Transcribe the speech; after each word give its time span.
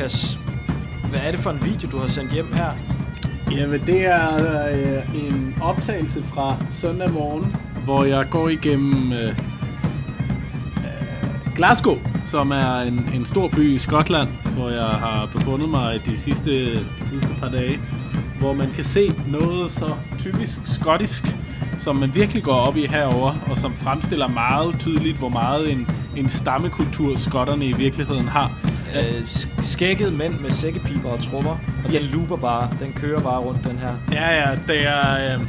Lukas, 0.00 0.38
hvad 1.10 1.20
er 1.20 1.30
det 1.30 1.40
for 1.40 1.50
en 1.50 1.64
video, 1.64 1.90
du 1.90 1.98
har 1.98 2.08
sendt 2.08 2.32
hjem 2.32 2.52
her? 2.54 2.70
Jamen, 3.50 3.80
det 3.86 4.06
er 4.06 4.34
øh, 4.34 5.14
en 5.14 5.54
optagelse 5.62 6.22
fra 6.22 6.56
søndag 6.70 7.10
morgen, 7.10 7.56
hvor 7.84 8.04
jeg 8.04 8.26
går 8.30 8.48
igennem 8.48 9.12
øh, 9.12 9.28
øh 9.28 9.34
Glasgow, 11.56 11.98
som 12.24 12.50
er 12.50 12.80
en, 12.80 13.10
en 13.14 13.26
stor 13.26 13.48
by 13.48 13.74
i 13.74 13.78
Skotland, 13.78 14.28
hvor 14.56 14.68
jeg 14.68 14.84
har 14.84 15.28
befundet 15.34 15.68
mig 15.68 16.00
de 16.06 16.18
sidste, 16.18 16.74
de 16.74 17.08
sidste 17.10 17.34
par 17.40 17.48
dage, 17.48 17.80
hvor 18.38 18.52
man 18.52 18.70
kan 18.70 18.84
se 18.84 19.12
noget 19.28 19.72
så 19.72 19.94
typisk 20.18 20.58
skottisk, 20.64 21.24
som 21.78 21.96
man 21.96 22.14
virkelig 22.14 22.42
går 22.42 22.54
op 22.54 22.76
i 22.76 22.86
herover, 22.86 23.34
og 23.50 23.58
som 23.58 23.72
fremstiller 23.72 24.28
meget 24.28 24.76
tydeligt, 24.78 25.18
hvor 25.18 25.28
meget 25.28 25.72
en, 25.72 25.88
en 26.16 26.28
stammekultur 26.28 27.16
skotterne 27.16 27.66
i 27.66 27.72
virkeligheden 27.72 28.28
har. 28.28 28.52
Øh, 28.96 29.22
skægget 29.62 30.12
mænd 30.12 30.40
med 30.40 30.50
sækkepiber 30.50 31.10
og 31.10 31.22
trommer, 31.22 31.56
og 31.84 31.92
den 31.92 32.02
looper 32.02 32.36
bare, 32.36 32.68
den 32.80 32.92
kører 32.92 33.20
bare 33.20 33.38
rundt, 33.38 33.64
den 33.64 33.78
her. 33.78 33.92
Ja, 34.12 34.40
ja, 34.40 34.56
det 34.66 34.86
er... 34.86 35.34
Øh, 35.34 35.40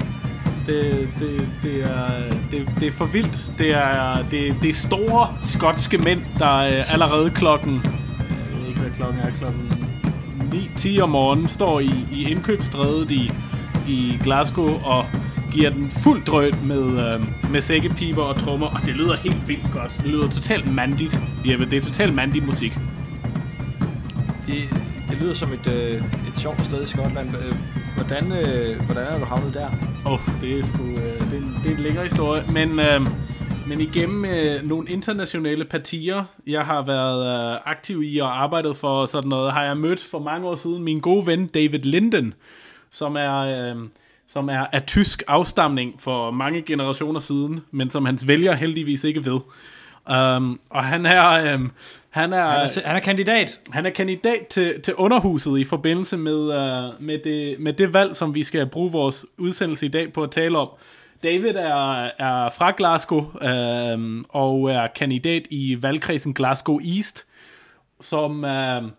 det, 0.67 1.09
det, 1.19 1.49
det, 1.63 1.83
er, 1.83 2.31
det, 2.51 2.69
det 2.79 2.87
er 2.87 2.91
for 2.91 3.05
vildt. 3.05 3.51
Det 3.57 3.73
er, 3.73 4.17
det, 4.31 4.55
det 4.61 4.69
er 4.69 4.73
store 4.73 5.27
skotske 5.43 5.97
mænd, 5.97 6.21
der 6.39 6.55
øh, 6.55 6.93
allerede 6.93 7.29
klokken... 7.29 7.73
Jeg 7.73 8.59
ved 8.59 8.67
ikke, 8.67 8.79
hvad 8.79 8.91
klokken 8.91 9.19
er. 9.19 9.31
Klokken 9.39 9.71
9-10 10.51 11.01
om 11.01 11.09
morgenen 11.09 11.47
står 11.47 11.79
i, 11.79 11.91
i 12.11 12.31
indkøbsstrædet 12.31 13.11
i, 13.11 13.31
i 13.87 14.19
Glasgow 14.23 14.79
og 14.83 15.05
giver 15.53 15.69
den 15.69 15.89
fuld 15.89 16.21
drøn 16.25 16.53
med, 16.67 16.83
øh, 16.83 17.51
med 17.51 17.61
sækkepiber 17.61 18.23
og 18.23 18.35
trommer, 18.35 18.67
og 18.67 18.79
det 18.85 18.95
lyder 18.95 19.15
helt 19.15 19.47
vildt 19.47 19.71
godt. 19.73 19.91
Det 19.97 20.07
lyder 20.07 20.29
totalt 20.29 20.75
mandigt. 20.75 21.19
Ja, 21.45 21.57
det 21.57 21.73
er 21.73 21.81
totalt 21.81 22.15
mandig 22.15 22.45
musik. 22.45 22.73
Det, 24.47 24.55
det 25.09 25.21
lyder 25.21 25.33
som 25.33 25.53
et, 25.53 25.67
øh, 25.67 25.93
et 26.27 26.37
sjovt 26.37 26.61
sted 26.61 26.83
i 26.83 26.87
Skotland. 26.87 27.29
Øh, 27.29 27.55
hvordan, 27.95 28.31
øh, 28.31 28.85
hvordan 28.85 29.03
er 29.03 29.19
du 29.19 29.25
havnet 29.25 29.53
der? 29.53 29.67
Åh, 30.05 30.13
oh, 30.13 30.19
det 30.41 30.59
er 30.59 30.63
sgu... 30.63 30.83
Øh, 30.83 31.31
det, 31.31 31.37
er, 31.37 31.61
det 31.63 31.71
er 31.71 31.75
en 31.75 31.81
lækker 31.81 32.03
historie. 32.03 32.43
Men, 32.53 32.79
øh, 32.79 33.01
men 33.67 33.81
igennem 33.81 34.25
øh, 34.25 34.63
nogle 34.63 34.89
internationale 34.89 35.65
partier, 35.65 36.23
jeg 36.47 36.65
har 36.65 36.81
været 36.85 37.53
øh, 37.53 37.59
aktiv 37.65 38.03
i 38.05 38.17
og 38.17 38.43
arbejdet 38.43 38.75
for 38.75 39.05
sådan 39.05 39.29
noget, 39.29 39.53
har 39.53 39.63
jeg 39.63 39.77
mødt 39.77 40.03
for 40.03 40.19
mange 40.19 40.47
år 40.47 40.55
siden 40.55 40.83
min 40.83 40.99
gode 40.99 41.27
ven 41.27 41.47
David 41.47 41.79
Linden, 41.79 42.33
som 42.91 43.15
er... 43.15 43.37
Øh, 43.37 43.75
som 44.33 44.49
er 44.49 44.65
af 44.71 44.83
tysk 44.83 45.23
afstamning 45.27 45.95
for 45.99 46.31
mange 46.31 46.61
generationer 46.61 47.19
siden, 47.19 47.59
men 47.71 47.89
som 47.89 48.05
hans 48.05 48.27
vælger 48.27 48.53
heldigvis 48.53 49.03
ikke 49.03 49.25
ved. 49.25 49.39
Um, 50.15 50.59
og 50.69 50.83
han 50.83 51.05
er, 51.05 51.55
um, 51.55 51.71
han 52.09 52.33
er, 52.33 52.45
han 52.45 52.61
er, 52.61 52.81
han 52.85 52.95
er 52.95 52.99
kandidat. 52.99 53.59
Han 53.71 53.85
er 53.85 53.89
kandidat 53.89 54.47
til, 54.47 54.81
til 54.81 54.95
underhuset 54.95 55.59
i 55.59 55.63
forbindelse 55.63 56.17
med, 56.17 56.33
uh, 56.33 57.03
med, 57.03 57.19
det, 57.23 57.59
med 57.59 57.73
det 57.73 57.93
valg, 57.93 58.15
som 58.15 58.35
vi 58.35 58.43
skal 58.43 58.67
bruge 58.67 58.91
vores 58.91 59.25
udsendelse 59.37 59.85
i 59.85 59.89
dag 59.89 60.13
på 60.13 60.23
at 60.23 60.31
tale 60.31 60.57
om. 60.57 60.69
David 61.23 61.55
er, 61.55 62.09
er 62.19 62.49
fra 62.49 62.73
Glasgow 62.77 63.31
um, 63.93 64.25
og 64.29 64.71
er 64.71 64.87
kandidat 64.87 65.47
i 65.49 65.77
valgkredsen 65.81 66.33
Glasgow 66.33 66.79
East, 66.79 67.25
som, 68.01 68.43
uh, 68.43 68.89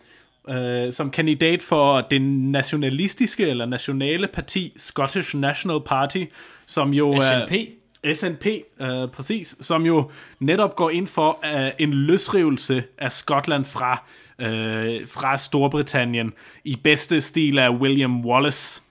uh, 0.48 0.93
som 0.93 1.11
kandidat 1.11 1.62
for 1.62 2.01
det 2.01 2.23
nationalistiske 2.23 3.48
eller 3.48 3.67
nationale 3.67 4.27
parti 4.27 4.73
Scottish 4.77 5.37
National 5.37 5.81
Party, 5.87 6.25
som 6.67 6.95
jo 6.95 7.21
SNP. 7.21 7.53
er 7.53 8.15
SNP, 8.15 8.47
øh, 8.81 9.09
præcis, 9.09 9.57
som 9.61 9.87
jo 9.87 10.11
netop 10.39 10.77
går 10.77 10.91
ind 10.91 11.07
for 11.07 11.39
øh, 11.45 11.70
en 11.79 11.92
løsrivelse 11.92 12.85
af 12.98 13.13
Skotland 13.13 13.64
fra, 13.64 14.05
øh, 14.39 15.08
fra 15.08 15.36
Storbritannien 15.36 16.33
i 16.64 16.77
bedste 16.85 17.20
stil 17.20 17.59
af 17.59 17.70
William 17.70 18.24
Wallace. 18.24 18.83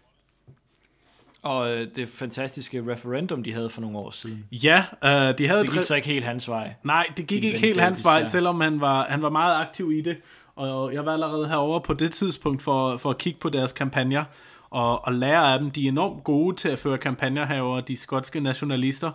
Og 1.42 1.72
øh, 1.72 1.88
det 1.96 2.10
fantastiske 2.10 2.84
referendum, 2.88 3.44
de 3.44 3.54
havde 3.54 3.70
for 3.70 3.82
nogle 3.82 3.98
år 3.98 4.12
siden. 4.12 4.46
Ja, 4.52 4.84
øh, 5.04 5.38
de 5.38 5.48
havde... 5.48 5.62
Det 5.62 5.72
gik 5.72 5.84
så 5.84 5.96
ikke 5.96 6.08
helt 6.08 6.26
hans 6.26 6.50
vej. 6.50 6.74
Nej, 6.84 7.08
det 7.18 7.28
gik 7.28 7.44
ikke 7.44 7.60
helt 7.60 7.82
hans 7.82 8.04
vej, 8.04 8.26
selvom 8.26 8.62
han 8.62 8.82
var, 8.82 9.06
han 9.10 9.22
var 9.22 9.30
meget 9.30 9.62
aktiv 9.62 9.92
i 9.92 10.02
det. 10.02 10.18
Og 10.56 10.94
jeg 10.94 11.06
var 11.06 11.14
allerede 11.14 11.48
herovre 11.48 11.82
på 11.82 11.94
det 11.94 12.12
tidspunkt 12.12 12.62
for, 12.62 12.98
for 12.98 13.10
at 13.10 13.18
kigge 13.18 13.40
på 13.40 13.50
deres 13.50 13.72
kampagner 13.72 14.24
og, 14.70 15.06
og 15.06 15.14
lære 15.14 15.54
af 15.54 15.60
dem. 15.60 15.72
De 15.72 15.84
er 15.84 15.88
enormt 15.88 16.24
gode 16.24 16.56
til 16.56 16.70
at 16.70 16.80
føre 16.80 16.98
kampagner 16.98 17.46
herover 17.46 17.82
de 17.82 17.98
skotske 17.98 18.40
nationalister. 18.40 19.12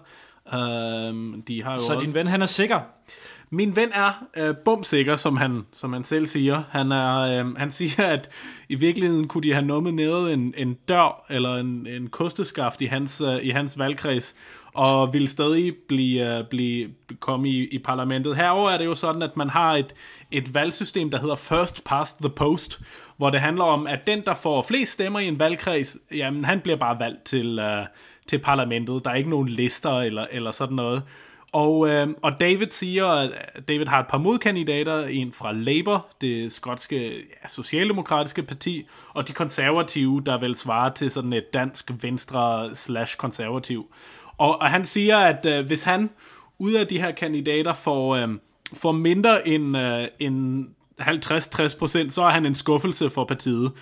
Øhm, 0.55 1.43
de 1.43 1.63
har 1.63 1.73
jo 1.73 1.79
Så 1.79 1.95
også... 1.95 2.07
din 2.07 2.15
ven, 2.15 2.27
han 2.27 2.43
er 2.43 2.47
sikker? 2.47 2.81
Min 3.51 3.77
ven 3.77 3.89
er 3.95 4.25
øh, 4.37 4.55
bumsikker, 4.65 5.17
som 5.17 5.37
han, 5.37 5.67
som 5.73 5.93
han 5.93 6.05
selv 6.05 6.27
siger. 6.27 6.63
Han, 6.71 6.93
er, 6.93 7.19
øh, 7.19 7.57
han 7.57 7.71
siger, 7.71 8.07
at 8.07 8.31
i 8.69 8.75
virkeligheden 8.75 9.29
kunne 9.29 9.43
de 9.43 9.53
have 9.53 9.65
nomineret 9.67 10.33
en, 10.33 10.55
en 10.57 10.75
dør 10.89 11.25
eller 11.31 11.55
en, 11.55 11.87
en 11.87 12.09
kosteskaft 12.09 12.81
i 12.81 12.87
hans, 12.87 13.21
øh, 13.21 13.39
i 13.43 13.51
hans 13.51 13.79
valgkreds, 13.79 14.35
og 14.75 15.13
ville 15.13 15.29
stadig 15.29 15.75
blive, 15.89 16.39
øh, 16.39 16.45
blive, 16.51 16.91
komme 17.21 17.49
i, 17.49 17.67
i 17.67 17.79
parlamentet. 17.79 18.37
Herover 18.37 18.71
er 18.71 18.79
det 18.79 18.85
jo 18.85 18.95
sådan, 18.95 19.23
at 19.23 19.37
man 19.37 19.51
har 19.51 19.77
et, 19.77 19.95
et 20.31 20.55
valgsystem, 20.55 21.11
der 21.11 21.21
hedder 21.21 21.35
First 21.35 21.85
Past 21.85 22.19
the 22.19 22.31
Post, 22.31 22.81
hvor 23.17 23.31
det 23.31 23.41
handler 23.41 23.65
om, 23.65 23.87
at 23.87 24.07
den, 24.07 24.23
der 24.27 24.35
får 24.35 24.63
flest 24.63 24.93
stemmer 24.93 25.19
i 25.19 25.27
en 25.27 25.39
valgkreds, 25.39 25.97
jamen 26.15 26.45
han 26.45 26.61
bliver 26.61 26.77
bare 26.77 26.99
valgt 26.99 27.25
til, 27.25 27.59
øh, 27.59 27.87
til 28.27 28.39
parlamentet. 28.39 29.05
Der 29.05 29.11
er 29.11 29.15
ikke 29.15 29.31
nogen 29.31 29.49
lister 29.49 29.99
eller, 30.01 30.27
eller 30.31 30.51
sådan 30.51 30.77
noget. 30.77 31.03
Og, 31.53 31.89
øh, 31.89 32.09
og 32.23 32.41
David 32.41 32.67
siger, 32.71 33.07
at 33.07 33.69
David 33.69 33.87
har 33.87 34.01
et 34.01 34.07
par 34.07 34.19
modkandidater, 34.19 35.05
en 35.05 35.33
fra 35.33 35.53
Labour, 35.53 36.07
det 36.21 36.53
skotske 36.53 37.15
ja, 37.15 37.49
socialdemokratiske 37.49 38.43
parti, 38.43 38.87
og 39.09 39.29
de 39.29 39.33
konservative, 39.33 40.23
der 40.27 40.41
vil 40.41 40.55
svare 40.55 40.95
til 40.95 41.11
sådan 41.11 41.33
et 41.33 41.55
dansk 41.55 41.91
venstre 42.03 42.71
slash 42.75 43.17
konservativ. 43.17 43.87
Og, 44.39 44.61
og 44.61 44.71
han 44.71 44.85
siger, 44.85 45.19
at 45.19 45.47
øh, 45.47 45.67
hvis 45.67 45.83
han 45.83 46.11
ud 46.59 46.73
af 46.73 46.87
de 46.87 47.01
her 47.01 47.11
kandidater 47.11 47.73
får, 47.73 48.17
øh, 48.17 48.29
får 48.75 48.93
mindre 48.93 49.49
end, 49.49 49.77
øh, 49.77 50.09
end 50.19 50.67
50-60%, 51.01 52.11
så 52.11 52.23
er 52.23 52.31
han 52.31 52.47
en 52.47 52.55
skuffelse 52.55 53.11
for 53.11 53.25
partiet. 53.25 53.73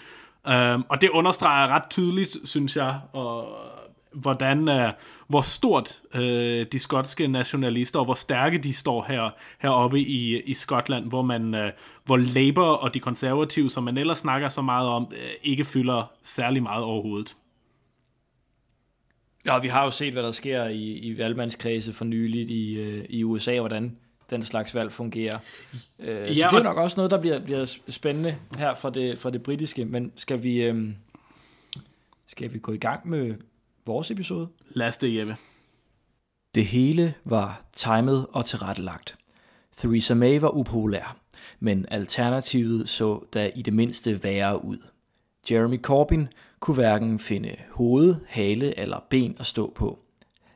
Øh, 0.48 0.78
og 0.88 1.00
det 1.00 1.10
understreger 1.10 1.68
ret 1.68 1.90
tydeligt, 1.90 2.36
synes 2.44 2.76
jeg, 2.76 3.00
og 3.12 3.48
hvordan, 4.14 4.68
uh, 4.68 4.90
hvor 5.28 5.40
stort 5.40 6.00
uh, 6.14 6.20
de 6.72 6.78
skotske 6.78 7.26
nationalister, 7.26 7.98
og 7.98 8.04
hvor 8.04 8.14
stærke 8.14 8.58
de 8.58 8.74
står 8.74 9.04
her 9.08 9.30
heroppe 9.58 10.00
i, 10.00 10.40
i 10.40 10.54
Skotland, 10.54 11.08
hvor 11.08 11.22
man, 11.22 11.54
uh, 11.54 11.70
hvor 12.04 12.16
Labour 12.16 12.64
og 12.64 12.94
de 12.94 13.00
konservative, 13.00 13.70
som 13.70 13.82
man 13.84 13.98
ellers 13.98 14.18
snakker 14.18 14.48
så 14.48 14.62
meget 14.62 14.88
om, 14.88 15.06
uh, 15.06 15.16
ikke 15.42 15.64
fylder 15.64 16.12
særlig 16.22 16.62
meget 16.62 16.84
overhovedet. 16.84 17.36
Ja, 19.44 19.58
vi 19.58 19.68
har 19.68 19.84
jo 19.84 19.90
set, 19.90 20.12
hvad 20.12 20.22
der 20.22 20.32
sker 20.32 20.64
i, 20.64 20.92
i 20.92 21.18
valgmandskredse 21.18 21.92
for 21.92 22.04
nyligt 22.04 22.50
i, 22.50 22.80
uh, 22.80 23.04
i 23.08 23.24
USA, 23.24 23.60
hvordan 23.60 23.96
den 24.30 24.42
slags 24.42 24.74
valg 24.74 24.92
fungerer. 24.92 25.38
Uh, 25.98 26.06
ja, 26.06 26.34
så 26.34 26.48
det 26.50 26.58
er 26.58 26.62
nok 26.62 26.76
også 26.76 26.96
noget, 26.96 27.10
der 27.10 27.20
bliver, 27.20 27.38
bliver 27.38 27.76
spændende 27.88 28.36
her 28.58 28.74
fra 28.74 28.90
det, 28.90 29.18
fra 29.18 29.30
det 29.30 29.42
britiske, 29.42 29.84
men 29.84 30.12
skal 30.16 30.42
vi, 30.42 30.70
um, 30.70 30.94
skal 32.26 32.52
vi 32.52 32.58
gå 32.58 32.72
i 32.72 32.76
gang 32.76 33.08
med 33.08 33.34
vores 33.86 34.10
episode. 34.10 34.48
Lad 34.70 34.88
os 34.88 34.96
det, 34.96 35.16
Jeppe. 35.16 35.36
Det 36.54 36.66
hele 36.66 37.14
var 37.24 37.62
timet 37.72 38.26
og 38.32 38.44
tilrettelagt. 38.44 39.16
Theresa 39.76 40.14
May 40.14 40.38
var 40.40 40.56
upopulær, 40.56 41.16
men 41.60 41.86
alternativet 41.90 42.88
så 42.88 43.24
da 43.34 43.50
i 43.56 43.62
det 43.62 43.74
mindste 43.74 44.24
værre 44.24 44.64
ud. 44.64 44.78
Jeremy 45.50 45.82
Corbyn 45.82 46.26
kunne 46.60 46.74
hverken 46.74 47.18
finde 47.18 47.56
hoved, 47.70 48.14
hale 48.26 48.78
eller 48.78 49.04
ben 49.10 49.36
at 49.40 49.46
stå 49.46 49.72
på. 49.74 49.98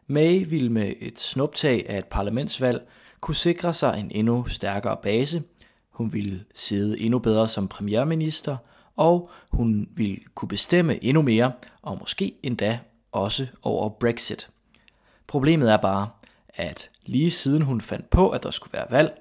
May 0.07 0.49
ville 0.49 0.73
med 0.73 0.93
et 1.01 1.19
snuptag 1.19 1.89
af 1.89 1.99
et 1.99 2.05
parlamentsvalg 2.05 2.89
kunne 3.21 3.35
sikre 3.35 3.75
sig 3.75 4.01
en 4.01 4.11
endnu 4.11 4.45
stærkere 4.45 4.97
base. 5.03 5.43
Hun 5.91 6.13
ville 6.13 6.45
sidde 6.55 7.01
endnu 7.01 7.19
bedre 7.19 7.49
som 7.49 7.69
premierminister, 7.69 8.57
og 8.97 9.31
hun 9.51 9.89
ville 9.97 10.19
kunne 10.35 10.49
bestemme 10.49 11.05
endnu 11.05 11.23
mere, 11.23 11.53
og 11.83 11.99
måske 12.01 12.35
endda 12.43 12.79
også 13.19 13.47
over 13.63 13.89
Brexit. 13.89 14.49
Problemet 15.27 15.73
er 15.73 15.77
bare, 15.77 16.09
at 16.49 16.91
lige 17.07 17.31
siden 17.31 17.63
hun 17.63 17.81
fandt 17.81 18.11
på, 18.11 18.29
at 18.29 18.43
der 18.43 18.51
skulle 18.51 18.73
være 18.73 18.87
valg, 18.91 19.21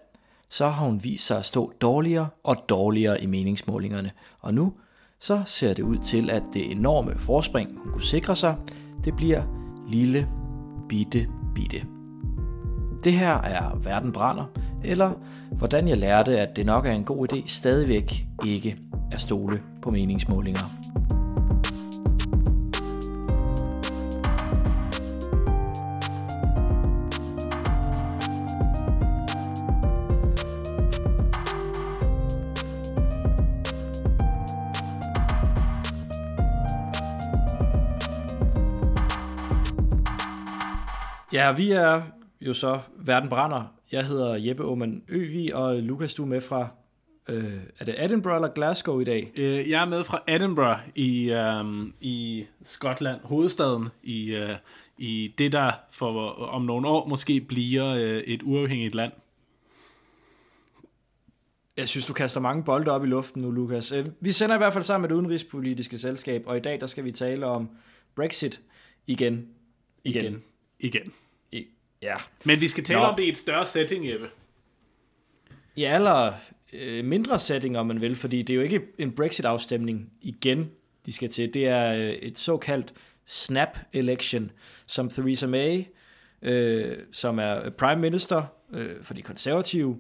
så 0.50 0.68
har 0.68 0.86
hun 0.86 1.04
vist 1.04 1.28
sig 1.28 1.38
at 1.38 1.46
stå 1.46 1.74
dårligere 1.82 2.28
og 2.44 2.58
dårligere 2.70 3.22
i 3.22 3.26
meningsmålingerne, 3.26 4.12
og 4.40 4.54
nu 4.54 4.74
så 5.20 5.44
ser 5.46 5.74
det 5.74 5.84
ud 5.84 5.98
til, 5.98 6.30
at 6.30 6.44
det 6.54 6.72
enorme 6.72 7.20
forspring, 7.20 7.80
hun 7.84 7.92
kunne 7.92 8.04
sikre 8.04 8.36
sig, 8.36 8.56
det 9.04 9.16
bliver 9.16 9.44
lille, 9.90 10.30
bitte, 10.90 11.28
bitte. 11.56 11.84
Det 13.04 13.14
her 13.14 13.34
er 13.34 13.76
Verden 13.76 14.12
brænder, 14.12 14.46
eller 14.84 15.12
hvordan 15.52 15.88
jeg 15.88 15.98
lærte, 15.98 16.40
at 16.40 16.56
det 16.56 16.66
nok 16.66 16.86
er 16.86 16.92
en 16.92 17.04
god 17.04 17.34
idé 17.34 17.48
stadigvæk 17.48 18.26
ikke 18.46 18.78
at 19.12 19.22
stole 19.22 19.64
på 19.82 19.92
meningsmålinger. 19.92 20.87
Ja, 41.38 41.52
vi 41.52 41.72
er 41.72 42.02
jo 42.42 42.54
så 42.54 42.80
Verden 42.96 43.30
Brænder. 43.30 43.74
Jeg 43.92 44.06
hedder 44.06 44.36
Jeppe 44.36 44.64
Aumann 44.64 45.04
Øvi, 45.08 45.52
og 45.54 45.76
Lukas, 45.76 46.14
du 46.14 46.24
er 46.24 46.28
med 46.28 46.42
fra, 46.42 46.68
øh, 47.30 47.60
er 47.80 47.86
det 47.86 48.04
Edinburgh 48.04 48.36
eller 48.36 48.48
Glasgow 48.48 49.00
i 49.00 49.04
dag? 49.04 49.32
Øh, 49.40 49.70
jeg 49.70 49.82
er 49.82 49.86
med 49.86 50.04
fra 50.04 50.24
Edinburgh 50.28 50.80
i, 50.96 51.32
øh, 51.32 51.88
i 52.02 52.46
Skotland, 52.64 53.22
hovedstaden, 53.22 53.88
i, 54.04 54.36
øh, 54.36 54.56
i 54.98 55.34
det, 55.38 55.52
der 55.52 55.72
for 55.92 56.30
om 56.32 56.62
nogle 56.62 56.88
år 56.88 57.08
måske 57.08 57.42
bliver 57.42 57.88
øh, 57.88 58.18
et 58.18 58.44
uafhængigt 58.44 58.96
land. 58.96 59.12
Jeg 61.78 61.88
synes, 61.88 62.06
du 62.06 62.14
kaster 62.14 62.40
mange 62.40 62.64
bolde 62.64 62.92
op 62.92 63.04
i 63.04 63.08
luften 63.08 63.42
nu, 63.42 63.52
Lukas. 63.52 63.92
Øh, 63.92 64.06
vi 64.20 64.32
sender 64.32 64.56
i 64.56 64.58
hvert 64.58 64.74
fald 64.74 64.84
sammen 64.84 65.10
det 65.10 65.16
udenrigspolitiske 65.16 65.98
selskab, 65.98 66.44
og 66.46 66.58
i 66.58 66.60
dag 66.60 66.82
der 66.82 66.88
skal 66.88 67.04
vi 67.04 67.12
tale 67.12 67.46
om 67.46 67.70
Brexit 68.16 68.62
igen. 69.08 69.48
Igen. 70.04 70.26
Igen. 70.26 70.44
igen. 70.80 71.14
Ja. 72.02 72.16
Men 72.46 72.62
vi 72.62 72.68
skal 72.68 72.84
tale 72.84 73.00
Nå. 73.00 73.06
om 73.06 73.16
det 73.16 73.24
i 73.24 73.30
et 73.30 73.38
større 73.38 73.66
setting, 73.66 74.10
Jeppe. 74.10 74.28
Ja, 75.78 75.96
eller 75.96 76.34
øh, 76.74 77.06
mindre 77.06 77.40
setting, 77.40 77.78
om 77.78 77.88
man 77.88 78.02
vil, 78.02 78.16
fordi 78.16 78.42
det 78.42 78.54
er 78.54 78.56
jo 78.56 78.62
ikke 78.62 78.82
en 78.98 79.12
Brexit-afstemning 79.12 80.12
igen, 80.22 80.72
de 81.06 81.14
skal 81.14 81.30
til. 81.30 81.54
Det 81.54 81.68
er 81.68 81.94
øh, 81.94 82.10
et 82.10 82.40
såkaldt 82.40 82.94
snap-election, 83.26 84.52
som 84.86 85.10
Theresa 85.10 85.48
May, 85.48 85.84
øh, 86.42 86.98
som 87.12 87.40
er 87.40 87.70
prime 87.70 88.02
minister 88.02 88.44
øh, 88.74 89.02
for 89.02 89.14
de 89.14 89.22
konservative, 89.22 89.98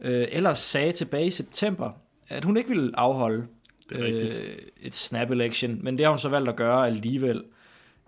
øh, 0.00 0.28
ellers 0.30 0.58
sagde 0.58 0.92
tilbage 0.92 1.26
i 1.26 1.30
september, 1.30 1.90
at 2.28 2.44
hun 2.44 2.56
ikke 2.56 2.68
ville 2.68 2.98
afholde 2.98 3.46
øh, 3.92 4.30
et 4.80 4.94
snap-election, 4.94 5.78
men 5.82 5.98
det 5.98 6.06
har 6.06 6.10
hun 6.10 6.18
så 6.18 6.28
valgt 6.28 6.48
at 6.48 6.56
gøre 6.56 6.86
alligevel. 6.86 7.44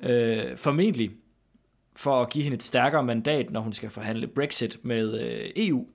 Øh, 0.03 0.57
formentlig 0.57 1.11
for 1.97 2.23
at 2.23 2.31
give 2.31 2.45
hende 2.45 2.55
et 2.55 2.63
stærkere 2.63 3.03
mandat, 3.03 3.51
når 3.51 3.61
hun 3.61 3.73
skal 3.73 3.91
forhandle 3.91 4.27
Brexit 4.27 4.79
med 4.83 5.21
øh, 5.21 5.51
EU. 5.57 5.87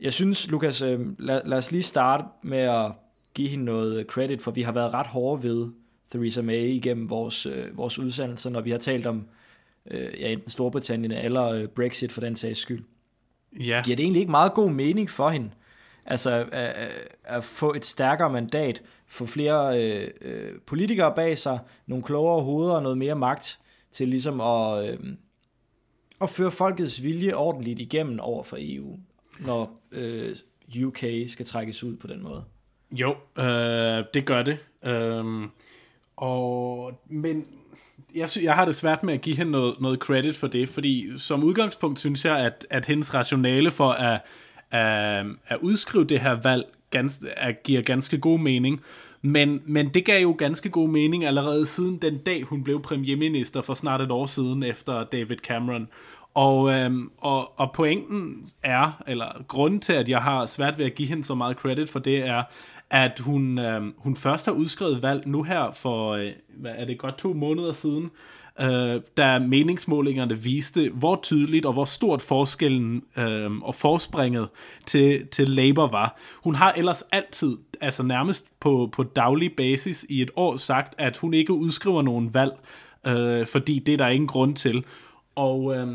Jeg 0.00 0.12
synes, 0.12 0.50
Lukas, 0.50 0.82
øh, 0.82 1.00
lad, 1.18 1.40
lad 1.44 1.58
os 1.58 1.72
lige 1.72 1.82
starte 1.82 2.24
med 2.42 2.58
at 2.58 2.92
give 3.34 3.48
hende 3.48 3.64
noget 3.64 4.06
credit, 4.06 4.42
for 4.42 4.50
vi 4.50 4.62
har 4.62 4.72
været 4.72 4.94
ret 4.94 5.06
hårde 5.06 5.42
ved 5.42 5.68
Theresa 6.10 6.42
May 6.42 6.68
igennem 6.68 7.10
vores, 7.10 7.46
øh, 7.46 7.76
vores 7.76 7.98
udsendelser, 7.98 8.50
når 8.50 8.60
vi 8.60 8.70
har 8.70 8.78
talt 8.78 9.06
om 9.06 9.26
øh, 9.90 10.20
ja, 10.20 10.32
enten 10.32 10.50
Storbritannien 10.50 11.12
eller 11.12 11.48
øh, 11.48 11.66
Brexit 11.66 12.12
for 12.12 12.20
den 12.20 12.36
sags 12.36 12.58
skyld. 12.58 12.84
Ja. 13.60 13.82
Giver 13.84 13.96
det 13.96 14.02
egentlig 14.02 14.20
ikke 14.20 14.30
meget 14.30 14.54
god 14.54 14.70
mening 14.70 15.10
for 15.10 15.28
hende, 15.28 15.50
altså 16.06 16.46
at, 16.52 16.90
at 17.24 17.44
få 17.44 17.74
et 17.74 17.84
stærkere 17.84 18.30
mandat, 18.30 18.82
få 19.06 19.26
flere 19.26 19.82
øh, 19.82 20.08
øh, 20.20 20.52
politikere 20.66 21.12
bag 21.14 21.38
sig, 21.38 21.58
nogle 21.86 22.04
klogere 22.04 22.42
hoveder 22.42 22.74
og 22.74 22.82
noget 22.82 22.98
mere 22.98 23.14
magt 23.14 23.58
til 23.92 24.08
ligesom 24.08 24.40
at, 24.40 24.88
øh, 24.88 24.98
at 26.20 26.30
føre 26.30 26.50
folkets 26.50 27.02
vilje 27.02 27.34
ordentligt 27.34 27.78
igennem 27.78 28.20
over 28.20 28.42
for 28.42 28.56
EU, 28.60 28.98
når 29.40 29.78
øh, 29.92 30.36
UK 30.84 31.04
skal 31.26 31.46
trækkes 31.46 31.84
ud 31.84 31.96
på 31.96 32.06
den 32.06 32.22
måde? 32.22 32.44
Jo, 32.92 33.16
øh, 33.38 34.04
det 34.14 34.24
gør 34.26 34.42
det. 34.42 34.58
Øh, 34.84 35.24
og, 36.16 36.92
men 37.06 37.46
jeg, 38.14 38.28
sy- 38.28 38.42
jeg 38.42 38.54
har 38.54 38.64
det 38.64 38.74
svært 38.74 39.02
med 39.02 39.14
at 39.14 39.20
give 39.20 39.36
hende 39.36 39.52
noget, 39.52 39.80
noget 39.80 39.98
credit 39.98 40.36
for 40.36 40.46
det, 40.46 40.68
fordi 40.68 41.12
som 41.16 41.44
udgangspunkt 41.44 41.98
synes 42.00 42.24
jeg, 42.24 42.38
at, 42.38 42.66
at 42.70 42.86
hendes 42.86 43.14
rationale 43.14 43.70
for 43.70 43.90
at, 43.90 44.20
at, 44.70 45.26
at 45.46 45.58
udskrive 45.60 46.04
det 46.04 46.20
her 46.20 46.40
valg 46.42 46.64
gans, 46.90 47.20
at 47.36 47.62
giver 47.62 47.82
ganske 47.82 48.18
god 48.18 48.38
mening. 48.38 48.80
Men, 49.22 49.62
men 49.64 49.88
det 49.88 50.04
gav 50.04 50.22
jo 50.22 50.34
ganske 50.38 50.68
god 50.68 50.88
mening 50.88 51.24
allerede 51.24 51.66
siden 51.66 51.96
den 51.96 52.18
dag, 52.18 52.42
hun 52.42 52.64
blev 52.64 52.82
premierminister 52.82 53.60
for 53.60 53.74
snart 53.74 54.00
et 54.00 54.10
år 54.10 54.26
siden 54.26 54.62
efter 54.62 55.04
David 55.04 55.36
Cameron. 55.36 55.88
Og, 56.34 56.72
øhm, 56.72 57.10
og, 57.18 57.60
og 57.60 57.72
pointen 57.72 58.46
er, 58.62 59.02
eller 59.06 59.44
grunden 59.48 59.80
til, 59.80 59.92
at 59.92 60.08
jeg 60.08 60.22
har 60.22 60.46
svært 60.46 60.78
ved 60.78 60.86
at 60.86 60.94
give 60.94 61.08
hende 61.08 61.24
så 61.24 61.34
meget 61.34 61.56
credit 61.56 61.88
for 61.88 61.98
det, 61.98 62.18
er, 62.18 62.42
at 62.90 63.18
hun, 63.18 63.58
øhm, 63.58 63.94
hun 63.98 64.16
først 64.16 64.46
har 64.46 64.52
udskrevet 64.52 65.02
valg 65.02 65.26
nu 65.26 65.42
her 65.42 65.72
for, 65.72 66.10
øh, 66.10 66.30
hvad 66.56 66.72
er 66.76 66.84
det, 66.84 66.98
godt 66.98 67.18
to 67.18 67.32
måneder 67.32 67.72
siden, 67.72 68.10
øh, 68.60 69.00
da 69.16 69.38
meningsmålingerne 69.38 70.38
viste, 70.38 70.90
hvor 70.94 71.20
tydeligt 71.22 71.66
og 71.66 71.72
hvor 71.72 71.84
stort 71.84 72.22
forskellen 72.22 73.02
øh, 73.16 73.52
og 73.52 73.74
forspringet 73.74 74.48
til, 74.86 75.26
til 75.26 75.48
Labour 75.48 75.86
var. 75.86 76.16
Hun 76.44 76.54
har 76.54 76.72
ellers 76.72 77.02
altid, 77.12 77.56
altså 77.82 78.02
nærmest 78.02 78.44
på, 78.60 78.88
på 78.92 79.02
daglig 79.02 79.56
basis 79.56 80.06
i 80.08 80.22
et 80.22 80.30
år, 80.36 80.56
sagt, 80.56 80.94
at 80.98 81.16
hun 81.16 81.34
ikke 81.34 81.52
udskriver 81.52 82.02
nogen 82.02 82.34
valg, 82.34 82.52
øh, 83.06 83.46
fordi 83.46 83.78
det 83.78 83.92
er 83.92 83.96
der 83.96 84.08
ingen 84.08 84.28
grund 84.28 84.56
til. 84.56 84.84
Og, 85.34 85.76
øh, 85.76 85.88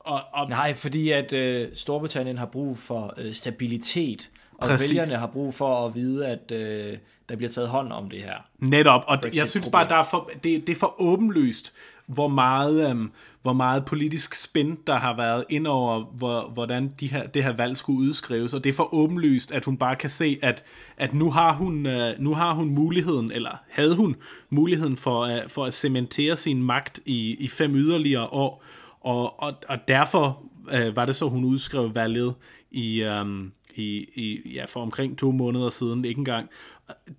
og, 0.00 0.20
og 0.32 0.48
Nej, 0.48 0.74
fordi 0.74 1.10
at 1.10 1.32
øh, 1.32 1.68
Storbritannien 1.74 2.38
har 2.38 2.46
brug 2.46 2.78
for 2.78 3.14
øh, 3.16 3.34
stabilitet 3.34 4.30
og 4.60 4.68
Præcis. 4.68 4.90
vælgerne 4.90 5.12
har 5.12 5.26
brug 5.26 5.54
for 5.54 5.86
at 5.86 5.94
vide, 5.94 6.26
at 6.26 6.52
øh, 6.52 6.98
der 7.28 7.36
bliver 7.36 7.50
taget 7.50 7.68
hånd 7.68 7.92
om 7.92 8.10
det 8.10 8.22
her. 8.22 8.36
Netop, 8.58 9.04
og 9.06 9.18
jeg 9.34 9.48
synes 9.48 9.68
bare, 9.68 9.88
der 9.88 9.94
er 9.94 10.04
for, 10.04 10.30
det, 10.44 10.66
det 10.66 10.72
er 10.72 10.76
for 10.76 10.94
åbenlyst, 10.98 11.72
hvor 12.14 12.28
meget, 12.28 12.90
øhm, 12.90 13.10
hvor 13.42 13.52
meget 13.52 13.84
politisk 13.84 14.34
spænd, 14.34 14.78
der 14.86 14.98
har 14.98 15.16
været 15.16 15.44
ind 15.48 15.66
over, 15.66 16.04
hvor, 16.04 16.50
hvordan 16.54 16.92
de 17.00 17.06
her, 17.06 17.26
det 17.26 17.44
her 17.44 17.52
valg 17.52 17.76
skulle 17.76 18.00
udskrives, 18.00 18.54
og 18.54 18.64
det 18.64 18.70
er 18.70 18.74
for 18.74 18.94
åbenlyst, 18.94 19.52
at 19.52 19.64
hun 19.64 19.76
bare 19.76 19.96
kan 19.96 20.10
se, 20.10 20.38
at, 20.42 20.64
at 20.96 21.14
nu, 21.14 21.30
har 21.30 21.52
hun, 21.52 21.86
øh, 21.86 22.14
nu 22.18 22.34
har 22.34 22.54
hun 22.54 22.70
muligheden, 22.70 23.32
eller 23.32 23.56
havde 23.70 23.94
hun 23.94 24.16
muligheden 24.50 24.96
for, 24.96 25.20
øh, 25.20 25.48
for 25.48 25.64
at 25.64 25.74
cementere 25.74 26.36
sin 26.36 26.62
magt 26.62 27.00
i, 27.06 27.34
i 27.34 27.48
fem 27.48 27.74
yderligere 27.74 28.26
år, 28.26 28.64
og, 29.00 29.42
og, 29.42 29.54
og 29.68 29.78
derfor 29.88 30.42
øh, 30.70 30.96
var 30.96 31.04
det 31.04 31.16
så, 31.16 31.28
hun 31.28 31.44
udskrev 31.44 31.94
valget 31.94 32.34
i, 32.70 33.02
øhm, 33.02 33.52
i, 33.74 34.06
i, 34.14 34.52
ja, 34.54 34.64
for 34.64 34.82
omkring 34.82 35.18
to 35.18 35.30
måneder 35.30 35.70
siden, 35.70 36.04
ikke 36.04 36.18
engang. 36.18 36.48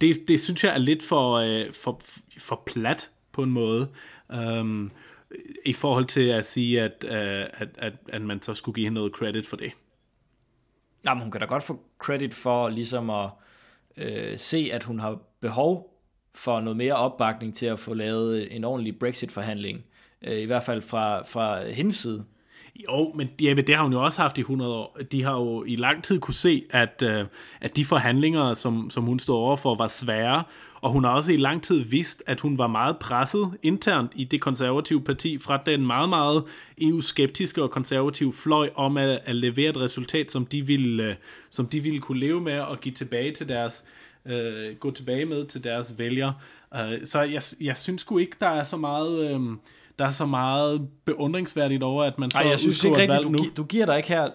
Det, 0.01 0.27
det 0.27 0.41
synes 0.41 0.63
jeg 0.63 0.73
er 0.73 0.77
lidt 0.77 1.03
for, 1.03 1.33
øh, 1.35 1.73
for, 1.73 2.01
for 2.37 2.63
plat 2.65 3.09
på 3.31 3.43
en 3.43 3.51
måde, 3.51 3.87
um, 4.29 4.91
i 5.65 5.73
forhold 5.73 6.05
til 6.05 6.27
at 6.29 6.45
sige, 6.45 6.81
at, 6.81 7.05
uh, 7.07 7.61
at, 7.61 7.69
at, 7.77 7.93
at 8.09 8.21
man 8.21 8.41
så 8.41 8.53
skulle 8.53 8.75
give 8.75 8.85
hende 8.85 8.95
noget 8.95 9.13
credit 9.13 9.47
for 9.47 9.57
det. 9.57 9.71
Jamen, 11.05 11.21
hun 11.21 11.31
kan 11.31 11.41
da 11.41 11.45
godt 11.45 11.63
få 11.63 11.79
credit 11.99 12.33
for 12.33 12.69
ligesom 12.69 13.09
at 13.09 13.29
øh, 13.97 14.37
se, 14.37 14.69
at 14.73 14.83
hun 14.83 14.99
har 14.99 15.19
behov 15.39 15.91
for 16.35 16.59
noget 16.59 16.77
mere 16.77 16.93
opbakning 16.93 17.55
til 17.55 17.65
at 17.65 17.79
få 17.79 17.93
lavet 17.93 18.55
en 18.55 18.63
ordentlig 18.63 18.99
Brexit-forhandling. 18.99 19.85
Øh, 20.21 20.37
I 20.37 20.45
hvert 20.45 20.63
fald 20.63 20.81
fra, 20.81 21.21
fra 21.21 21.67
hendes 21.67 21.95
side. 21.95 22.25
Jo, 22.75 23.13
men 23.15 23.29
ja, 23.41 23.53
det 23.53 23.75
har 23.75 23.83
hun 23.83 23.93
jo 23.93 24.03
også 24.03 24.21
haft 24.21 24.37
i 24.37 24.41
100 24.41 24.73
år. 24.73 24.97
De 25.11 25.23
har 25.23 25.33
jo 25.33 25.63
i 25.63 25.75
lang 25.75 26.03
tid 26.03 26.19
kunne 26.19 26.33
se, 26.33 26.63
at, 26.69 27.03
øh, 27.05 27.25
at 27.61 27.75
de 27.75 27.85
forhandlinger, 27.85 28.53
som, 28.53 28.89
som 28.89 29.03
hun 29.03 29.19
stod 29.19 29.35
overfor, 29.35 29.75
var 29.75 29.87
svære. 29.87 30.43
Og 30.81 30.91
hun 30.91 31.03
har 31.03 31.11
også 31.11 31.31
i 31.31 31.37
lang 31.37 31.63
tid 31.63 31.79
vidst, 31.79 32.23
at 32.27 32.39
hun 32.39 32.57
var 32.57 32.67
meget 32.67 32.97
presset 32.97 33.51
internt 33.63 34.11
i 34.15 34.23
det 34.23 34.41
konservative 34.41 35.01
parti 35.01 35.37
fra 35.37 35.57
den 35.65 35.85
meget, 35.85 36.09
meget 36.09 36.43
EU-skeptiske 36.81 37.63
og 37.63 37.71
konservative 37.71 38.33
fløj 38.33 38.69
om 38.75 38.97
at, 38.97 39.19
at 39.25 39.35
levere 39.35 39.69
et 39.69 39.77
resultat, 39.77 40.31
som 40.31 40.45
de, 40.45 40.65
ville, 40.65 41.03
øh, 41.03 41.15
som 41.49 41.67
de 41.67 41.79
ville 41.79 41.99
kunne 41.99 42.19
leve 42.19 42.41
med 42.41 42.59
og 42.59 42.79
give 42.79 42.93
tilbage 42.93 43.31
til 43.31 43.49
deres, 43.49 43.83
øh, 44.25 44.75
gå 44.75 44.91
tilbage 44.91 45.25
med 45.25 45.45
til 45.45 45.63
deres 45.63 45.97
vælgere. 45.97 46.33
Øh, 46.75 47.05
så 47.05 47.21
jeg, 47.21 47.41
jeg 47.61 47.77
synes 47.77 48.01
sgu 48.01 48.17
ikke, 48.17 48.37
der 48.41 48.49
er 48.49 48.63
så 48.63 48.77
meget... 48.77 49.31
Øh, 49.31 49.41
der 49.99 50.05
er 50.05 50.11
så 50.11 50.25
meget 50.25 50.87
beundringsværdigt 51.05 51.83
over, 51.83 52.03
at 52.03 52.19
man 52.19 52.31
så 52.31 52.37
Ej, 52.37 52.49
jeg 52.49 52.59
synes 52.59 52.83
ikke 52.83 52.97
rigtigt, 52.97 53.23
du, 53.23 53.29
nu. 53.29 53.37
du 53.57 53.63
giver 53.63 53.85
dig 53.85 53.97
ikke 53.97 54.09
her 54.09 54.29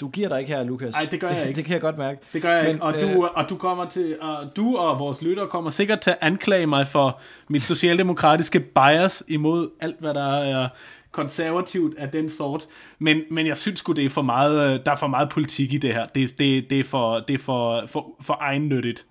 du 0.00 0.08
giver 0.08 0.28
dig 0.28 0.40
ikke 0.40 0.52
her, 0.52 0.64
Lukas. 0.64 0.94
Nej, 0.94 1.08
det 1.10 1.20
gør 1.20 1.28
jeg 1.28 1.48
ikke. 1.48 1.56
det 1.56 1.64
kan 1.64 1.72
jeg 1.72 1.80
godt 1.80 1.98
mærke. 1.98 2.20
Det 2.32 2.42
gør 2.42 2.52
jeg 2.52 2.64
Men, 2.64 2.72
ikke. 2.72 2.82
Og, 2.84 2.94
øh, 2.94 3.14
du, 3.14 3.26
og 3.26 3.48
du 3.48 3.56
kommer 3.56 3.88
til, 3.88 4.20
og 4.20 4.56
du 4.56 4.76
og 4.76 4.98
vores 4.98 5.22
lyttere 5.22 5.46
kommer 5.48 5.70
sikkert 5.70 6.00
til 6.00 6.10
at 6.10 6.18
anklage 6.20 6.66
mig 6.66 6.86
for 6.86 7.20
mit 7.48 7.62
socialdemokratiske 7.62 8.60
bias 8.60 9.24
imod 9.28 9.70
alt, 9.80 10.00
hvad 10.00 10.14
der 10.14 10.36
er 10.36 10.68
konservativt 11.10 11.98
af 11.98 12.08
den 12.08 12.28
sort. 12.28 12.66
Men, 12.98 13.22
men 13.30 13.46
jeg 13.46 13.58
synes 13.58 13.78
sgu, 13.78 13.92
det 13.92 14.04
er 14.04 14.08
for 14.08 14.22
meget, 14.22 14.74
øh, 14.74 14.80
der 14.86 14.92
er 14.92 14.96
for 14.96 15.06
meget 15.06 15.28
politik 15.28 15.72
i 15.72 15.78
det 15.78 15.94
her. 15.94 16.06
Det, 16.06 16.38
det, 16.38 16.70
det 16.70 16.80
er 16.80 16.84
for, 16.84 17.20
det 17.20 17.34
er 17.34 17.38
for, 17.38 17.86
for, 17.86 18.16
for 18.20 18.38
egennyttigt. 18.40 19.06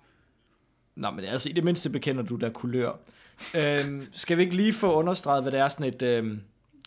Nå, 0.96 1.10
men 1.10 1.24
altså, 1.24 1.48
i 1.48 1.52
det 1.52 1.64
mindste 1.64 1.90
bekender 1.90 2.22
du 2.22 2.36
der 2.36 2.48
kulør 2.48 2.92
øhm, 3.56 4.06
skal 4.12 4.36
vi 4.36 4.42
ikke 4.42 4.56
lige 4.56 4.72
få 4.72 4.92
understreget, 4.92 5.44
hvad 5.44 5.52
det 5.52 5.60
er 5.60 5.68
sådan 5.68 5.86
et 5.94 6.02
øhm, 6.02 6.40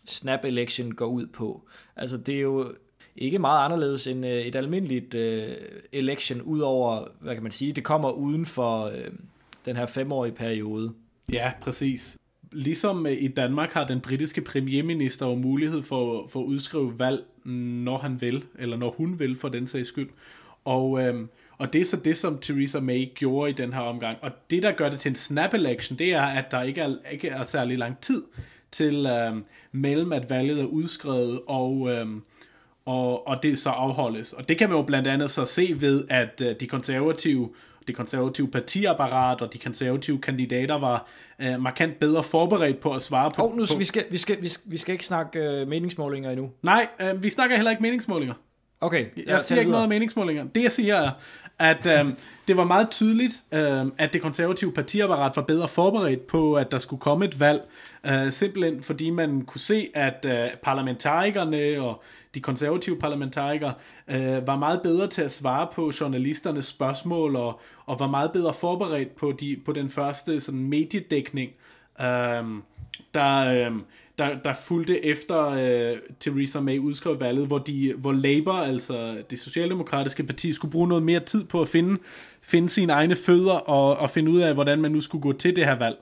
snap 0.06 0.46
election 0.46 0.92
går 0.92 1.06
ud 1.06 1.28
på? 1.28 1.68
Altså 1.96 2.18
det 2.18 2.36
er 2.36 2.42
jo 2.42 2.74
ikke 3.16 3.40
meget 3.40 3.66
anderledes 3.66 4.08
end 4.08 4.26
øh, 4.26 4.42
et 4.42 4.56
almindeligt 4.56 5.14
øh, 5.14 5.56
election, 5.92 6.42
udover, 6.42 7.08
hvad 7.20 7.34
kan 7.34 7.44
man 7.44 7.52
sige, 7.52 7.72
det 7.72 7.84
kommer 7.84 8.12
uden 8.12 8.46
for 8.46 8.84
øh, 8.86 9.12
den 9.66 9.76
her 9.76 9.86
femårige 9.86 10.36
periode. 10.36 10.94
Ja, 11.32 11.52
præcis. 11.62 12.18
Ligesom 12.52 13.06
øh, 13.06 13.18
i 13.20 13.28
Danmark 13.28 13.72
har 13.72 13.86
den 13.86 14.02
britiske 14.02 14.42
premierminister 14.42 15.28
jo 15.28 15.36
mulighed 15.36 15.84
for, 15.84 16.28
for 16.28 16.40
at 16.40 16.46
udskrive 16.46 17.00
valg, 17.00 17.26
når 17.44 17.98
han 17.98 18.22
vil, 18.22 18.44
eller 18.60 18.78
når 18.78 18.92
hun 18.92 19.20
vil 19.20 19.36
for 19.36 19.50
den 19.50 19.68
sags 19.68 19.88
skyld. 19.88 20.10
Og 20.66 21.02
øhm, 21.04 21.30
og 21.60 21.74
det 21.74 21.82
er 21.82 21.86
så 21.86 21.98
det, 21.98 22.18
som 22.18 22.38
Theresa 22.38 22.80
May 22.80 23.14
gjorde 23.16 23.50
i 23.50 23.54
den 23.54 23.74
her 23.74 23.82
omgang. 23.82 24.18
Og 24.22 24.32
det, 24.50 24.64
der 24.64 24.72
gør 24.72 24.90
det 24.90 25.00
til 25.00 25.10
en 25.10 25.16
snap 25.16 25.54
election, 25.54 26.00
det 26.00 26.14
er, 26.14 26.22
at 26.22 26.52
der 26.52 26.64
ikke 26.64 26.82
er, 26.82 26.96
ikke 27.12 27.28
er 27.28 27.44
særlig 27.44 27.78
lang 27.78 28.02
tid 28.02 28.24
til 28.72 29.06
øh, 29.06 29.36
mellem 29.72 30.12
at 30.12 30.30
valget 30.30 30.62
er 30.62 30.66
udskrevet 30.66 31.42
og, 31.48 31.90
øh, 31.92 32.08
og, 32.86 33.28
og 33.28 33.44
det 33.44 33.60
så 33.60 33.70
afholdes. 33.70 34.34
Og 34.34 34.50
det 34.50 34.58
kan 34.58 34.70
man 34.70 34.78
jo 34.78 34.84
blandt 34.84 35.08
andet 35.08 35.32
så 35.32 35.46
se 35.46 35.76
ved, 35.80 36.04
at 36.10 36.42
øh, 36.46 36.56
de 36.60 36.68
konservative 36.68 37.50
det 37.88 37.96
konservative 37.96 38.48
partiapparat 38.48 39.42
og 39.42 39.54
de 39.54 39.58
konservative 39.58 40.22
kandidater 40.22 40.76
var 40.76 41.08
øh, 41.40 41.62
markant 41.62 42.00
bedre 42.00 42.24
forberedt 42.24 42.80
på 42.80 42.94
at 42.94 43.02
svare 43.02 43.32
på... 43.32 43.48
Oh, 43.48 43.58
nu, 43.58 43.66
på 43.72 43.78
vi, 43.78 43.84
skal, 43.84 44.06
vi, 44.12 44.18
skal, 44.18 44.42
vi, 44.42 44.50
skal, 44.50 44.72
vi 44.72 44.78
skal 44.78 44.94
ikke 44.94 45.06
snakke 45.06 45.40
øh, 45.40 45.68
meningsmålinger 45.68 46.32
endnu. 46.32 46.50
Nej, 46.64 46.88
øh, 47.02 47.24
vi 47.24 47.30
snakker 47.30 47.56
heller 47.56 47.72
ikke 47.72 47.82
meningsmålinger. 47.82 48.34
Okay. 48.82 49.06
Jeg 49.18 49.26
ja, 49.28 49.40
siger 49.40 49.60
ikke 49.60 49.72
noget 49.72 49.84
om 49.84 49.90
meningsmålinger. 49.90 50.44
Det 50.44 50.64
jeg 50.64 50.72
siger 50.72 50.96
er, 50.96 51.12
at 51.60 51.86
øh, 51.86 52.14
det 52.48 52.58
var 52.58 52.64
meget 52.64 52.90
tydeligt, 52.90 53.44
øh, 53.52 53.86
at 53.98 54.14
det 54.14 54.22
konservative 54.22 54.72
partiapparat 54.72 55.36
var 55.36 55.42
bedre 55.42 55.68
forberedt 55.68 56.28
på, 56.28 56.54
at 56.54 56.72
der 56.72 56.78
skulle 56.78 57.00
komme 57.00 57.26
et 57.26 57.40
valg. 57.40 57.70
Øh, 58.06 58.32
simpelthen 58.32 58.84
fordi 58.84 59.10
man 59.10 59.42
kunne 59.42 59.62
se, 59.62 59.88
at 59.94 60.26
øh, 60.28 60.50
parlamentarikerne 60.64 61.82
og 61.82 62.04
de 62.34 62.42
konservative 62.42 63.00
parlamentarikere 63.00 63.74
øh, 64.08 64.48
var 64.48 64.58
meget 64.58 64.82
bedre 64.82 65.08
til 65.08 65.22
at 65.22 65.32
svare 65.32 65.68
på 65.74 65.92
journalisternes 66.02 66.66
spørgsmål 66.66 67.36
og, 67.36 67.60
og 67.86 68.00
var 68.00 68.08
meget 68.08 68.32
bedre 68.32 68.54
forberedt 68.54 69.16
på, 69.16 69.32
de, 69.32 69.58
på 69.66 69.72
den 69.72 69.90
første 69.90 70.42
sådan, 70.42 70.60
mediedækning, 70.60 71.52
øh, 72.00 72.44
der, 73.14 73.38
øh, 73.54 73.72
der, 74.20 74.38
der 74.44 74.54
fulgte 74.54 75.06
efter 75.06 75.48
øh, 75.48 75.98
Theresa 76.20 76.60
May 76.60 76.78
udskrev 76.78 77.20
valget, 77.20 77.48
hvor, 77.48 77.58
de, 77.58 77.94
hvor 77.98 78.12
Labour, 78.12 78.54
altså 78.54 79.18
det 79.30 79.40
socialdemokratiske 79.40 80.24
parti, 80.24 80.54
skulle 80.54 80.72
bruge 80.72 80.88
noget 80.88 81.04
mere 81.04 81.20
tid 81.20 81.44
på 81.44 81.62
at 81.62 81.68
finde, 81.68 82.00
finde 82.42 82.70
sine 82.70 82.94
egne 82.94 83.16
fødder 83.16 83.54
og, 83.54 83.98
og 83.98 84.10
finde 84.10 84.32
ud 84.32 84.40
af, 84.40 84.54
hvordan 84.54 84.82
man 84.82 84.92
nu 84.92 85.02
skulle 85.02 85.22
gå 85.22 85.34
til 85.34 85.56
det 85.56 85.66
her 85.66 85.76
valg. 85.76 85.98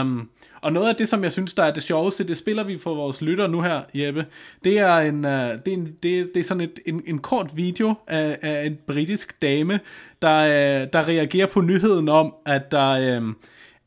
Um, 0.00 0.30
og 0.60 0.72
noget 0.72 0.88
af 0.88 0.94
det, 0.94 1.08
som 1.08 1.24
jeg 1.24 1.32
synes, 1.32 1.54
der 1.54 1.62
er 1.62 1.72
det 1.72 1.82
sjoveste, 1.82 2.24
det 2.24 2.38
spiller 2.38 2.64
vi 2.64 2.78
for 2.78 2.94
vores 2.94 3.22
lytter 3.22 3.46
nu 3.46 3.60
her, 3.62 3.80
Jeppe, 3.94 4.26
det 4.64 4.78
er, 4.78 4.96
en, 4.96 5.24
uh, 5.24 5.30
det 5.30 5.68
er, 5.68 5.72
en, 5.72 5.86
det, 6.02 6.30
det 6.34 6.40
er 6.40 6.44
sådan 6.44 6.60
et, 6.60 6.80
en, 6.86 7.02
en 7.06 7.18
kort 7.18 7.50
video 7.56 7.94
af, 8.06 8.38
af 8.42 8.66
en 8.66 8.78
britisk 8.86 9.42
dame, 9.42 9.80
der, 10.22 10.44
uh, 10.44 10.88
der 10.92 11.08
reagerer 11.08 11.46
på 11.46 11.60
nyheden 11.60 12.08
om, 12.08 12.34
at, 12.46 12.70
der, 12.70 13.18
um, 13.18 13.36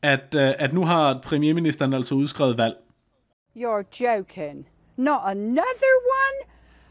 at, 0.02 0.34
uh, 0.34 0.40
at 0.42 0.72
nu 0.72 0.84
har 0.84 1.20
premierministeren 1.22 1.92
altså 1.92 2.14
udskrevet 2.14 2.58
valg. 2.58 2.74
You're 3.56 3.86
joking. 3.90 4.66
Not 4.98 5.22
another 5.24 5.94
one? 6.20 6.36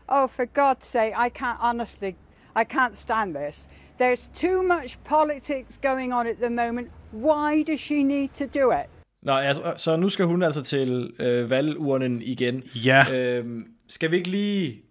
Oh, 0.09 0.27
for 0.27 0.45
God's 0.45 0.87
sake, 0.87 1.13
I 1.15 1.29
can't 1.29 1.59
honestly, 1.61 2.15
I 2.55 2.63
can't 2.63 2.95
stand 2.95 3.35
this. 3.35 3.67
There's 3.99 4.29
too 4.33 4.63
much 4.63 4.97
politics 5.03 5.77
going 5.81 6.11
on 6.11 6.27
at 6.27 6.39
the 6.39 6.49
moment. 6.49 6.87
Why 7.11 7.63
does 7.63 7.79
she 7.79 8.03
need 8.03 8.29
to 8.33 8.45
do 8.45 8.71
it? 8.71 8.89
Nå, 9.21 9.31
altså, 9.33 9.73
så 9.77 9.95
nu 9.95 10.09
skal 10.09 10.25
hun 10.25 10.43
altså 10.43 10.61
til 10.61 11.13
øh, 11.19 11.49
valgurnen 11.49 12.21
igen. 12.21 12.63
Ja. 12.85 13.05
Øhm, 13.13 13.65
skal 13.87 14.11
vi 14.11 14.17
ikke 14.17 14.29
lige... 14.29 14.81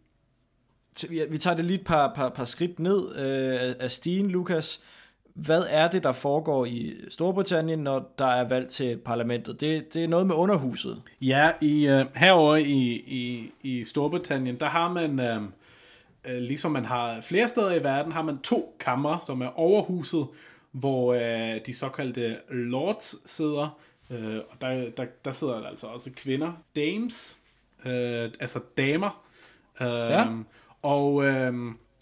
Vi 1.31 1.39
tager 1.39 1.57
det 1.57 1.65
lige 1.65 1.81
et 1.81 1.87
par, 1.87 2.13
par, 2.15 2.29
par 2.29 2.45
skridt 2.45 2.79
ned 2.79 3.17
øh, 3.17 3.75
af 3.81 3.91
stigen, 3.91 4.31
Lukas. 4.31 4.81
Hvad 5.35 5.65
er 5.69 5.91
det, 5.91 6.03
der 6.03 6.13
foregår 6.13 6.65
i 6.65 6.95
Storbritannien, 7.09 7.79
når 7.79 8.13
der 8.19 8.27
er 8.27 8.49
valg 8.49 8.69
til 8.69 8.97
parlamentet? 8.97 9.61
Det, 9.61 9.95
det 9.95 10.05
er 10.05 10.09
noget 10.09 10.27
med 10.27 10.35
underhuset. 10.35 11.03
Ja, 11.21 11.51
i, 11.61 11.87
øh, 11.87 12.07
herovre 12.17 12.63
i, 12.63 12.95
i, 12.95 13.53
i 13.63 13.85
Storbritannien, 13.85 14.61
der 14.61 14.67
har 14.67 14.93
man... 14.93 15.21
Øh, 15.21 15.43
øh, 16.25 16.37
ligesom 16.37 16.73
man 16.73 16.85
har 16.85 17.21
flere 17.21 17.49
steder 17.49 17.75
i 17.75 17.83
verden, 17.83 18.13
har 18.13 18.23
man 18.23 18.39
to 18.39 18.77
kamre, 18.81 19.19
som 19.27 19.43
er 19.43 19.59
overhuset, 19.59 20.27
hvor 20.73 21.15
øh, 21.15 21.61
de 21.67 21.75
såkaldte 21.75 22.37
lords 22.51 23.31
sidder. 23.31 23.79
Øh, 24.11 24.37
og 24.51 24.61
der, 24.61 24.91
der, 24.97 25.05
der 25.25 25.33
sidder 25.33 25.61
der 25.61 25.69
altså 25.69 25.87
også 25.87 26.11
kvinder. 26.17 26.53
Dames, 26.77 27.39
øh, 27.85 28.31
altså 28.41 28.61
damer. 28.77 29.25
Øh, 29.81 29.89
ja. 29.89 30.27
og, 30.83 31.25
øh, 31.25 31.55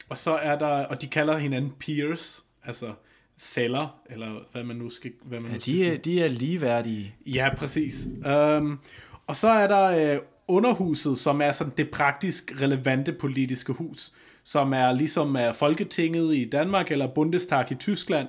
og 0.09 0.19
så 0.19 0.35
er 0.35 0.59
der, 0.59 0.87
og 0.87 1.03
de 1.03 1.07
kalder 1.07 1.39
hinanden 1.39 1.73
peers, 1.81 2.45
altså 2.65 2.93
fælder, 3.39 4.01
eller 4.11 4.49
hvad 4.53 4.65
man 4.65 4.77
nu 4.77 4.91
skal, 4.91 5.13
hvad 5.25 5.41
man 5.41 5.51
ja, 5.51 5.55
nu 5.55 5.61
skal 5.61 5.73
de, 5.73 5.79
sige. 5.79 5.93
er, 5.93 5.99
de 5.99 6.23
er 6.23 6.29
ligeværdige. 6.29 7.15
Ja, 7.27 7.55
præcis. 7.57 8.09
Um, 8.27 8.81
og 9.27 9.37
så 9.37 9.49
er 9.49 9.67
der 9.67 10.15
øh, 10.15 10.21
underhuset, 10.49 11.19
som 11.19 11.43
er 11.43 11.53
sådan 11.53 11.73
det 11.77 11.91
praktisk 11.91 12.53
relevante 12.61 13.13
politiske 13.13 13.73
hus, 13.73 14.13
som 14.45 14.73
er 14.73 14.93
ligesom 14.93 15.37
er 15.37 15.53
Folketinget 15.53 16.37
i 16.37 16.45
Danmark 16.45 16.91
eller 16.91 17.07
Bundestag 17.15 17.73
i 17.73 17.75
Tyskland, 17.75 18.29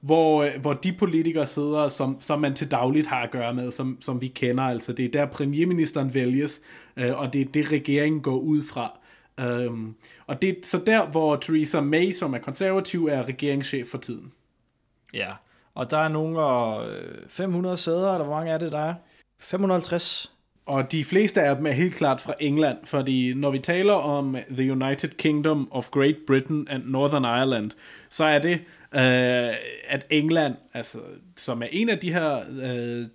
hvor, 0.00 0.42
øh, 0.42 0.50
hvor 0.60 0.72
de 0.72 0.92
politikere 0.92 1.46
sidder, 1.46 1.88
som, 1.88 2.20
som 2.20 2.40
man 2.40 2.54
til 2.54 2.70
dagligt 2.70 3.06
har 3.06 3.22
at 3.22 3.30
gøre 3.30 3.54
med, 3.54 3.70
som, 3.72 3.98
som 4.00 4.20
vi 4.20 4.28
kender. 4.28 4.62
Altså 4.64 4.92
det 4.92 5.04
er 5.04 5.08
der 5.08 5.26
premierministeren 5.26 6.14
vælges, 6.14 6.60
uh, 6.96 7.18
og 7.20 7.32
det 7.32 7.40
er 7.40 7.44
det 7.44 7.72
regeringen 7.72 8.20
går 8.20 8.38
ud 8.38 8.62
fra. 8.62 8.98
Um, 9.38 9.96
og 10.26 10.42
det 10.42 10.50
er 10.50 10.54
så 10.62 10.80
der, 10.86 11.06
hvor 11.06 11.36
Theresa 11.36 11.80
May, 11.80 12.12
som 12.12 12.34
er 12.34 12.38
konservativ, 12.38 13.06
er 13.06 13.28
regeringschef 13.28 13.86
for 13.86 13.98
tiden. 13.98 14.32
Ja, 15.14 15.32
og 15.74 15.90
der 15.90 15.98
er 15.98 16.08
nogle 16.08 16.40
og 16.40 16.86
500 17.28 17.76
sæder, 17.76 18.12
eller 18.12 18.24
hvor 18.24 18.34
mange 18.34 18.52
er 18.52 18.58
det, 18.58 18.72
der 18.72 18.78
er? 18.78 18.94
550. 19.38 20.32
Og 20.66 20.92
de 20.92 21.04
fleste 21.04 21.42
af 21.42 21.56
dem 21.56 21.66
er 21.66 21.70
helt 21.70 21.94
klart 21.94 22.20
fra 22.20 22.34
England, 22.40 22.78
fordi 22.84 23.34
når 23.34 23.50
vi 23.50 23.58
taler 23.58 23.92
om 23.92 24.36
The 24.50 24.72
United 24.72 25.08
Kingdom 25.08 25.68
of 25.72 25.88
Great 25.90 26.16
Britain 26.26 26.66
and 26.70 26.84
Northern 26.84 27.24
Ireland, 27.24 27.70
så 28.10 28.24
er 28.24 28.38
det, 28.38 28.54
øh, 28.94 29.56
at 29.88 30.06
England, 30.10 30.54
altså, 30.74 30.98
som 31.36 31.62
er 31.62 31.66
en 31.70 31.88
af 31.88 31.98
de 31.98 32.12
her 32.12 32.42
øh, 32.62 33.06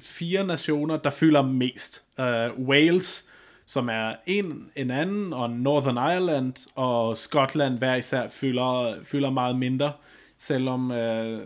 fire 0.00 0.46
nationer, 0.46 0.96
der 0.96 1.10
fylder 1.10 1.42
mest. 1.42 2.04
Øh, 2.20 2.58
Wales, 2.58 3.24
som 3.70 3.88
er 3.88 4.14
en, 4.26 4.70
en 4.76 4.90
anden, 4.90 5.32
og 5.32 5.50
Northern 5.50 5.96
Ireland 5.96 6.68
og 6.74 7.16
Skotland 7.16 7.78
hver 7.78 7.94
især 7.94 8.28
fylder, 8.28 8.94
fylder 9.04 9.30
meget 9.30 9.56
mindre, 9.56 9.92
selvom, 10.38 10.90
øh, 10.90 11.40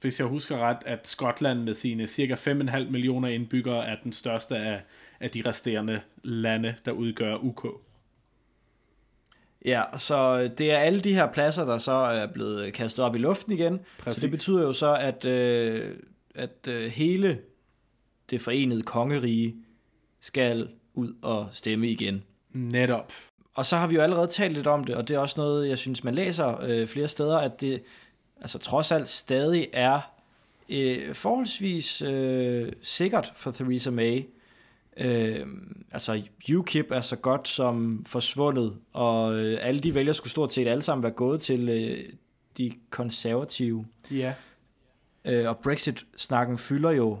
hvis 0.00 0.20
jeg 0.20 0.26
husker 0.26 0.58
ret, 0.58 0.76
at 0.86 1.08
Skotland 1.08 1.62
med 1.62 1.74
sine 1.74 2.06
cirka 2.06 2.34
5,5 2.34 2.90
millioner 2.90 3.28
indbyggere 3.28 3.86
er 3.86 3.96
den 4.04 4.12
største 4.12 4.56
af, 4.56 4.82
af 5.20 5.30
de 5.30 5.42
resterende 5.46 6.00
lande, 6.22 6.74
der 6.84 6.92
udgør 6.92 7.36
UK. 7.36 7.66
Ja, 9.64 9.82
så 9.96 10.48
det 10.58 10.72
er 10.72 10.78
alle 10.78 11.00
de 11.00 11.14
her 11.14 11.32
pladser, 11.32 11.64
der 11.64 11.78
så 11.78 11.92
er 11.92 12.26
blevet 12.26 12.72
kastet 12.72 13.04
op 13.04 13.14
i 13.14 13.18
luften 13.18 13.52
igen. 13.52 13.80
Præcis. 13.98 14.20
Så 14.20 14.26
det 14.26 14.30
betyder 14.30 14.62
jo 14.62 14.72
så, 14.72 14.94
at, 14.94 15.24
øh, 15.24 15.96
at 16.34 16.68
øh, 16.68 16.90
hele 16.90 17.38
det 18.30 18.40
forenede 18.40 18.82
kongerige 18.82 19.56
skal 20.20 20.68
ud 21.00 21.14
og 21.22 21.48
stemme 21.52 21.88
igen. 21.88 22.22
Netop. 22.52 23.12
Og 23.54 23.66
så 23.66 23.76
har 23.76 23.86
vi 23.86 23.94
jo 23.94 24.02
allerede 24.02 24.26
talt 24.26 24.54
lidt 24.54 24.66
om 24.66 24.84
det, 24.84 24.94
og 24.94 25.08
det 25.08 25.14
er 25.14 25.18
også 25.18 25.40
noget, 25.40 25.68
jeg 25.68 25.78
synes, 25.78 26.04
man 26.04 26.14
læser 26.14 26.60
øh, 26.62 26.86
flere 26.86 27.08
steder, 27.08 27.38
at 27.38 27.60
det 27.60 27.82
altså 28.40 28.58
trods 28.58 28.92
alt 28.92 29.08
stadig 29.08 29.68
er 29.72 30.00
øh, 30.68 31.14
forholdsvis 31.14 32.02
øh, 32.02 32.72
sikkert 32.82 33.32
for 33.36 33.50
Theresa 33.50 33.90
May. 33.90 34.24
Øh, 34.96 35.46
altså 35.92 36.22
UKIP 36.54 36.90
er 36.90 37.00
så 37.00 37.16
godt 37.16 37.48
som 37.48 38.04
forsvundet, 38.06 38.76
og 38.92 39.34
øh, 39.34 39.58
alle 39.62 39.80
de 39.80 39.94
vælgere 39.94 40.14
skulle 40.14 40.30
stort 40.30 40.52
set 40.52 40.68
alle 40.68 40.82
sammen 40.82 41.02
være 41.02 41.12
gået 41.12 41.40
til 41.40 41.68
øh, 41.68 42.12
de 42.58 42.72
konservative. 42.90 43.86
Ja. 44.10 44.34
Øh, 45.24 45.48
og 45.48 45.58
Brexit-snakken 45.58 46.58
fylder 46.58 46.90
jo 46.90 47.18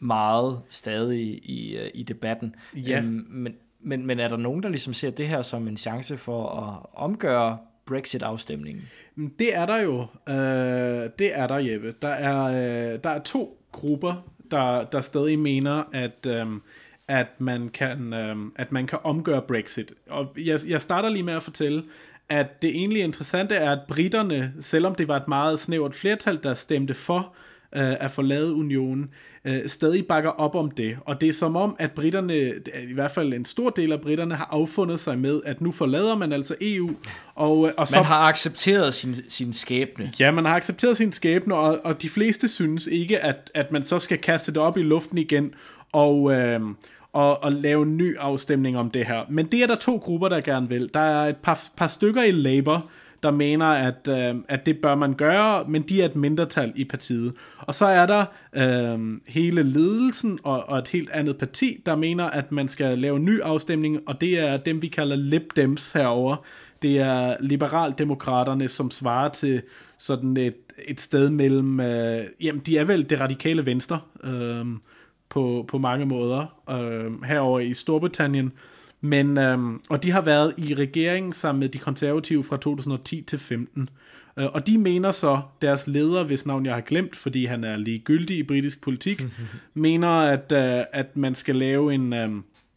meget 0.00 0.60
stadig 0.68 1.20
i, 1.20 1.38
i, 1.38 1.76
øh, 1.76 1.90
i 1.94 2.02
debatten. 2.02 2.54
Ja. 2.74 2.98
Øhm, 2.98 3.26
men, 3.30 3.54
men, 3.80 4.06
men 4.06 4.20
er 4.20 4.28
der 4.28 4.36
nogen, 4.36 4.62
der 4.62 4.68
ligesom 4.68 4.94
ser 4.94 5.10
det 5.10 5.28
her 5.28 5.42
som 5.42 5.68
en 5.68 5.76
chance 5.76 6.16
for 6.16 6.48
at 6.48 6.86
omgøre 6.94 7.58
Brexit-afstemningen? 7.86 8.88
Det 9.38 9.56
er 9.56 9.66
der 9.66 9.76
jo. 9.76 10.00
Øh, 10.28 11.10
det 11.18 11.38
er 11.38 11.46
der, 11.46 11.58
Jeppe. 11.58 11.94
Der 12.02 12.08
er, 12.08 12.44
øh, 12.44 12.98
der 13.04 13.10
er 13.10 13.18
to 13.18 13.58
grupper, 13.72 14.26
der, 14.50 14.84
der 14.84 15.00
stadig 15.00 15.38
mener, 15.38 15.82
at, 15.92 16.26
øh, 16.26 16.46
at, 17.08 17.26
man 17.38 17.68
kan, 17.68 18.12
øh, 18.12 18.36
at 18.56 18.72
man 18.72 18.86
kan 18.86 18.98
omgøre 19.02 19.42
Brexit. 19.42 19.92
Og 20.10 20.34
jeg, 20.44 20.58
jeg 20.68 20.80
starter 20.80 21.08
lige 21.08 21.22
med 21.22 21.34
at 21.34 21.42
fortælle, 21.42 21.84
at 22.28 22.62
det 22.62 22.70
egentlig 22.70 23.02
interessante 23.02 23.54
er, 23.54 23.72
at 23.72 23.80
britterne, 23.88 24.52
selvom 24.60 24.94
det 24.94 25.08
var 25.08 25.16
et 25.16 25.28
meget 25.28 25.58
snævert 25.58 25.94
flertal, 25.94 26.42
der 26.42 26.54
stemte 26.54 26.94
for 26.94 27.34
øh, 27.76 27.96
at 28.00 28.10
forlade 28.10 28.54
unionen, 28.54 29.10
øh, 29.44 29.68
stadig 29.68 30.06
bakker 30.06 30.30
op 30.30 30.54
om 30.54 30.70
det. 30.70 30.96
Og 31.04 31.20
det 31.20 31.28
er 31.28 31.32
som 31.32 31.56
om, 31.56 31.76
at 31.78 31.92
britterne, 31.92 32.54
i 32.88 32.92
hvert 32.94 33.10
fald 33.10 33.34
en 33.34 33.44
stor 33.44 33.70
del 33.70 33.92
af 33.92 34.00
britterne, 34.00 34.34
har 34.34 34.48
affundet 34.50 35.00
sig 35.00 35.18
med, 35.18 35.40
at 35.46 35.60
nu 35.60 35.70
forlader 35.70 36.16
man 36.16 36.32
altså 36.32 36.54
EU. 36.60 36.90
Og, 37.34 37.68
øh, 37.68 37.74
og 37.76 37.88
så, 37.88 37.96
Man 37.96 38.04
har 38.04 38.20
accepteret 38.20 38.94
sin, 38.94 39.16
sin 39.28 39.52
skæbne. 39.52 40.12
Ja, 40.20 40.30
man 40.30 40.44
har 40.44 40.56
accepteret 40.56 40.96
sin 40.96 41.12
skæbne, 41.12 41.54
og, 41.54 41.80
og 41.84 42.02
de 42.02 42.08
fleste 42.08 42.48
synes 42.48 42.86
ikke, 42.86 43.20
at, 43.20 43.50
at 43.54 43.72
man 43.72 43.84
så 43.84 43.98
skal 43.98 44.18
kaste 44.18 44.52
det 44.52 44.58
op 44.58 44.76
i 44.76 44.82
luften 44.82 45.18
igen 45.18 45.54
og, 45.92 46.32
øh, 46.32 46.60
og, 47.12 47.42
og 47.42 47.52
lave 47.52 47.82
en 47.82 47.96
ny 47.96 48.18
afstemning 48.18 48.78
om 48.78 48.90
det 48.90 49.06
her. 49.06 49.24
Men 49.28 49.46
det 49.46 49.62
er 49.62 49.66
der 49.66 49.76
to 49.76 49.96
grupper, 49.96 50.28
der 50.28 50.40
gerne 50.40 50.68
vil. 50.68 50.90
Der 50.94 51.00
er 51.00 51.28
et 51.28 51.36
par, 51.36 51.68
par 51.76 51.86
stykker 51.86 52.22
i 52.22 52.30
Labour, 52.30 52.90
der 53.22 53.30
mener, 53.30 53.66
at, 53.66 54.08
øh, 54.08 54.34
at 54.48 54.66
det 54.66 54.78
bør 54.78 54.94
man 54.94 55.14
gøre, 55.14 55.64
men 55.68 55.82
de 55.82 56.02
er 56.02 56.04
et 56.04 56.16
mindretal 56.16 56.72
i 56.76 56.84
partiet. 56.84 57.34
Og 57.58 57.74
så 57.74 57.86
er 57.86 58.06
der 58.06 58.24
øh, 58.52 59.18
hele 59.28 59.62
ledelsen 59.62 60.38
og, 60.42 60.68
og 60.68 60.78
et 60.78 60.88
helt 60.88 61.10
andet 61.10 61.38
parti, 61.38 61.82
der 61.86 61.96
mener, 61.96 62.24
at 62.24 62.52
man 62.52 62.68
skal 62.68 62.98
lave 62.98 63.16
en 63.16 63.24
ny 63.24 63.40
afstemning, 63.40 64.00
og 64.06 64.20
det 64.20 64.38
er 64.38 64.56
dem, 64.56 64.82
vi 64.82 64.88
kalder 64.88 65.16
Lib 65.16 65.56
Dems 65.56 65.92
herover. 65.92 66.44
Det 66.82 66.98
er 66.98 67.36
liberaldemokraterne, 67.40 68.68
som 68.68 68.90
svarer 68.90 69.28
til 69.28 69.62
sådan 69.98 70.36
et, 70.36 70.56
et 70.88 71.00
sted 71.00 71.30
mellem, 71.30 71.80
øh, 71.80 72.24
jamen 72.40 72.62
de 72.66 72.78
er 72.78 72.84
vel 72.84 73.10
det 73.10 73.20
radikale 73.20 73.66
venstre 73.66 74.00
øh, 74.24 74.66
på, 75.28 75.64
på 75.68 75.78
mange 75.78 76.06
måder 76.06 76.60
øh, 76.70 77.22
herover 77.22 77.60
i 77.60 77.74
Storbritannien. 77.74 78.52
Men, 79.00 79.38
øhm, 79.38 79.80
og 79.88 80.02
de 80.02 80.10
har 80.10 80.22
været 80.22 80.54
i 80.56 80.74
regering 80.74 81.34
sammen 81.34 81.60
med 81.60 81.68
de 81.68 81.78
konservative 81.78 82.44
fra 82.44 82.56
2010 82.56 83.22
til 83.22 83.38
15. 83.38 83.88
Øh, 84.38 84.46
og 84.52 84.66
de 84.66 84.78
mener 84.78 85.10
så, 85.12 85.40
deres 85.62 85.86
leder, 85.86 86.24
hvis 86.24 86.46
navn 86.46 86.66
jeg 86.66 86.74
har 86.74 86.80
glemt, 86.80 87.16
fordi 87.16 87.44
han 87.44 87.64
er 87.64 87.76
ligegyldig 87.76 88.38
i 88.38 88.42
britisk 88.42 88.80
politik, 88.80 89.24
mener, 89.74 90.08
at, 90.08 90.52
øh, 90.52 90.84
at 90.92 91.16
man 91.16 91.34
skal 91.34 91.56
lave 91.56 91.94
en, 91.94 92.12
øh, 92.12 92.30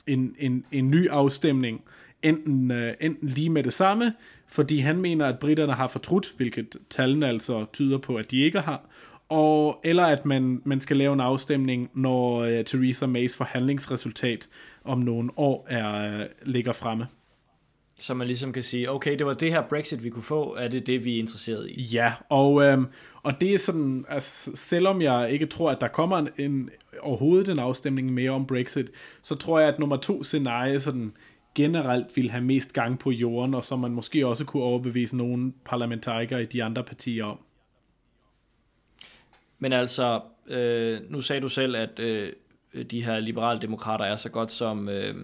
en, 0.07 0.35
en, 0.39 0.65
en 0.71 0.91
ny 0.91 1.09
afstemning, 1.09 1.81
enten, 2.23 2.71
øh, 2.71 2.93
enten 3.01 3.29
lige 3.29 3.49
med 3.49 3.63
det 3.63 3.73
samme, 3.73 4.13
fordi 4.47 4.79
han 4.79 4.97
mener, 4.97 5.25
at 5.25 5.39
britterne 5.39 5.73
har 5.73 5.87
fortrudt, 5.87 6.33
hvilket 6.37 6.75
tallene 6.89 7.27
altså 7.27 7.65
tyder 7.73 7.97
på, 7.97 8.15
at 8.15 8.31
de 8.31 8.37
ikke 8.37 8.59
har, 8.59 8.81
og, 9.29 9.79
eller 9.83 10.03
at 10.03 10.25
man, 10.25 10.61
man 10.65 10.81
skal 10.81 10.97
lave 10.97 11.13
en 11.13 11.19
afstemning, 11.19 11.89
når 11.93 12.41
øh, 12.41 12.65
Theresa 12.65 13.05
Mays 13.05 13.35
forhandlingsresultat 13.35 14.49
om 14.83 14.99
nogle 14.99 15.29
år 15.37 15.67
er, 15.69 16.19
øh, 16.19 16.25
ligger 16.45 16.71
fremme. 16.71 17.07
Så 17.99 18.13
man 18.13 18.27
ligesom 18.27 18.53
kan 18.53 18.63
sige, 18.63 18.91
okay, 18.91 19.17
det 19.17 19.25
var 19.25 19.33
det 19.33 19.51
her 19.51 19.61
Brexit, 19.69 20.03
vi 20.03 20.09
kunne 20.09 20.23
få, 20.23 20.55
er 20.55 20.67
det 20.67 20.87
det, 20.87 21.05
vi 21.05 21.15
er 21.15 21.19
interesseret 21.19 21.69
i? 21.69 21.81
Ja, 21.81 22.13
og, 22.29 22.63
øhm, 22.63 22.85
og 23.23 23.41
det 23.41 23.53
er 23.53 23.59
sådan, 23.59 24.05
altså, 24.09 24.51
selvom 24.55 25.01
jeg 25.01 25.31
ikke 25.31 25.45
tror, 25.45 25.71
at 25.71 25.81
der 25.81 25.87
kommer 25.87 26.17
en, 26.17 26.29
en 26.37 26.69
overhovedet 27.01 27.49
en 27.49 27.59
afstemning 27.59 28.13
mere 28.13 28.31
om 28.31 28.47
Brexit, 28.47 28.91
så 29.21 29.35
tror 29.35 29.59
jeg, 29.59 29.69
at 29.69 29.79
nummer 29.79 29.97
to 29.97 30.23
scenarie 30.23 30.79
sådan 30.79 31.13
generelt 31.55 32.15
vil 32.15 32.31
have 32.31 32.43
mest 32.43 32.73
gang 32.73 32.99
på 32.99 33.11
jorden, 33.11 33.53
og 33.53 33.65
så 33.65 33.75
man 33.75 33.91
måske 33.91 34.27
også 34.27 34.45
kunne 34.45 34.63
overbevise 34.63 35.17
nogle 35.17 35.53
parlamentarikere 35.65 36.41
i 36.41 36.45
de 36.45 36.63
andre 36.63 36.83
partier 36.83 37.25
om. 37.25 37.39
Men 39.59 39.73
altså, 39.73 40.21
øh, 40.47 40.99
nu 41.09 41.21
sagde 41.21 41.41
du 41.41 41.49
selv, 41.49 41.75
at 41.75 41.99
øh, 41.99 42.33
de 42.91 43.03
her 43.03 43.19
liberale 43.19 43.61
demokrater 43.61 44.05
er 44.05 44.15
så 44.15 44.29
godt 44.29 44.51
som, 44.51 44.89
øh, 44.89 45.15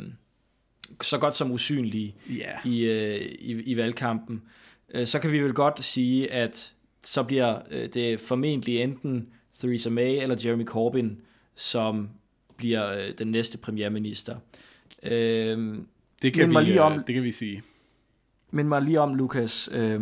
så 1.01 1.17
godt 1.17 1.35
som 1.35 1.51
usynlige 1.51 2.15
yeah. 2.31 2.65
i, 2.65 2.85
øh, 2.85 3.21
i, 3.39 3.51
i 3.51 3.77
valgkampen. 3.77 4.41
Øh, 4.93 5.07
så 5.07 5.19
kan 5.19 5.31
vi 5.31 5.39
vel 5.39 5.53
godt 5.53 5.83
sige, 5.83 6.31
at 6.31 6.73
så 7.03 7.23
bliver 7.23 7.59
øh, 7.71 7.89
det 7.93 8.19
formentlig 8.19 8.81
enten 8.81 9.29
Theresa 9.59 9.89
May 9.89 10.21
eller 10.21 10.35
Jeremy 10.45 10.65
Corbyn, 10.65 11.15
som 11.55 12.09
bliver 12.57 12.93
øh, 12.93 13.13
den 13.17 13.27
næste 13.27 13.57
premierminister. 13.57 14.35
Øh, 15.03 15.77
det, 16.21 16.33
kan 16.33 16.49
vi, 16.49 16.55
lige 16.63 16.81
om, 16.81 16.93
øh, 16.93 16.99
det 17.07 17.15
kan 17.15 17.23
vi 17.23 17.31
sige. 17.31 17.63
Men 18.51 18.69
mig 18.69 18.81
lige 18.81 18.99
om, 18.99 19.15
Lukas, 19.15 19.69
øh, 19.71 20.01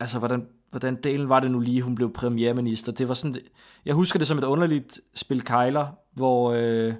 altså 0.00 0.18
hvordan 0.18 0.46
hvordan 0.74 0.96
delen 0.96 1.28
var 1.28 1.40
det 1.40 1.50
nu 1.50 1.60
lige, 1.60 1.82
hun 1.82 1.94
blev 1.94 2.12
premierminister. 2.12 2.92
Det 2.92 3.08
var 3.08 3.14
sådan, 3.14 3.36
jeg 3.84 3.94
husker 3.94 4.18
det 4.18 4.28
som 4.28 4.38
et 4.38 4.44
underligt 4.44 5.00
spil 5.14 5.42
kejler, 5.42 5.86
hvor 6.12 6.52
øh, 6.52 6.94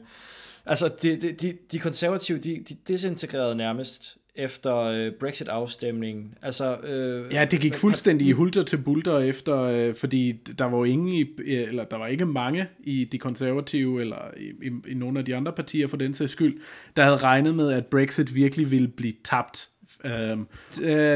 altså 0.66 0.88
de, 1.02 1.17
de, 1.17 1.32
de, 1.32 1.54
de 1.73 1.78
konservative, 1.78 2.39
de, 2.39 2.65
de 2.69 2.76
desintegrerede 2.89 3.54
nærmest 3.54 4.17
efter 4.37 4.76
øh, 4.76 5.13
Brexit-afstemningen. 5.21 6.34
Altså, 6.43 6.76
øh, 6.76 7.32
ja, 7.32 7.45
det 7.45 7.60
gik 7.60 7.75
fuldstændig 7.75 8.26
i 8.26 8.32
hulter 8.32 8.63
til 8.63 8.76
bulter 8.76 9.19
efter, 9.19 9.60
øh, 9.60 9.95
fordi 9.95 10.32
der 10.32 10.65
var 10.65 10.84
ingen 10.84 11.08
i, 11.08 11.26
eller 11.47 11.84
der 11.84 11.97
var 11.97 12.06
ikke 12.06 12.26
mange 12.26 12.67
i 12.80 13.04
de 13.04 13.19
konservative, 13.19 14.00
eller 14.00 14.19
i, 14.37 14.67
i, 14.67 14.91
i 14.91 14.95
nogle 14.95 15.19
af 15.19 15.25
de 15.25 15.37
andre 15.37 15.52
partier 15.52 15.87
for 15.87 15.97
den 15.97 16.15
sags 16.15 16.32
skyld, 16.32 16.60
der 16.97 17.04
havde 17.04 17.17
regnet 17.17 17.54
med, 17.54 17.73
at 17.73 17.87
Brexit 17.87 18.34
virkelig 18.34 18.71
ville 18.71 18.89
blive 18.89 19.13
tabt 19.25 19.69
Uh, 20.04 20.38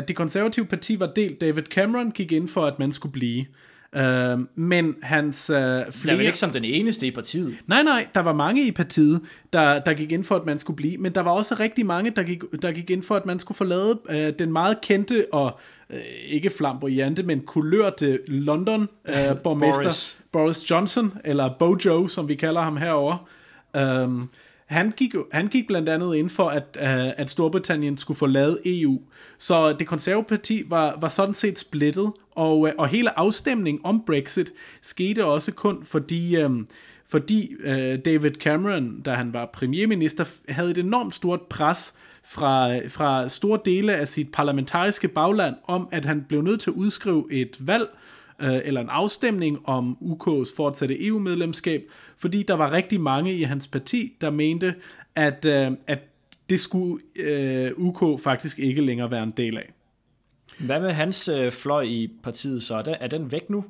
det 0.08 0.16
konservative 0.16 0.66
parti 0.66 1.00
var 1.00 1.12
delt. 1.16 1.40
David 1.40 1.62
Cameron 1.62 2.10
gik 2.10 2.32
ind 2.32 2.48
for, 2.48 2.66
at 2.66 2.78
man 2.78 2.92
skulle 2.92 3.12
blive. 3.12 3.44
Uh, 3.96 4.40
men 4.54 4.96
hans 5.02 5.50
uh, 5.50 5.56
flere... 5.56 5.82
Der 6.06 6.14
var 6.14 6.20
ikke 6.20 6.38
som 6.38 6.50
den 6.50 6.64
eneste 6.64 7.06
i 7.06 7.10
partiet. 7.10 7.56
Nej, 7.66 7.82
nej, 7.82 8.06
der 8.14 8.20
var 8.20 8.32
mange 8.32 8.66
i 8.66 8.70
partiet, 8.70 9.20
der, 9.52 9.78
der 9.78 9.94
gik 9.94 10.12
ind 10.12 10.24
for, 10.24 10.36
at 10.36 10.46
man 10.46 10.58
skulle 10.58 10.76
blive, 10.76 10.98
men 10.98 11.12
der 11.14 11.20
var 11.20 11.30
også 11.30 11.54
rigtig 11.60 11.86
mange, 11.86 12.10
der 12.10 12.22
gik, 12.22 12.42
der 12.62 12.72
gik 12.72 12.90
ind 12.90 13.02
for, 13.02 13.14
at 13.14 13.26
man 13.26 13.38
skulle 13.38 13.56
forlade 13.56 13.98
uh, 14.10 14.38
den 14.38 14.52
meget 14.52 14.80
kendte 14.80 15.26
og 15.32 15.58
uh, 15.90 15.96
ikke 16.26 16.50
flamboyante, 16.50 17.22
men 17.22 17.40
kulørte 17.40 18.20
London 18.26 18.80
uh, 19.08 19.38
borgmester 19.44 19.82
Boris. 19.82 20.18
Boris 20.32 20.70
Johnson, 20.70 21.12
eller 21.24 21.54
Bojo, 21.58 22.08
som 22.08 22.28
vi 22.28 22.34
kalder 22.34 22.60
ham 22.60 22.76
herover. 22.76 23.28
Uh, 23.74 24.22
han 24.68 24.90
gik, 24.90 25.14
han 25.32 25.48
gik 25.48 25.66
blandt 25.66 25.88
andet 25.88 26.14
ind 26.14 26.30
for, 26.30 26.48
at, 26.48 26.78
uh, 26.80 27.20
at 27.22 27.30
Storbritannien 27.30 27.98
skulle 27.98 28.18
forlade 28.18 28.60
EU. 28.64 29.00
Så 29.38 29.72
det 29.72 29.86
konservative 29.86 30.24
parti 30.24 30.62
var, 30.66 30.98
var 31.00 31.08
sådan 31.08 31.34
set 31.34 31.58
splittet, 31.58 32.12
og, 32.30 32.60
uh, 32.60 32.70
og 32.78 32.88
hele 32.88 33.18
afstemningen 33.18 33.80
om 33.84 34.02
Brexit 34.06 34.52
skete 34.82 35.24
også 35.24 35.52
kun 35.52 35.84
fordi, 35.84 36.42
um, 36.42 36.68
fordi 37.08 37.54
uh, 37.64 37.98
David 38.04 38.34
Cameron, 38.34 39.00
da 39.00 39.14
han 39.14 39.32
var 39.32 39.50
premierminister, 39.52 40.40
havde 40.48 40.70
et 40.70 40.78
enormt 40.78 41.14
stort 41.14 41.42
pres 41.42 41.94
fra, 42.24 42.78
fra 42.88 43.28
store 43.28 43.60
dele 43.64 43.94
af 43.94 44.08
sit 44.08 44.32
parlamentariske 44.32 45.08
bagland 45.08 45.54
om, 45.64 45.88
at 45.92 46.04
han 46.04 46.24
blev 46.28 46.42
nødt 46.42 46.60
til 46.60 46.70
at 46.70 46.74
udskrive 46.74 47.32
et 47.32 47.56
valg, 47.60 47.88
øh, 47.88 48.17
eller 48.40 48.80
en 48.80 48.88
afstemning 48.88 49.68
om 49.68 49.96
UK's 50.00 50.56
fortsatte 50.56 51.06
EU-medlemskab, 51.06 51.82
fordi 52.16 52.42
der 52.42 52.54
var 52.54 52.72
rigtig 52.72 53.00
mange 53.00 53.34
i 53.34 53.42
hans 53.42 53.68
parti, 53.68 54.12
der 54.20 54.30
mente, 54.30 54.74
at, 55.14 55.44
øh, 55.44 55.70
at 55.86 55.98
det 56.50 56.60
skulle 56.60 57.04
øh, 57.16 57.72
UK 57.76 58.20
faktisk 58.20 58.58
ikke 58.58 58.80
længere 58.80 59.10
være 59.10 59.22
en 59.22 59.32
del 59.36 59.56
af. 59.56 59.72
Hvad 60.58 60.80
med 60.80 60.92
hans 60.92 61.28
øh, 61.28 61.52
fløj 61.52 61.82
i 61.82 62.10
partiet 62.22 62.62
så? 62.62 62.74
Er 62.74 62.82
den, 62.82 62.94
er 63.00 63.06
den 63.06 63.32
væk 63.32 63.50
nu? 63.50 63.64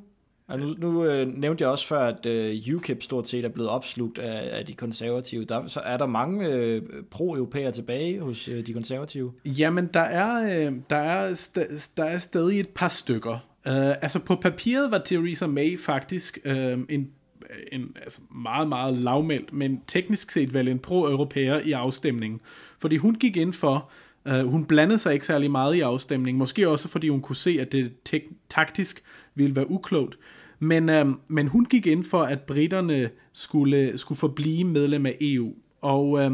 Og 0.47 0.59
nu, 0.59 0.75
nu 0.77 1.05
øh, 1.05 1.27
nævnte 1.37 1.61
jeg 1.61 1.71
også 1.71 1.87
før, 1.87 2.07
at 2.07 2.25
øh, 2.25 2.75
UKIP 2.75 3.03
stort 3.03 3.27
set 3.27 3.45
er 3.45 3.49
blevet 3.49 3.69
opslugt 3.69 4.19
af, 4.19 4.57
af 4.59 4.65
de 4.65 4.73
konservative. 4.73 5.45
Der, 5.45 5.67
så 5.67 5.79
er 5.79 5.97
der 5.97 6.05
mange 6.05 6.47
øh, 6.47 6.81
pro-europæere 7.11 7.71
tilbage 7.71 8.21
hos 8.21 8.47
øh, 8.47 8.67
de 8.67 8.73
konservative? 8.73 9.31
Jamen, 9.45 9.89
der 9.93 9.99
er, 9.99 10.67
øh, 10.67 10.73
der, 10.89 10.95
er 10.95 11.33
st- 11.33 11.91
der 11.97 12.03
er 12.03 12.17
stadig 12.17 12.59
et 12.59 12.69
par 12.69 12.87
stykker. 12.87 13.48
Uh, 13.65 13.73
altså 13.73 14.19
på 14.19 14.35
papiret 14.35 14.91
var 14.91 15.01
Theresa 15.05 15.47
May 15.47 15.79
faktisk 15.79 16.39
uh, 16.45 16.53
en, 16.89 17.09
en 17.71 17.95
altså 18.03 18.21
meget, 18.35 18.69
meget 18.69 18.95
lavmældt, 18.95 19.53
men 19.53 19.81
teknisk 19.87 20.31
set 20.31 20.53
vel 20.53 20.67
en 20.67 20.79
pro-europæer 20.79 21.59
i 21.59 21.71
afstemningen. 21.71 22.41
Fordi 22.79 22.97
hun 22.97 23.15
gik 23.15 23.37
ind 23.37 23.53
for, 23.53 23.91
uh, 24.29 24.39
hun 24.39 24.65
blandede 24.65 24.99
sig 24.99 25.13
ikke 25.13 25.25
særlig 25.25 25.51
meget 25.51 25.75
i 25.75 25.79
afstemningen, 25.79 26.39
måske 26.39 26.69
også 26.69 26.87
fordi 26.87 27.09
hun 27.09 27.21
kunne 27.21 27.35
se, 27.35 27.57
at 27.61 27.71
det 27.71 27.91
tek- 28.09 28.31
taktisk 28.49 29.03
ville 29.35 29.55
være 29.55 29.71
uklogt. 29.71 30.19
Men, 30.59 30.89
uh, 30.89 31.13
men 31.27 31.47
hun 31.47 31.65
gik 31.65 31.87
ind 31.87 32.03
for, 32.03 32.21
at 32.21 32.39
britterne 32.39 33.09
skulle, 33.33 33.97
skulle 33.97 34.19
forblive 34.19 34.63
medlem 34.63 35.05
af 35.05 35.17
EU. 35.21 35.53
Og, 35.81 36.09
uh, 36.09 36.31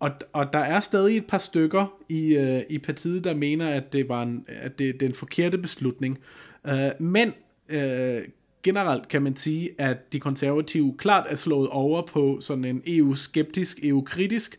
og, 0.00 0.10
og 0.32 0.52
der 0.52 0.58
er 0.58 0.80
stadig 0.80 1.16
et 1.16 1.26
par 1.26 1.38
stykker 1.38 1.92
i, 2.08 2.36
øh, 2.36 2.62
i 2.70 2.78
partiet, 2.78 3.24
der 3.24 3.34
mener, 3.34 3.68
at 3.68 3.92
det 3.92 4.08
var 4.08 4.22
en, 4.22 4.44
at 4.48 4.78
det, 4.78 4.94
det 4.94 5.02
er 5.02 5.08
en 5.08 5.14
forkerte 5.14 5.58
beslutning. 5.58 6.18
Øh, 6.66 6.90
men 6.98 7.34
øh, 7.68 8.22
generelt 8.62 9.08
kan 9.08 9.22
man 9.22 9.36
sige, 9.36 9.70
at 9.78 10.12
de 10.12 10.20
konservative 10.20 10.94
klart 10.98 11.26
er 11.28 11.36
slået 11.36 11.68
over 11.68 12.02
på 12.02 12.38
sådan 12.40 12.64
en 12.64 12.82
EU-skeptisk, 12.86 13.78
EU-kritisk 13.82 14.58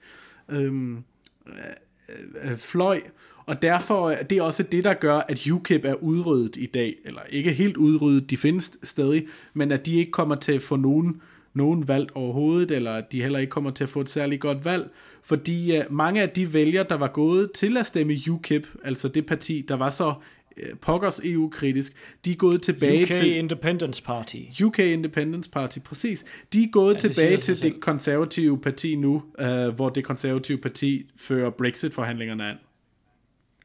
øhm, 0.50 0.98
øh, 1.48 2.52
øh, 2.52 2.58
fløj, 2.58 3.02
og 3.46 3.62
derfor 3.62 4.10
det 4.10 4.38
er 4.38 4.42
også 4.42 4.64
det, 4.64 4.84
der 4.84 4.94
gør, 4.94 5.18
at 5.18 5.48
UKIP 5.48 5.86
er 5.86 5.94
udryddet 5.94 6.56
i 6.56 6.66
dag, 6.66 6.96
eller 7.06 7.22
ikke 7.30 7.54
helt 7.54 7.78
udryddet, 7.78 8.30
de 8.30 8.38
findes 8.38 8.72
stadig, 8.84 9.28
men 9.54 9.72
at 9.72 9.86
de 9.86 9.96
ikke 9.96 10.12
kommer 10.12 10.36
til 10.36 10.52
at 10.52 10.62
få 10.62 10.76
nogen, 10.76 11.22
nogen 11.54 11.88
valg 11.88 12.10
overhovedet, 12.16 12.72
eller 12.72 12.94
at 12.94 13.12
de 13.12 13.22
heller 13.22 13.40
ikke 13.40 13.50
kommer 13.50 13.72
til 13.72 13.84
at 13.84 13.90
få 13.90 14.02
et 14.02 14.10
særligt 14.10 14.42
godt 14.42 14.66
valg, 14.66 14.90
fordi 15.24 15.78
øh, 15.78 15.84
mange 15.90 16.22
af 16.22 16.30
de 16.30 16.54
vælgere, 16.54 16.86
der 16.90 16.96
var 16.96 17.08
gået 17.08 17.52
til 17.52 17.78
at 17.78 17.86
stemme 17.86 18.14
UKIP, 18.30 18.68
altså 18.84 19.08
det 19.08 19.26
parti, 19.26 19.66
der 19.68 19.76
var 19.76 19.90
så 19.90 20.14
pokkers 20.82 21.20
EU-kritisk. 21.24 21.94
De 22.26 22.32
er 22.32 22.36
gået 22.36 22.62
tilbage 22.62 23.02
UK 23.02 23.08
til... 23.08 23.32
UK 23.32 23.38
Independence 23.38 24.04
Party. 24.04 24.38
UK 24.64 24.80
Independence 24.80 25.50
Party, 25.50 25.80
præcis. 25.80 26.26
De 26.54 26.64
er 26.64 26.68
gået 26.72 26.94
ja, 26.94 27.00
tilbage 27.00 27.38
til 27.38 27.62
det 27.62 27.80
konservative 27.80 28.62
parti 28.62 28.96
nu, 28.96 29.24
uh, 29.42 29.68
hvor 29.68 29.90
det 29.90 30.04
konservative 30.04 30.58
parti 30.58 31.10
fører 31.18 31.50
Brexit-forhandlingerne 31.50 32.50
an. 32.50 32.58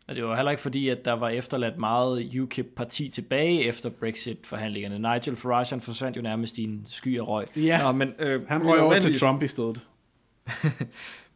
Og 0.08 0.16
det 0.16 0.24
var 0.24 0.36
heller 0.36 0.50
ikke 0.50 0.62
fordi, 0.62 0.88
at 0.88 1.04
der 1.04 1.12
var 1.12 1.28
efterladt 1.28 1.78
meget 1.78 2.38
UKIP-parti 2.40 3.08
tilbage 3.08 3.64
efter 3.64 3.90
Brexit-forhandlingerne. 3.90 4.98
Nigel 4.98 5.36
Farage 5.36 5.70
han 5.70 5.80
forsvandt 5.80 6.16
jo 6.16 6.22
nærmest 6.22 6.58
i 6.58 6.64
en 6.64 6.84
sky 6.88 7.18
af 7.18 7.28
røg. 7.28 7.46
Ja, 7.56 7.82
Nå, 7.82 7.92
men, 7.92 8.12
øh, 8.18 8.48
han 8.48 8.66
røg 8.66 8.80
over 8.80 9.00
til 9.00 9.18
Trump 9.18 9.42
i 9.42 9.46
stedet. 9.46 9.80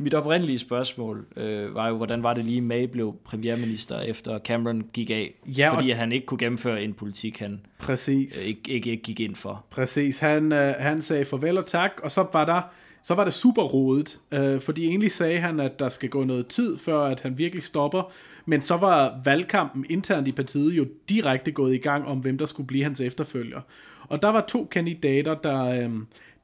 Mit 0.02 0.14
oprindelige 0.14 0.58
spørgsmål 0.58 1.26
øh, 1.36 1.74
var 1.74 1.88
jo, 1.88 1.96
hvordan 1.96 2.22
var 2.22 2.34
det 2.34 2.44
lige, 2.44 2.60
May 2.60 2.84
blev 2.84 3.16
premierminister, 3.24 3.98
efter 3.98 4.38
Cameron 4.38 4.82
gik 4.92 5.10
af? 5.10 5.34
Ja, 5.46 5.74
fordi 5.74 5.90
han 5.90 6.12
ikke 6.12 6.26
kunne 6.26 6.38
gennemføre 6.38 6.82
en 6.82 6.92
politik, 6.94 7.38
han 7.38 7.60
Præcis. 7.78 8.42
øh, 8.42 8.48
ikke, 8.48 8.70
ikke, 8.70 8.90
ikke 8.90 9.02
gik 9.02 9.20
ind 9.20 9.36
for. 9.36 9.64
Præcis. 9.70 10.18
Han, 10.18 10.52
øh, 10.52 10.74
han 10.78 11.02
sagde 11.02 11.24
farvel 11.24 11.58
og 11.58 11.66
tak, 11.66 11.90
og 12.02 12.10
så 12.10 12.26
var 12.32 12.44
der 12.44 12.62
så 13.02 13.14
var 13.14 13.24
det 13.24 13.32
super 13.32 13.62
rodet, 13.62 14.18
øh, 14.32 14.60
fordi 14.60 14.86
egentlig 14.86 15.12
sagde 15.12 15.38
han, 15.38 15.60
at 15.60 15.78
der 15.78 15.88
skal 15.88 16.08
gå 16.08 16.24
noget 16.24 16.46
tid, 16.46 16.78
før 16.78 17.00
at 17.00 17.20
han 17.20 17.38
virkelig 17.38 17.64
stopper, 17.64 18.12
men 18.46 18.62
så 18.62 18.76
var 18.76 19.20
valgkampen 19.24 19.84
internt 19.88 20.28
i 20.28 20.32
partiet 20.32 20.72
jo 20.72 20.86
direkte 21.08 21.52
gået 21.52 21.74
i 21.74 21.78
gang 21.78 22.06
om, 22.06 22.18
hvem 22.18 22.38
der 22.38 22.46
skulle 22.46 22.66
blive 22.66 22.84
hans 22.84 23.00
efterfølger. 23.00 23.60
Og 24.08 24.22
der 24.22 24.28
var 24.28 24.44
to 24.48 24.68
kandidater, 24.70 25.34
der, 25.34 25.64
øh, 25.64 25.90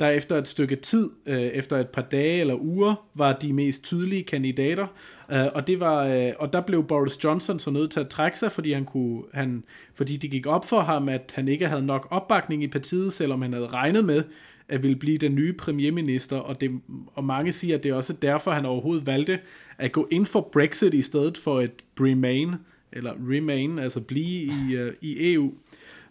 der 0.00 0.08
efter 0.08 0.38
et 0.38 0.48
stykke 0.48 0.76
tid, 0.76 1.10
øh, 1.26 1.40
efter 1.40 1.76
et 1.76 1.88
par 1.88 2.02
dage 2.02 2.40
eller 2.40 2.54
uger, 2.54 3.06
var 3.14 3.32
de 3.32 3.52
mest 3.52 3.82
tydelige 3.82 4.22
kandidater, 4.22 4.86
øh, 5.32 5.46
og, 5.54 5.66
det 5.66 5.80
var, 5.80 6.06
øh, 6.06 6.32
og 6.38 6.52
der 6.52 6.60
blev 6.60 6.84
Boris 6.86 7.24
Johnson 7.24 7.58
så 7.58 7.70
nødt 7.70 7.90
til 7.90 8.00
at 8.00 8.08
trække 8.08 8.38
sig, 8.38 8.52
fordi, 8.52 8.72
han 8.72 8.84
kunne, 8.84 9.22
han, 9.34 9.64
fordi 9.94 10.16
det 10.16 10.30
gik 10.30 10.46
op 10.46 10.68
for 10.68 10.80
ham, 10.80 11.08
at 11.08 11.32
han 11.34 11.48
ikke 11.48 11.68
havde 11.68 11.86
nok 11.86 12.08
opbakning 12.10 12.62
i 12.62 12.68
partiet, 12.68 13.12
selvom 13.12 13.42
han 13.42 13.52
havde 13.52 13.66
regnet 13.66 14.04
med, 14.04 14.24
at 14.68 14.82
ville 14.82 14.96
blive 14.96 15.18
den 15.18 15.34
nye 15.34 15.52
premierminister, 15.52 16.36
og, 16.36 16.60
det, 16.60 16.70
og 17.14 17.24
mange 17.24 17.52
siger, 17.52 17.76
at 17.76 17.82
det 17.82 17.90
er 17.90 17.94
også 17.94 18.12
derfor, 18.12 18.50
han 18.50 18.64
overhovedet 18.64 19.06
valgte 19.06 19.38
at 19.78 19.92
gå 19.92 20.08
ind 20.10 20.26
for 20.26 20.48
Brexit 20.52 20.94
i 20.94 21.02
stedet 21.02 21.38
for 21.38 21.60
et 21.60 21.72
Remain, 22.00 22.54
eller 22.92 23.12
Remain, 23.30 23.78
altså 23.78 24.00
blive 24.00 24.42
i, 24.42 24.74
øh, 24.76 24.92
i 25.00 25.32
EU. 25.34 25.52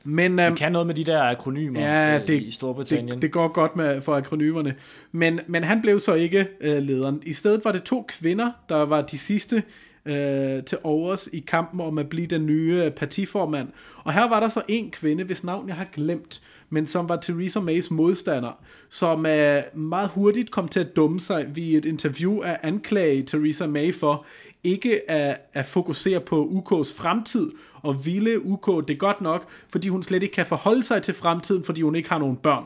Men, 0.05 0.39
um, 0.39 0.55
kan 0.55 0.71
noget 0.71 0.87
med 0.87 0.95
de 0.95 1.03
der 1.03 1.21
akronymer 1.21 1.79
Ja, 1.79 2.15
øh, 2.15 2.27
det, 2.27 2.41
i 2.41 2.51
Storbritannien. 2.51 3.11
det, 3.11 3.21
det 3.21 3.31
går 3.31 3.47
godt 3.47 3.75
med 3.75 4.01
for 4.01 4.15
akronymerne. 4.15 4.75
Men, 5.11 5.39
men 5.47 5.63
han 5.63 5.81
blev 5.81 5.99
så 5.99 6.13
ikke 6.13 6.47
øh, 6.61 6.77
lederen. 6.77 7.21
I 7.25 7.33
stedet 7.33 7.65
var 7.65 7.71
det 7.71 7.83
to 7.83 8.05
kvinder, 8.07 8.51
der 8.69 8.75
var 8.75 9.01
de 9.01 9.17
sidste 9.17 9.63
øh, 10.05 10.63
til 10.63 10.77
overs 10.83 11.29
i 11.33 11.39
kampen 11.39 11.81
om 11.81 11.97
at 11.97 12.09
blive 12.09 12.27
den 12.27 12.45
nye 12.45 12.81
øh, 12.85 12.91
partiformand. 12.91 13.67
Og 14.03 14.13
her 14.13 14.29
var 14.29 14.39
der 14.39 14.47
så 14.49 14.61
en 14.67 14.91
kvinde, 14.91 15.23
hvis 15.23 15.43
navn 15.43 15.67
jeg 15.67 15.75
har 15.75 15.87
glemt, 15.93 16.41
men 16.69 16.87
som 16.87 17.09
var 17.09 17.19
Theresa 17.21 17.59
Mays 17.59 17.91
modstander, 17.91 18.59
som 18.89 19.25
øh, 19.25 19.61
meget 19.73 20.09
hurtigt 20.09 20.51
kom 20.51 20.67
til 20.67 20.79
at 20.79 20.95
dumme 20.95 21.19
sig 21.19 21.45
ved 21.55 21.63
et 21.63 21.85
interview 21.85 22.39
at 22.39 22.57
anklage 22.63 23.23
Theresa 23.23 23.67
May 23.67 23.93
for 23.93 24.25
ikke 24.65 25.11
at, 25.11 25.37
at 25.53 25.65
fokusere 25.65 26.19
på 26.19 26.45
UK's 26.45 26.97
fremtid, 26.97 27.51
og 27.81 28.05
ville 28.05 28.45
UK 28.45 28.87
det 28.87 28.99
godt 28.99 29.21
nok, 29.21 29.47
fordi 29.69 29.87
hun 29.87 30.03
slet 30.03 30.23
ikke 30.23 30.35
kan 30.35 30.45
forholde 30.45 30.83
sig 30.83 31.01
til 31.01 31.13
fremtiden, 31.13 31.63
fordi 31.63 31.81
hun 31.81 31.95
ikke 31.95 32.09
har 32.09 32.17
nogen 32.17 32.35
børn. 32.35 32.63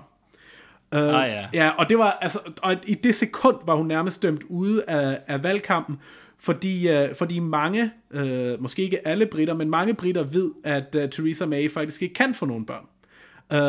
Uh, 0.92 1.00
Ah, 1.00 1.30
ja. 1.30 1.48
ja, 1.54 1.70
og 1.70 1.90
det 1.90 1.98
var 1.98 2.12
altså, 2.22 2.40
og 2.62 2.76
i 2.88 2.94
det 2.94 3.16
sekund 3.16 3.56
var 3.66 3.76
hun 3.76 3.86
nærmest 3.86 4.24
dømt 4.24 4.44
ude 4.44 4.84
af, 4.88 5.20
af 5.28 5.44
valgkampen, 5.44 6.00
fordi, 6.40 6.92
uh, 6.92 7.16
fordi 7.16 7.40
mange, 7.40 7.92
uh, 8.16 8.62
måske 8.62 8.82
ikke 8.82 9.08
alle 9.08 9.26
britter, 9.26 9.54
men 9.54 9.70
mange 9.70 9.94
britter 9.94 10.24
ved, 10.24 10.52
at 10.64 10.96
uh, 10.96 11.10
Theresa 11.10 11.46
May 11.46 11.72
faktisk 11.72 12.02
ikke 12.02 12.14
kan 12.14 12.34
få 12.34 12.46
nogen 12.46 12.66
børn. 12.66 12.86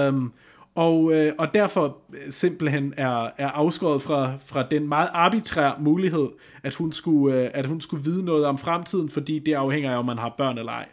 Um, 0.08 0.32
og, 0.74 1.12
øh, 1.12 1.32
og 1.38 1.54
derfor 1.54 1.98
øh, 2.12 2.32
simpelthen 2.32 2.94
er, 2.96 3.30
er 3.38 3.48
afskåret 3.48 4.02
fra, 4.02 4.32
fra 4.46 4.66
den 4.70 4.88
meget 4.88 5.08
arbitrære 5.12 5.74
mulighed, 5.78 6.28
at 6.62 6.74
hun, 6.74 6.92
skulle, 6.92 7.40
øh, 7.40 7.50
at 7.54 7.66
hun 7.66 7.80
skulle 7.80 8.04
vide 8.04 8.24
noget 8.24 8.46
om 8.46 8.58
fremtiden, 8.58 9.08
fordi 9.08 9.38
det 9.38 9.52
afhænger 9.52 9.92
af, 9.92 9.98
om 9.98 10.04
man 10.04 10.18
har 10.18 10.34
børn 10.38 10.58
eller 10.58 10.72
ej. 10.72 10.88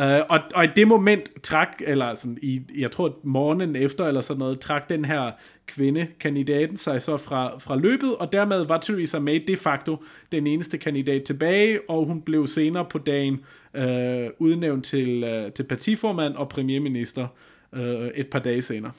Øh, 0.00 0.20
og, 0.28 0.40
og 0.54 0.64
i 0.64 0.68
det 0.76 0.88
moment 0.88 1.42
trak, 1.42 1.68
eller 1.80 2.14
sådan 2.14 2.38
i, 2.42 2.60
jeg 2.78 2.90
tror 2.90 3.18
morgenen 3.22 3.76
efter, 3.76 4.06
eller 4.06 4.20
sådan 4.20 4.38
noget, 4.38 4.60
trak 4.60 4.88
den 4.88 5.04
her 5.04 5.30
kvinde, 5.66 6.06
kandidaten, 6.20 6.76
sig 6.76 7.02
så 7.02 7.16
fra, 7.16 7.58
fra 7.58 7.76
løbet, 7.76 8.16
og 8.16 8.32
dermed 8.32 8.66
var 8.66 8.78
Theresa 8.78 9.18
May 9.18 9.44
de 9.48 9.56
facto 9.56 9.96
den 10.32 10.46
eneste 10.46 10.78
kandidat 10.78 11.22
tilbage, 11.22 11.80
og 11.90 12.04
hun 12.04 12.22
blev 12.22 12.46
senere 12.46 12.84
på 12.84 12.98
dagen 12.98 13.40
øh, 13.74 14.30
udnævnt 14.38 14.84
til, 14.84 15.24
øh, 15.24 15.52
til 15.52 15.62
partiformand 15.62 16.34
og 16.34 16.48
premierminister 16.48 17.26
uh, 17.72 17.80
et 18.14 18.30
par 18.30 18.38
dage 18.38 18.62
senere. 18.62 18.92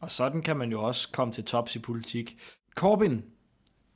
Og 0.00 0.10
sådan 0.10 0.42
kan 0.42 0.56
man 0.56 0.70
jo 0.70 0.82
også 0.82 1.08
komme 1.12 1.34
til 1.34 1.44
tops 1.44 1.76
i 1.76 1.78
politik. 1.78 2.36
Corbyn, 2.74 3.20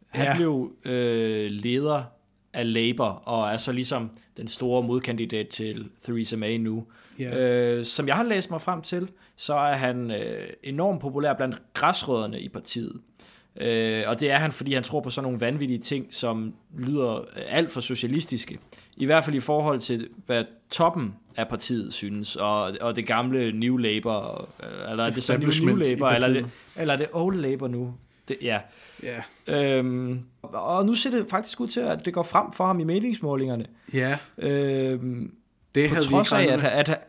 han 0.08 0.26
Ja. 0.26 0.36
blev 0.36 0.72
øh, 0.84 1.50
leder 1.50 2.04
af 2.52 2.72
Labour, 2.72 3.06
og 3.08 3.52
er 3.52 3.56
så 3.56 3.72
ligesom 3.72 4.10
den 4.36 4.48
store 4.48 4.82
modkandidat 4.82 5.48
til 5.48 5.90
Theresa 6.04 6.36
May 6.36 6.56
nu. 6.56 6.86
Ja. 7.18 7.38
Øh, 7.38 7.84
som 7.86 8.08
jeg 8.08 8.16
har 8.16 8.22
læst 8.22 8.50
mig 8.50 8.60
frem 8.60 8.82
til, 8.82 9.08
så 9.36 9.54
er 9.54 9.74
han 9.74 10.10
øh, 10.10 10.48
enormt 10.62 11.00
populær 11.00 11.32
blandt 11.34 11.62
græsrødderne 11.74 12.40
i 12.40 12.48
partiet. 12.48 13.00
Øh, 13.56 14.02
og 14.06 14.20
det 14.20 14.30
er 14.30 14.38
han, 14.38 14.52
fordi 14.52 14.74
han 14.74 14.82
tror 14.82 15.00
på 15.00 15.10
sådan 15.10 15.24
nogle 15.24 15.40
vanvittige 15.40 15.78
ting, 15.78 16.06
som 16.10 16.54
lyder 16.78 17.16
øh, 17.16 17.42
alt 17.48 17.72
for 17.72 17.80
socialistiske. 17.80 18.58
I 18.96 19.06
hvert 19.06 19.24
fald 19.24 19.36
i 19.36 19.40
forhold 19.40 19.80
til, 19.80 20.08
hvad 20.26 20.44
toppen 20.70 21.14
af 21.36 21.48
partiet 21.48 21.94
synes, 21.94 22.36
og, 22.36 22.72
og 22.80 22.96
det 22.96 23.06
gamle 23.06 23.52
New 23.52 23.76
Labour, 23.76 24.48
øh, 24.62 24.90
eller 24.90 25.04
er 25.04 25.10
det 25.10 25.22
så 25.22 25.38
New, 25.38 25.50
New 25.64 25.76
Labour, 25.76 26.08
eller 26.08 26.28
er, 26.28 26.32
det, 26.32 26.50
eller 26.76 26.94
er 26.94 26.98
det 26.98 27.06
Old 27.12 27.36
Labour 27.40 27.68
nu? 27.68 27.94
Det, 28.28 28.36
ja. 28.42 28.60
Ja. 29.02 29.22
Øhm, 29.46 30.20
og 30.42 30.86
nu 30.86 30.94
ser 30.94 31.10
det 31.10 31.26
faktisk 31.30 31.60
ud 31.60 31.68
til, 31.68 31.80
at 31.80 32.04
det 32.04 32.14
går 32.14 32.22
frem 32.22 32.52
for 32.52 32.66
ham 32.66 32.80
i 32.80 32.84
meningsmålingerne. 32.84 33.66
Ja, 33.92 34.18
Øhm, 34.38 35.34
det 35.74 35.88
på 35.88 35.94
havde 35.94 36.06
vi 36.06 36.10
trods 36.10 36.32
ikke 36.32 36.52
af, 36.52 36.54
at, 36.54 36.64
at, 36.64 36.88
at, 36.88 37.00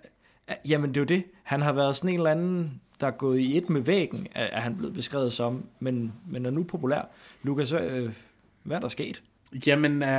at, 0.48 0.58
jamen 0.68 0.90
det 0.90 0.98
er 0.98 1.02
jo 1.02 1.06
det, 1.06 1.24
han 1.44 1.62
har 1.62 1.74
været 1.74 1.96
sådan 1.96 2.10
en 2.10 2.16
eller 2.16 2.32
anden, 2.32 2.82
der 3.02 3.08
er 3.08 3.12
gået 3.12 3.40
i 3.40 3.58
et 3.58 3.70
med 3.70 3.82
væggen, 3.82 4.28
er, 4.36 4.44
er 4.44 4.60
han 4.60 4.76
blevet 4.78 4.94
beskrevet 4.94 5.34
som, 5.34 5.64
men, 5.80 6.14
men 6.30 6.46
er 6.46 6.50
nu 6.50 6.64
populær. 6.64 7.10
Lukas, 7.44 7.70
hvad, 7.70 7.92
øh, 7.92 8.10
hvad 8.64 8.78
er 8.78 8.82
der 8.82 8.88
sket? 8.88 9.22
Jamen, 9.68 10.04
uh, 10.04 10.10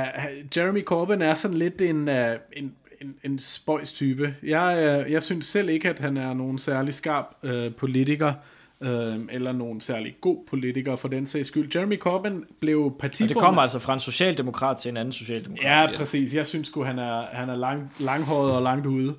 Jeremy 0.57 0.83
Corbyn 0.83 1.21
er 1.21 1.33
sådan 1.33 1.57
lidt 1.57 1.81
en, 1.81 2.07
uh, 2.07 2.15
en, 2.53 2.73
en, 3.01 3.15
en 3.23 3.39
spøjstype. 3.39 4.35
Jeg, 4.43 5.01
uh, 5.05 5.11
jeg 5.11 5.23
synes 5.23 5.45
selv 5.45 5.69
ikke, 5.69 5.89
at 5.89 5.99
han 5.99 6.17
er 6.17 6.33
nogen 6.33 6.57
særlig 6.57 6.93
skarp 6.93 7.25
uh, 7.43 7.73
politiker, 7.77 8.33
uh, 8.81 8.87
eller 9.29 9.51
nogen 9.51 9.81
særlig 9.81 10.15
god 10.21 10.37
politiker 10.49 10.95
for 10.95 11.07
den 11.07 11.25
sags 11.25 11.47
skyld. 11.47 11.75
Jeremy 11.75 11.97
Corbyn 11.97 12.43
blev 12.59 12.79
Og 12.83 12.95
partiformand. 12.99 13.29
det 13.29 13.41
kommer 13.41 13.61
altså 13.61 13.79
fra 13.79 13.93
en 13.93 13.99
socialdemokrat 13.99 14.77
til 14.77 14.89
en 14.89 14.97
anden 14.97 15.11
socialdemokrat. 15.11 15.91
Ja, 15.91 15.97
præcis. 15.97 16.35
Jeg 16.35 16.47
synes 16.47 16.67
sgu, 16.67 16.83
han 16.83 16.99
er, 16.99 17.25
han 17.31 17.49
er 17.49 17.55
lang, 17.55 17.93
langhåret 17.99 18.51
og 18.51 18.61
langt 18.61 18.85
ude. 18.85 19.15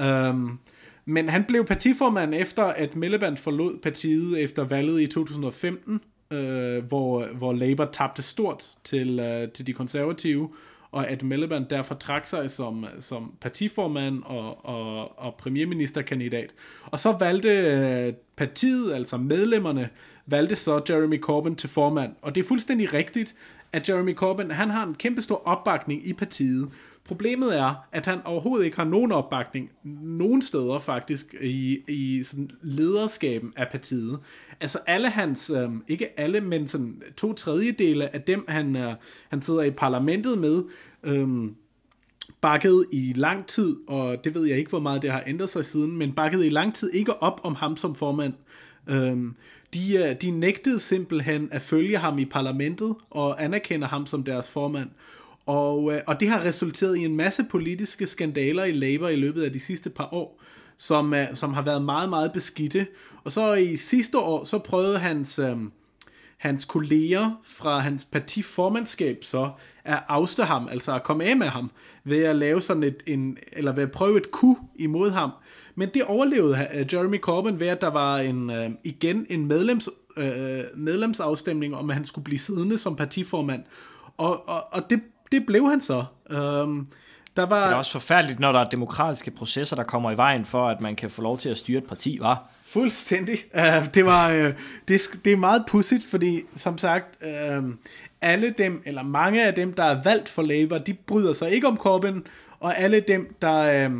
Um, 0.00 0.58
men 1.04 1.28
han 1.28 1.44
blev 1.44 1.64
partiformand 1.64 2.34
efter, 2.34 2.62
at 2.62 2.96
Miliband 2.96 3.36
forlod 3.36 3.78
partiet 3.78 4.42
efter 4.42 4.64
valget 4.64 5.00
i 5.00 5.06
2015, 5.06 6.00
øh, 6.30 6.84
hvor, 6.84 7.26
hvor 7.26 7.52
Labour 7.52 7.88
tabte 7.92 8.22
stort 8.22 8.70
til, 8.84 9.18
øh, 9.20 9.48
til 9.48 9.66
de 9.66 9.72
konservative, 9.72 10.50
og 10.90 11.08
at 11.08 11.22
Miliband 11.22 11.66
derfor 11.66 11.94
trak 11.94 12.26
sig 12.26 12.50
som, 12.50 12.86
som 13.00 13.32
partiformand 13.40 14.22
og, 14.24 14.66
og, 14.66 15.18
og 15.18 15.34
premierministerkandidat. 15.34 16.54
Og 16.84 16.98
så 16.98 17.16
valgte 17.20 17.48
øh, 17.48 18.12
partiet, 18.36 18.94
altså 18.94 19.16
medlemmerne, 19.16 19.88
valgte 20.26 20.56
så 20.56 20.82
Jeremy 20.90 21.20
Corbyn 21.20 21.54
til 21.54 21.68
formand. 21.68 22.12
Og 22.22 22.34
det 22.34 22.40
er 22.40 22.48
fuldstændig 22.48 22.92
rigtigt, 22.92 23.34
at 23.72 23.88
Jeremy 23.88 24.14
Corbyn, 24.14 24.50
han 24.50 24.70
har 24.70 24.86
en 24.86 24.94
kæmpe 24.94 25.22
stor 25.22 25.42
opbakning 25.44 26.06
i 26.06 26.12
partiet. 26.12 26.70
Problemet 27.08 27.58
er, 27.58 27.74
at 27.92 28.06
han 28.06 28.20
overhovedet 28.24 28.64
ikke 28.64 28.76
har 28.76 28.84
nogen 28.84 29.12
opbakning 29.12 29.70
nogen 30.02 30.42
steder 30.42 30.78
faktisk 30.78 31.34
i, 31.40 31.78
i 31.88 32.22
sådan 32.22 32.50
lederskaben 32.62 33.52
af 33.56 33.68
partiet. 33.70 34.18
Altså 34.60 34.78
alle 34.86 35.10
hans, 35.10 35.50
øh, 35.50 35.68
ikke 35.88 36.20
alle, 36.20 36.40
men 36.40 36.68
sådan 36.68 37.02
to 37.16 37.32
tredjedele 37.32 38.14
af 38.14 38.22
dem, 38.22 38.44
han, 38.48 38.76
øh, 38.76 38.94
han 39.28 39.42
sidder 39.42 39.62
i 39.62 39.70
parlamentet 39.70 40.38
med, 40.38 40.62
øh, 41.02 41.28
bakket 42.40 42.86
i 42.92 43.12
lang 43.16 43.46
tid, 43.46 43.76
og 43.88 44.24
det 44.24 44.34
ved 44.34 44.46
jeg 44.46 44.58
ikke, 44.58 44.70
hvor 44.70 44.80
meget 44.80 45.02
det 45.02 45.10
har 45.10 45.22
ændret 45.26 45.50
sig 45.50 45.64
siden, 45.64 45.96
men 45.96 46.12
bakket 46.12 46.44
i 46.44 46.48
lang 46.48 46.74
tid 46.74 46.90
ikke 46.90 47.22
op 47.22 47.40
om 47.44 47.54
ham 47.54 47.76
som 47.76 47.94
formand. 47.94 48.34
Øhm, 48.86 49.36
de, 49.74 49.96
øh, 49.96 50.16
de 50.22 50.30
nægtede 50.30 50.78
simpelthen 50.80 51.48
at 51.52 51.62
følge 51.62 51.96
ham 51.96 52.18
i 52.18 52.24
parlamentet 52.24 52.94
og 53.10 53.44
anerkender 53.44 53.88
ham 53.88 54.06
som 54.06 54.22
deres 54.22 54.50
formand. 54.50 54.90
Og, 55.46 55.92
øh, 55.92 56.00
og 56.06 56.20
det 56.20 56.28
har 56.28 56.44
resulteret 56.44 56.96
i 56.96 57.04
en 57.04 57.16
masse 57.16 57.44
politiske 57.50 58.06
skandaler 58.06 58.64
i 58.64 58.72
Labour 58.72 59.08
i 59.08 59.16
løbet 59.16 59.42
af 59.42 59.52
de 59.52 59.60
sidste 59.60 59.90
par 59.90 60.14
år, 60.14 60.40
som, 60.76 61.14
øh, 61.14 61.26
som 61.34 61.54
har 61.54 61.62
været 61.62 61.82
meget, 61.82 62.08
meget 62.10 62.32
beskidte. 62.32 62.86
Og 63.24 63.32
så 63.32 63.54
i 63.54 63.76
sidste 63.76 64.18
år, 64.18 64.44
så 64.44 64.58
prøvede 64.58 64.98
hans... 64.98 65.38
Øh, 65.38 65.56
hans 66.44 66.64
kolleger 66.64 67.40
fra 67.44 67.78
hans 67.78 68.04
partiformandskab 68.04 69.18
så 69.22 69.50
at 69.84 70.02
afste 70.08 70.44
ham, 70.44 70.68
altså 70.70 70.94
at 70.94 71.02
komme 71.02 71.24
af 71.24 71.36
med 71.36 71.46
ham, 71.46 71.70
ved 72.04 72.24
at 72.24 72.36
lave 72.36 72.60
sådan 72.60 72.82
et, 72.82 73.02
en, 73.06 73.38
eller 73.52 73.72
ved 73.72 73.82
at 73.82 73.90
prøve 73.90 74.16
et 74.16 74.30
ku 74.30 74.56
imod 74.76 75.10
ham. 75.10 75.30
Men 75.74 75.88
det 75.94 76.04
overlevede 76.04 76.68
øh, 76.74 76.94
Jeremy 76.94 77.18
Corbyn 77.18 77.58
ved, 77.58 77.66
at 77.66 77.80
der 77.80 77.90
var 77.90 78.18
en, 78.18 78.50
øh, 78.50 78.70
igen 78.84 79.26
en 79.30 79.46
medlems, 79.46 79.88
øh, 80.16 80.60
medlemsafstemning 80.76 81.76
om, 81.76 81.90
at 81.90 81.96
han 81.96 82.04
skulle 82.04 82.24
blive 82.24 82.38
siddende 82.38 82.78
som 82.78 82.96
partiformand. 82.96 83.62
Og, 84.16 84.48
og, 84.48 84.64
og 84.72 84.90
det, 84.90 85.00
det 85.32 85.46
blev 85.46 85.68
han 85.70 85.80
så. 85.80 86.04
Um, 86.30 86.88
Der 87.36 87.46
var... 87.46 87.64
Det 87.64 87.72
er 87.72 87.76
også 87.76 87.92
forfærdeligt, 87.92 88.40
når 88.40 88.52
der 88.52 88.60
er 88.60 88.68
demokratiske 88.70 89.30
processer, 89.30 89.76
der 89.76 89.82
kommer 89.82 90.10
i 90.10 90.16
vejen 90.16 90.44
for, 90.44 90.68
at 90.68 90.80
man 90.80 90.96
kan 90.96 91.10
få 91.10 91.22
lov 91.22 91.38
til 91.38 91.48
at 91.48 91.56
styre 91.56 91.78
et 91.78 91.84
parti, 91.84 92.18
var. 92.20 92.50
Fuldstændig. 92.64 93.38
Uh, 93.54 93.94
det 93.94 94.04
var 94.04 94.28
uh, 94.28 94.52
det, 94.88 95.00
det 95.24 95.32
er 95.32 95.36
meget 95.36 95.64
pudsigt, 95.68 96.04
fordi 96.04 96.40
som 96.56 96.78
sagt, 96.78 97.18
uh, 97.22 97.64
alle 98.20 98.50
dem, 98.50 98.82
eller 98.84 99.02
mange 99.02 99.46
af 99.46 99.54
dem, 99.54 99.72
der 99.72 99.84
er 99.84 100.02
valgt 100.04 100.28
for 100.28 100.42
Labour, 100.42 100.78
de 100.78 100.94
bryder 100.94 101.32
sig 101.32 101.50
ikke 101.50 101.66
om 101.66 101.76
Corbyn, 101.76 102.20
og 102.60 102.78
alle 102.78 103.00
dem, 103.00 103.34
der, 103.42 103.88
uh, 103.88 103.94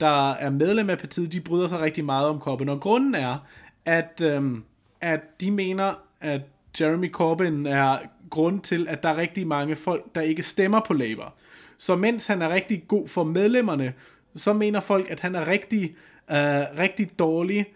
der 0.00 0.32
er 0.32 0.50
medlem 0.50 0.90
af 0.90 0.98
partiet, 0.98 1.32
de 1.32 1.40
bryder 1.40 1.68
sig 1.68 1.80
rigtig 1.80 2.04
meget 2.04 2.28
om 2.28 2.40
Corbyn. 2.40 2.68
Og 2.68 2.80
grunden 2.80 3.14
er, 3.14 3.36
at, 3.84 4.22
uh, 4.24 4.58
at 5.00 5.20
de 5.40 5.50
mener, 5.50 5.94
at 6.20 6.40
Jeremy 6.80 7.10
Corbyn 7.10 7.66
er 7.66 7.98
grund 8.30 8.60
til, 8.60 8.86
at 8.88 9.02
der 9.02 9.08
er 9.08 9.16
rigtig 9.16 9.46
mange 9.46 9.76
folk, 9.76 10.14
der 10.14 10.20
ikke 10.20 10.42
stemmer 10.42 10.80
på 10.86 10.94
Labour. 10.94 11.34
Så 11.78 11.96
mens 11.96 12.26
han 12.26 12.42
er 12.42 12.48
rigtig 12.48 12.84
god 12.88 13.08
for 13.08 13.24
medlemmerne, 13.24 13.92
så 14.36 14.52
mener 14.52 14.80
folk, 14.80 15.10
at 15.10 15.20
han 15.20 15.34
er 15.34 15.46
rigtig, 15.46 15.96
uh, 16.30 16.36
rigtig 16.78 17.18
dårlig 17.18 17.66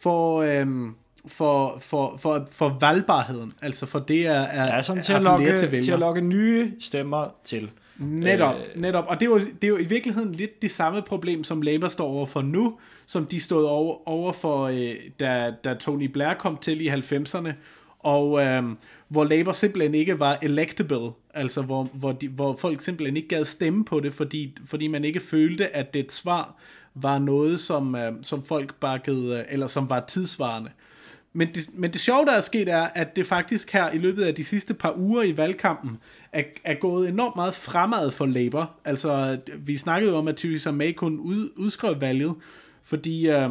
for, 0.00 0.44
um, 0.62 0.96
for, 1.26 1.78
for, 1.78 2.16
for, 2.16 2.46
for 2.50 2.76
valgbarheden. 2.80 3.52
Altså 3.62 3.86
for 3.86 3.98
det 3.98 4.26
er, 4.26 4.32
er, 4.32 4.74
ja, 4.74 4.82
sådan 4.82 5.02
til, 5.02 5.12
at 5.12 5.22
lokke, 5.22 5.56
til, 5.56 5.84
til 5.84 5.92
at 5.92 5.98
lokke 5.98 6.20
nye 6.20 6.72
stemmer 6.80 7.34
til. 7.44 7.70
Netop, 7.98 8.54
øh, 8.54 8.82
netop. 8.82 9.04
Og 9.08 9.20
det 9.20 9.26
er, 9.26 9.30
jo, 9.30 9.38
det 9.38 9.64
er 9.64 9.68
jo 9.68 9.76
i 9.76 9.84
virkeligheden 9.84 10.32
lidt 10.32 10.62
det 10.62 10.70
samme 10.70 11.02
problem, 11.02 11.44
som 11.44 11.62
Labour 11.62 11.88
står 11.88 12.06
over 12.06 12.26
for 12.26 12.42
nu, 12.42 12.78
som 13.06 13.26
de 13.26 13.40
stod 13.40 13.64
over, 13.64 14.08
over 14.08 14.32
for, 14.32 14.64
øh, 14.64 14.94
da, 15.20 15.52
da 15.64 15.74
Tony 15.74 16.06
Blair 16.06 16.34
kom 16.34 16.56
til 16.56 16.80
i 16.80 16.88
90'erne, 16.88 17.52
og 18.04 18.42
øh, 18.42 18.62
hvor 19.08 19.24
Labour 19.24 19.52
simpelthen 19.52 19.94
ikke 19.94 20.18
var 20.18 20.38
electable, 20.42 21.10
altså 21.34 21.62
hvor, 21.62 21.82
hvor, 21.82 22.12
de, 22.12 22.28
hvor 22.28 22.56
folk 22.56 22.80
simpelthen 22.80 23.16
ikke 23.16 23.28
gad 23.28 23.44
stemme 23.44 23.84
på 23.84 24.00
det, 24.00 24.12
fordi, 24.12 24.56
fordi 24.66 24.86
man 24.86 25.04
ikke 25.04 25.20
følte, 25.20 25.76
at 25.76 25.94
det 25.94 26.12
svar 26.12 26.56
var 26.94 27.18
noget, 27.18 27.60
som, 27.60 27.94
øh, 27.94 28.12
som 28.22 28.42
folk 28.42 28.74
bakkede, 28.74 29.38
øh, 29.38 29.44
eller 29.48 29.66
som 29.66 29.90
var 29.90 30.04
tidsvarende. 30.08 30.70
Men 31.32 31.48
det, 31.48 31.68
men 31.74 31.92
det 31.92 32.00
sjove, 32.00 32.24
der 32.24 32.32
er 32.32 32.40
sket, 32.40 32.68
er, 32.68 32.82
at 32.82 33.16
det 33.16 33.26
faktisk 33.26 33.72
her 33.72 33.90
i 33.90 33.98
løbet 33.98 34.24
af 34.24 34.34
de 34.34 34.44
sidste 34.44 34.74
par 34.74 34.94
uger 34.96 35.22
i 35.22 35.36
valgkampen, 35.36 35.98
er, 36.32 36.42
er 36.64 36.74
gået 36.74 37.08
enormt 37.08 37.36
meget 37.36 37.54
fremad 37.54 38.10
for 38.10 38.26
Labour. 38.26 38.70
Altså, 38.84 39.38
vi 39.58 39.76
snakkede 39.76 40.12
jo 40.12 40.18
om, 40.18 40.28
at 40.28 40.36
Theresa 40.36 40.70
May 40.70 40.92
kunne 40.92 41.20
ud, 41.20 41.50
udskrive 41.56 42.00
valget, 42.00 42.34
fordi, 42.82 43.28
øh, 43.28 43.50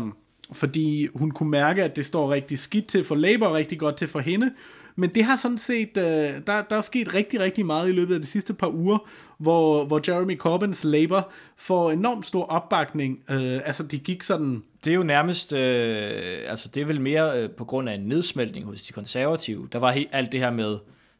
fordi 0.53 1.07
hun 1.15 1.31
kunne 1.31 1.49
mærke, 1.49 1.83
at 1.83 1.95
det 1.95 2.05
står 2.05 2.31
rigtig 2.31 2.59
skidt 2.59 2.87
til 2.87 3.03
for 3.03 3.15
Labour, 3.15 3.47
og 3.47 3.53
rigtig 3.53 3.79
godt 3.79 3.97
til 3.97 4.07
for 4.07 4.19
hende. 4.19 4.51
Men 4.95 5.09
det 5.09 5.23
har 5.23 5.35
sådan 5.35 5.57
set, 5.57 5.97
øh, 5.97 6.03
der, 6.47 6.61
der 6.69 6.75
er 6.75 6.81
sket 6.81 7.13
rigtig, 7.13 7.39
rigtig 7.39 7.65
meget 7.65 7.89
i 7.89 7.91
løbet 7.91 8.15
af 8.15 8.21
de 8.21 8.27
sidste 8.27 8.53
par 8.53 8.67
uger, 8.67 9.09
hvor, 9.37 9.85
hvor 9.85 10.01
Jeremy 10.07 10.37
Corbyns 10.37 10.83
Labour 10.83 11.31
får 11.57 11.91
enormt 11.91 12.25
stor 12.25 12.45
opbakning. 12.45 13.19
Øh, 13.29 13.61
altså, 13.65 13.83
de 13.83 13.97
gik 13.97 14.23
sådan... 14.23 14.63
Det 14.83 14.91
er 14.91 14.95
jo 14.95 15.03
nærmest, 15.03 15.53
øh, 15.53 16.39
altså 16.47 16.69
det 16.73 16.81
er 16.81 16.85
vel 16.85 17.01
mere 17.01 17.41
øh, 17.41 17.49
på 17.49 17.65
grund 17.65 17.89
af 17.89 17.93
en 17.93 18.01
nedsmeltning 18.01 18.65
hos 18.65 18.81
de 18.81 18.93
konservative. 18.93 19.67
Der 19.71 19.79
var 19.79 19.91
helt, 19.91 20.09
alt 20.11 20.31
det 20.31 20.39
her 20.39 20.51
med 20.51 20.77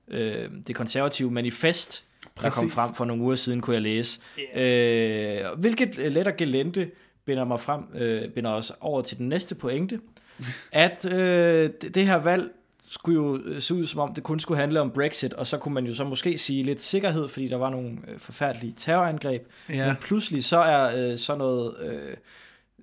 øh, 0.08 0.50
det 0.68 0.76
konservative 0.76 1.32
manifest, 1.32 2.04
Præcis. 2.36 2.56
der 2.56 2.62
kom 2.62 2.72
frem 2.72 2.96
for 2.96 3.06
nogle 3.06 3.24
uger 3.24 3.36
siden, 3.36 3.62
kunne 3.62 3.74
jeg 3.74 3.82
læse. 3.82 4.20
Yeah. 4.58 5.44
Øh, 5.44 5.60
hvilket 5.60 5.96
let 5.98 6.28
og 6.28 6.36
gelente 6.38 6.92
binder 7.26 7.44
mig 7.44 7.60
frem, 7.60 7.84
øh, 7.94 8.30
binder 8.30 8.52
os 8.52 8.72
over 8.80 9.02
til 9.02 9.18
den 9.18 9.30
næste 9.30 9.56
pointe, 9.56 10.00
at 10.72 11.06
øh, 11.06 11.70
det, 11.82 11.96
det 11.96 12.06
her 12.06 12.16
valg 12.16 12.52
skulle 12.88 13.16
jo 13.16 13.40
øh, 13.46 13.62
se 13.62 13.74
ud 13.74 13.86
som 13.86 14.00
om, 14.00 14.14
det 14.14 14.24
kun 14.24 14.40
skulle 14.40 14.60
handle 14.60 14.82
om 14.82 14.92
Brexit, 14.92 15.34
og 15.34 15.48
så 15.48 15.58
kunne 15.58 15.74
man 15.74 15.86
jo 15.86 15.94
så 15.94 16.04
måske 16.04 16.38
sige 16.38 16.64
lidt 16.64 16.82
sikkerhed, 16.82 17.28
fordi 17.28 17.48
der 17.48 17.58
var 17.58 17.70
nogle 17.70 17.98
øh, 18.08 18.20
forfærdelige 18.20 18.74
terrorangreb. 18.78 19.48
Ja. 19.70 19.88
Men 19.88 19.96
pludselig 19.96 20.46
så 20.46 20.58
er 20.58 21.12
øh, 21.12 21.18
sådan 21.18 21.38
noget, 21.38 21.76
øh, 21.82 22.18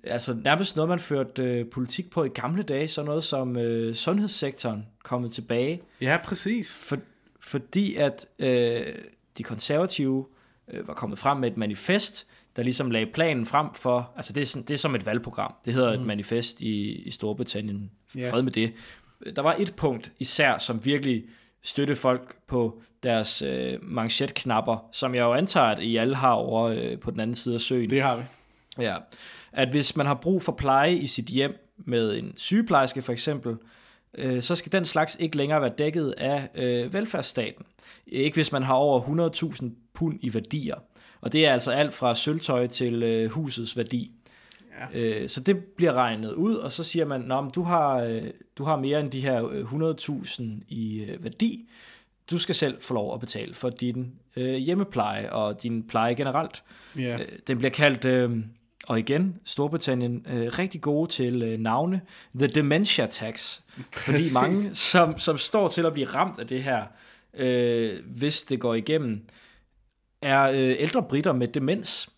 altså 0.03 0.33
nærmest 0.43 0.75
noget, 0.75 0.89
man 0.89 0.99
førte 0.99 1.43
øh, 1.43 1.65
politik 1.69 2.09
på 2.09 2.23
i 2.23 2.29
gamle 2.29 2.63
dage, 2.63 2.87
sådan 2.87 3.05
noget 3.05 3.23
som 3.23 3.57
øh, 3.57 3.95
sundhedssektoren 3.95 4.85
kommet 5.03 5.31
tilbage. 5.31 5.81
Ja, 6.01 6.17
præcis. 6.23 6.77
For, 6.77 6.97
fordi 7.39 7.95
at 7.95 8.25
øh, 8.39 8.95
de 9.37 9.43
konservative 9.43 10.25
øh, 10.71 10.87
var 10.87 10.93
kommet 10.93 11.19
frem 11.19 11.37
med 11.37 11.51
et 11.51 11.57
manifest, 11.57 12.27
der 12.55 12.63
ligesom 12.63 12.91
lagde 12.91 13.05
planen 13.05 13.45
frem 13.45 13.67
for, 13.73 14.11
altså 14.15 14.33
det 14.33 14.41
er, 14.41 14.45
sådan, 14.45 14.65
det 14.67 14.73
er 14.73 14.77
som 14.77 14.95
et 14.95 15.05
valgprogram, 15.05 15.53
det 15.65 15.73
hedder 15.73 15.95
mm. 15.95 16.01
et 16.01 16.07
manifest 16.07 16.61
i, 16.61 16.91
i 16.91 17.11
Storbritannien, 17.11 17.91
yeah. 18.17 18.31
fred 18.31 18.41
med 18.41 18.51
det, 18.51 18.73
der 19.35 19.41
var 19.41 19.55
et 19.59 19.73
punkt 19.75 20.11
især, 20.19 20.57
som 20.57 20.85
virkelig 20.85 21.23
støtte 21.61 21.95
folk 21.95 22.35
på 22.47 22.81
deres 23.03 23.41
øh, 23.41 23.77
manchetknapper, 23.81 24.89
som 24.91 25.15
jeg 25.15 25.21
jo 25.21 25.33
antager, 25.33 25.65
at 25.65 25.79
I 25.79 25.97
alle 25.97 26.15
har 26.15 26.31
over 26.31 26.63
øh, 26.63 26.99
på 26.99 27.11
den 27.11 27.19
anden 27.19 27.35
side 27.35 27.55
af 27.55 27.61
søen. 27.61 27.89
Det 27.89 28.01
har 28.01 28.15
vi. 28.15 28.23
Ja. 28.79 28.95
At 29.51 29.69
hvis 29.69 29.95
man 29.95 30.05
har 30.05 30.13
brug 30.13 30.43
for 30.43 30.51
pleje 30.51 30.95
i 30.95 31.07
sit 31.07 31.25
hjem 31.25 31.73
med 31.77 32.17
en 32.17 32.33
sygeplejerske 32.37 33.01
for 33.01 33.11
eksempel, 33.11 33.57
øh, 34.17 34.41
så 34.41 34.55
skal 34.55 34.71
den 34.71 34.85
slags 34.85 35.17
ikke 35.19 35.37
længere 35.37 35.61
være 35.61 35.73
dækket 35.77 36.13
af 36.17 36.49
øh, 36.55 36.93
velfærdsstaten. 36.93 37.65
Ikke 38.07 38.35
hvis 38.35 38.51
man 38.51 38.63
har 38.63 38.73
over 38.73 39.29
100.000 39.61 39.65
pund 39.93 40.19
i 40.21 40.33
værdier. 40.33 40.75
Og 41.21 41.33
det 41.33 41.45
er 41.45 41.53
altså 41.53 41.71
alt 41.71 41.93
fra 41.93 42.15
sølvtøj 42.15 42.67
til 42.67 43.03
øh, 43.03 43.29
husets 43.29 43.77
værdi. 43.77 44.11
Ja. 44.93 44.99
Øh, 44.99 45.29
så 45.29 45.39
det 45.39 45.57
bliver 45.57 45.93
regnet 45.93 46.33
ud, 46.33 46.55
og 46.55 46.71
så 46.71 46.83
siger 46.83 47.05
man, 47.05 47.31
at 47.31 47.55
du 47.55 47.63
har, 47.63 47.97
øh, 47.97 48.23
du 48.57 48.63
har 48.63 48.75
mere 48.75 48.99
end 48.99 49.11
de 49.11 49.21
her 49.21 49.41
100.000 50.39 50.43
øh, 50.43 50.49
i 50.67 51.03
øh, 51.03 51.23
værdi. 51.23 51.69
Du 52.31 52.37
skal 52.37 52.55
selv 52.55 52.81
få 52.81 52.93
lov 52.93 53.13
at 53.13 53.19
betale 53.19 53.53
for 53.53 53.69
din 53.69 54.13
øh, 54.35 54.55
hjemmepleje 54.55 55.31
og 55.31 55.63
din 55.63 55.83
pleje 55.87 56.15
generelt. 56.15 56.63
Ja. 56.97 57.17
Øh, 57.17 57.27
den 57.47 57.57
bliver 57.57 57.71
kaldt, 57.71 58.05
øh, 58.05 58.37
og 58.87 58.99
igen, 58.99 59.35
Storbritannien, 59.45 60.25
øh, 60.29 60.59
rigtig 60.59 60.81
gode 60.81 61.09
til 61.09 61.43
øh, 61.43 61.59
navne. 61.59 62.01
The 62.35 62.47
Dementia 62.47 63.05
Tax. 63.05 63.59
Præcis. 63.91 64.05
Fordi 64.05 64.23
mange, 64.33 64.75
som, 64.75 65.19
som 65.19 65.37
står 65.37 65.67
til 65.67 65.85
at 65.85 65.93
blive 65.93 66.07
ramt 66.07 66.39
af 66.39 66.47
det 66.47 66.63
her, 66.63 66.83
øh, 67.33 67.99
hvis 68.05 68.43
det 68.43 68.59
går 68.59 68.73
igennem, 68.73 69.21
er 70.21 70.43
øh, 70.43 70.75
ældre 70.79 71.03
britter 71.03 71.33
med 71.33 71.47
demens 71.47 72.09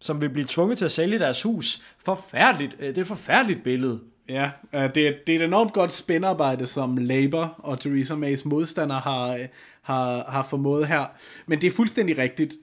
som 0.00 0.20
vil 0.20 0.30
blive 0.30 0.46
tvunget 0.48 0.78
til 0.78 0.84
at 0.84 0.90
sælge 0.90 1.18
deres 1.18 1.42
hus. 1.42 1.82
Forfærdeligt. 2.04 2.76
Øh, 2.78 2.88
det 2.88 2.98
er 2.98 3.02
et 3.02 3.08
forfærdeligt 3.08 3.62
billede. 3.62 4.00
Ja, 4.28 4.50
øh, 4.74 4.94
det 4.94 5.08
er, 5.08 5.12
det 5.26 5.34
er 5.34 5.38
et 5.38 5.44
enormt 5.44 5.72
godt 5.72 5.92
spændarbejde, 5.92 6.66
som 6.66 6.96
Labour 6.96 7.54
og 7.58 7.80
Theresa 7.80 8.14
Mays 8.14 8.44
modstandere 8.44 9.00
har, 9.00 9.32
øh, 9.32 9.40
har, 9.82 10.30
har 10.30 10.42
formået 10.42 10.86
her. 10.86 11.04
Men 11.46 11.60
det 11.60 11.66
er 11.66 11.70
fuldstændig 11.70 12.18
rigtigt. 12.18 12.54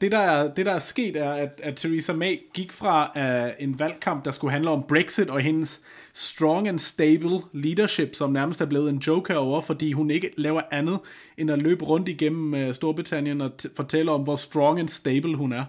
Det, 0.00 0.12
der 0.12 0.18
er, 0.18 0.54
det, 0.54 0.66
der 0.66 0.72
er 0.72 0.78
sket, 0.78 1.16
er, 1.16 1.32
at, 1.32 1.60
at 1.62 1.76
Theresa 1.76 2.12
May 2.12 2.38
gik 2.54 2.72
fra 2.72 3.12
uh, 3.16 3.52
en 3.58 3.78
valgkamp, 3.78 4.24
der 4.24 4.30
skulle 4.30 4.52
handle 4.52 4.70
om 4.70 4.84
Brexit 4.88 5.30
og 5.30 5.40
hendes 5.40 5.80
strong 6.12 6.68
and 6.68 6.78
stable 6.78 7.38
leadership, 7.52 8.14
som 8.14 8.32
nærmest 8.32 8.60
er 8.60 8.66
blevet 8.66 8.90
en 8.90 8.98
joker 8.98 9.36
over, 9.36 9.60
fordi 9.60 9.92
hun 9.92 10.10
ikke 10.10 10.30
laver 10.36 10.60
andet 10.70 10.98
end 11.36 11.50
at 11.50 11.62
løbe 11.62 11.84
rundt 11.84 12.08
igennem 12.08 12.68
uh, 12.68 12.74
Storbritannien 12.74 13.40
og 13.40 13.50
t- 13.62 13.74
fortælle 13.76 14.12
om, 14.12 14.20
hvor 14.20 14.36
strong 14.36 14.80
and 14.80 14.88
stable 14.88 15.36
hun 15.36 15.52
er. 15.52 15.64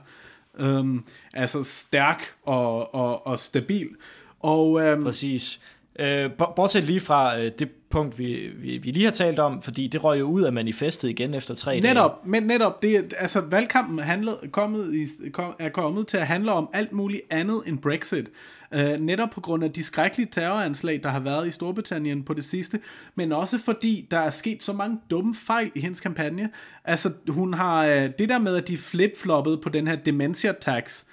Um, 0.59 1.05
altså 1.33 1.63
stærk 1.63 2.23
og, 2.43 2.95
og, 2.95 3.27
og 3.27 3.39
stabil. 3.39 3.89
Og, 4.43 4.71
um, 4.71 5.03
Præcis. 5.03 5.59
Uh, 5.99 6.31
bortset 6.55 6.83
lige 6.83 6.99
fra 6.99 7.37
uh, 7.37 7.43
det 7.59 7.69
punkt, 7.89 8.19
vi, 8.19 8.49
vi, 8.57 8.77
vi 8.77 8.91
lige 8.91 9.05
har 9.05 9.11
talt 9.11 9.39
om, 9.39 9.61
fordi 9.61 9.87
det 9.87 10.03
røg 10.03 10.19
jo 10.19 10.25
ud 10.25 10.41
af 10.41 10.53
manifestet 10.53 11.09
igen 11.09 11.33
efter 11.33 11.55
tre 11.55 11.79
netop, 11.79 12.11
dage. 12.11 12.31
Men 12.31 12.43
netop, 12.43 12.81
det, 12.81 13.13
altså 13.17 13.41
valgkampen 13.41 13.99
handlede, 13.99 14.39
kommet 14.51 14.95
i, 14.95 15.29
kom, 15.29 15.55
er 15.59 15.69
kommet 15.69 16.07
til 16.07 16.17
at 16.17 16.27
handle 16.27 16.51
om 16.51 16.69
alt 16.73 16.91
muligt 16.91 17.21
andet 17.29 17.61
end 17.65 17.79
Brexit. 17.79 18.29
Uh, 18.75 18.99
netop 18.99 19.29
på 19.29 19.41
grund 19.41 19.63
af 19.63 19.71
de 19.71 19.83
skrækkelige 19.83 20.27
terroranslag, 20.31 20.99
der 21.03 21.09
har 21.09 21.19
været 21.19 21.47
i 21.47 21.51
Storbritannien 21.51 22.23
på 22.23 22.33
det 22.33 22.43
sidste, 22.43 22.79
men 23.15 23.31
også 23.31 23.57
fordi 23.57 24.07
der 24.11 24.19
er 24.19 24.29
sket 24.29 24.63
så 24.63 24.73
mange 24.73 24.97
dumme 25.09 25.35
fejl 25.35 25.71
i 25.75 25.79
hendes 25.79 26.01
kampagne. 26.01 26.49
Altså, 26.85 27.11
hun 27.27 27.53
har 27.53 27.85
uh, 27.85 27.91
det 28.19 28.29
der 28.29 28.39
med, 28.39 28.55
at 28.55 28.67
de 28.67 28.77
flip-floppede 28.77 29.57
på 29.57 29.69
den 29.69 29.87
her 29.87 29.95
dementia 29.95 30.53
tax, 30.61 31.03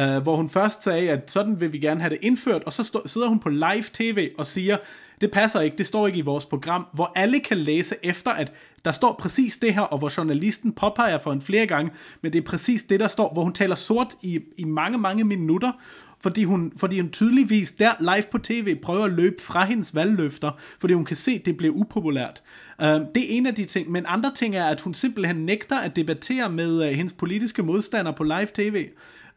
Uh, 0.00 0.22
hvor 0.22 0.36
hun 0.36 0.50
først 0.50 0.82
sagde, 0.82 1.10
at 1.10 1.30
sådan 1.30 1.60
vil 1.60 1.72
vi 1.72 1.78
gerne 1.78 2.00
have 2.00 2.10
det 2.10 2.18
indført, 2.22 2.62
og 2.64 2.72
så 2.72 2.84
stå, 2.84 3.02
sidder 3.06 3.28
hun 3.28 3.40
på 3.40 3.48
live 3.48 3.84
tv 3.92 4.30
og 4.38 4.46
siger, 4.46 4.76
det 5.20 5.30
passer 5.30 5.60
ikke, 5.60 5.76
det 5.76 5.86
står 5.86 6.06
ikke 6.06 6.18
i 6.18 6.22
vores 6.22 6.44
program, 6.44 6.86
hvor 6.92 7.12
alle 7.14 7.40
kan 7.40 7.56
læse 7.56 7.94
efter, 8.02 8.30
at 8.30 8.52
der 8.84 8.92
står 8.92 9.16
præcis 9.18 9.56
det 9.56 9.74
her, 9.74 9.80
og 9.80 9.98
hvor 9.98 10.12
journalisten 10.16 10.72
påpeger 10.72 11.18
for 11.18 11.32
en 11.32 11.42
flere 11.42 11.66
gange, 11.66 11.90
men 12.22 12.32
det 12.32 12.38
er 12.38 12.42
præcis 12.42 12.82
det, 12.82 13.00
der 13.00 13.08
står, 13.08 13.32
hvor 13.32 13.42
hun 13.42 13.52
taler 13.52 13.74
sort 13.74 14.14
i, 14.22 14.40
i 14.56 14.64
mange, 14.64 14.98
mange 14.98 15.24
minutter, 15.24 15.72
fordi 16.20 16.44
hun, 16.44 16.72
fordi 16.76 17.00
hun 17.00 17.10
tydeligvis 17.10 17.72
der 17.72 17.92
live 18.00 18.24
på 18.30 18.38
tv 18.38 18.74
prøver 18.74 19.04
at 19.04 19.12
løbe 19.12 19.42
fra 19.42 19.64
hendes 19.64 19.94
valgløfter, 19.94 20.50
fordi 20.80 20.94
hun 20.94 21.04
kan 21.04 21.16
se, 21.16 21.30
at 21.30 21.46
det 21.46 21.56
bliver 21.56 21.74
upopulært. 21.74 22.42
Uh, 22.78 22.86
det 22.86 23.16
er 23.16 23.28
en 23.28 23.46
af 23.46 23.54
de 23.54 23.64
ting, 23.64 23.90
men 23.90 24.04
andre 24.08 24.32
ting 24.34 24.56
er, 24.56 24.64
at 24.64 24.80
hun 24.80 24.94
simpelthen 24.94 25.36
nægter 25.36 25.78
at 25.78 25.96
debattere 25.96 26.50
med 26.50 26.80
uh, 26.80 26.86
hendes 26.86 27.12
politiske 27.12 27.62
modstander 27.62 28.12
på 28.12 28.24
live 28.24 28.46
tv. 28.54 28.88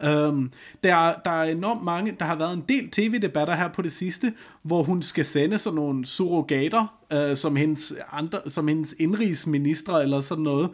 Øhm, 0.04 0.52
der, 0.84 1.14
der 1.26 1.32
er 1.32 1.44
enormt 1.44 1.84
mange, 1.84 2.16
der 2.20 2.26
har 2.26 2.36
været 2.36 2.54
en 2.54 2.64
del 2.70 2.92
tv-debatter 2.92 3.56
her 3.56 3.68
på 3.68 3.82
det 3.82 3.92
sidste, 3.92 4.34
hvor 4.62 4.84
hun 4.84 5.02
skal 5.02 5.26
sende 5.26 5.58
sådan 5.58 5.76
nogle 5.76 6.06
surrogater, 6.06 7.00
øh, 7.14 7.36
som, 7.36 7.56
hendes 7.56 7.94
andre, 8.12 8.40
som 8.48 8.68
hendes 8.68 8.96
indrigsminister 9.00 9.94
eller 9.94 10.20
sådan 10.20 10.44
noget, 10.44 10.70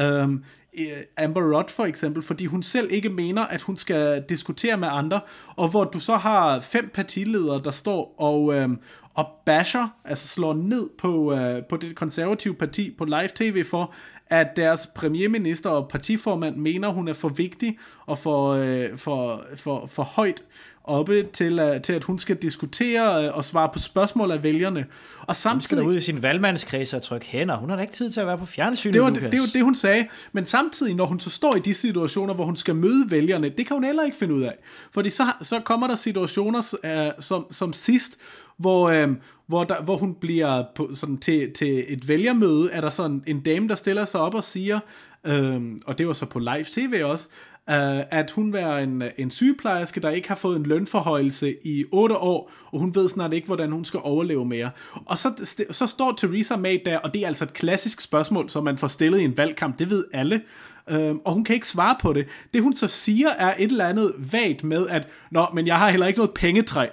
Øhm, 0.00 0.44
øh, 0.78 1.24
Amber 1.24 1.56
Rudd 1.56 1.68
for 1.68 1.84
eksempel, 1.84 2.22
fordi 2.22 2.46
hun 2.46 2.62
selv 2.62 2.88
ikke 2.92 3.08
mener, 3.08 3.42
at 3.42 3.62
hun 3.62 3.76
skal 3.76 4.24
diskutere 4.28 4.76
med 4.76 4.88
andre, 4.90 5.20
og 5.56 5.68
hvor 5.68 5.84
du 5.84 6.00
så 6.00 6.16
har 6.16 6.60
fem 6.60 6.90
partiledere, 6.94 7.60
der 7.64 7.70
står 7.70 8.14
og, 8.18 8.54
øh, 8.54 8.68
og 9.14 9.26
basher, 9.46 9.88
altså 10.04 10.28
slår 10.28 10.54
ned 10.54 10.90
på, 10.98 11.34
øh, 11.34 11.62
på 11.68 11.76
det 11.76 11.96
konservative 11.96 12.54
parti 12.54 12.94
på 12.98 13.04
live 13.04 13.28
tv 13.34 13.64
for, 13.64 13.94
at 14.28 14.56
deres 14.56 14.86
premierminister 14.94 15.70
og 15.70 15.88
partiformand 15.88 16.56
mener, 16.56 16.88
hun 16.88 17.08
er 17.08 17.12
for 17.12 17.28
vigtig 17.28 17.78
og 18.06 18.18
for, 18.18 18.48
øh, 18.50 18.96
for, 18.96 19.44
for, 19.56 19.86
for 19.86 20.02
højt 20.02 20.42
oppe 20.84 21.22
til, 21.32 21.60
uh, 21.60 21.82
til 21.82 21.92
at 21.92 22.04
hun 22.04 22.18
skal 22.18 22.36
diskutere 22.36 23.28
uh, 23.28 23.36
og 23.36 23.44
svare 23.44 23.68
på 23.72 23.78
spørgsmål 23.78 24.30
af 24.30 24.42
vælgerne. 24.42 24.86
Og 25.20 25.36
samtidig... 25.36 25.82
Hun 25.82 25.90
skal 25.90 25.96
ud 25.96 25.96
i 25.96 26.00
sin 26.00 26.22
valgmandskreds 26.22 26.94
og 26.94 27.02
trykke 27.02 27.26
hænder. 27.26 27.56
Hun 27.56 27.68
har 27.68 27.76
da 27.76 27.82
ikke 27.82 27.94
tid 27.94 28.10
til 28.10 28.20
at 28.20 28.26
være 28.26 28.38
på 28.38 28.46
fjernsynet, 28.46 28.94
det 28.94 29.02
var, 29.02 29.10
det, 29.10 29.32
det 29.32 29.40
var 29.40 29.46
det, 29.54 29.62
hun 29.62 29.74
sagde. 29.74 30.06
Men 30.32 30.46
samtidig, 30.46 30.94
når 30.94 31.06
hun 31.06 31.20
så 31.20 31.30
står 31.30 31.56
i 31.56 31.58
de 31.58 31.74
situationer, 31.74 32.34
hvor 32.34 32.44
hun 32.44 32.56
skal 32.56 32.74
møde 32.74 33.10
vælgerne, 33.10 33.48
det 33.48 33.66
kan 33.66 33.76
hun 33.76 33.84
heller 33.84 34.02
ikke 34.02 34.16
finde 34.16 34.34
ud 34.34 34.42
af. 34.42 34.54
Fordi 34.92 35.10
så, 35.10 35.26
så 35.42 35.60
kommer 35.60 35.86
der 35.86 35.94
situationer 35.94 36.74
uh, 36.84 37.22
som, 37.22 37.46
som 37.50 37.72
sidst, 37.72 38.18
hvor, 38.56 38.88
øh, 38.88 39.08
hvor, 39.46 39.64
der, 39.64 39.82
hvor 39.82 39.96
hun 39.96 40.14
bliver 40.14 40.64
på, 40.74 40.90
sådan 40.94 41.18
til, 41.18 41.52
til 41.52 41.84
et 41.88 42.08
vælgermøde, 42.08 42.70
er 42.72 42.80
der 42.80 42.90
sådan 42.90 43.22
en 43.26 43.40
dame, 43.40 43.68
der 43.68 43.74
stiller 43.74 44.04
sig 44.04 44.20
op 44.20 44.34
og 44.34 44.44
siger, 44.44 44.80
øh, 45.26 45.62
og 45.86 45.98
det 45.98 46.06
var 46.06 46.12
så 46.12 46.26
på 46.26 46.38
live 46.38 46.64
tv 46.64 47.02
også, 47.04 47.28
øh, 47.70 48.00
at 48.10 48.30
hun 48.30 48.52
var 48.52 48.78
en, 48.78 49.02
en 49.18 49.30
sygeplejerske, 49.30 50.00
der 50.00 50.10
ikke 50.10 50.28
har 50.28 50.34
fået 50.34 50.56
en 50.56 50.62
lønforhøjelse 50.62 51.56
i 51.64 51.84
8 51.92 52.16
år, 52.16 52.50
og 52.72 52.80
hun 52.80 52.94
ved 52.94 53.08
snart 53.08 53.32
ikke, 53.32 53.46
hvordan 53.46 53.72
hun 53.72 53.84
skal 53.84 54.00
overleve 54.02 54.44
mere. 54.44 54.70
Og 55.06 55.18
så, 55.18 55.56
så 55.70 55.86
står 55.86 56.14
Theresa 56.18 56.56
May 56.56 56.78
der, 56.84 56.98
og 56.98 57.14
det 57.14 57.22
er 57.22 57.26
altså 57.26 57.44
et 57.44 57.52
klassisk 57.52 58.00
spørgsmål, 58.00 58.50
som 58.50 58.64
man 58.64 58.78
får 58.78 58.88
stillet 58.88 59.20
i 59.20 59.24
en 59.24 59.36
valgkamp, 59.36 59.78
det 59.78 59.90
ved 59.90 60.04
alle, 60.12 60.42
Uh, 60.90 61.16
og 61.24 61.32
hun 61.32 61.44
kan 61.44 61.54
ikke 61.54 61.68
svare 61.68 61.96
på 62.00 62.12
det. 62.12 62.26
Det 62.54 62.62
hun 62.62 62.74
så 62.74 62.88
siger 62.88 63.28
er 63.28 63.54
et 63.58 63.70
eller 63.70 63.86
andet 63.86 64.12
vagt 64.32 64.64
med, 64.64 64.88
at 64.88 65.08
Nå, 65.30 65.46
men 65.54 65.66
jeg 65.66 65.78
har 65.78 65.90
heller 65.90 66.06
ikke 66.06 66.18
noget 66.18 66.34
pengetræ. 66.34 66.86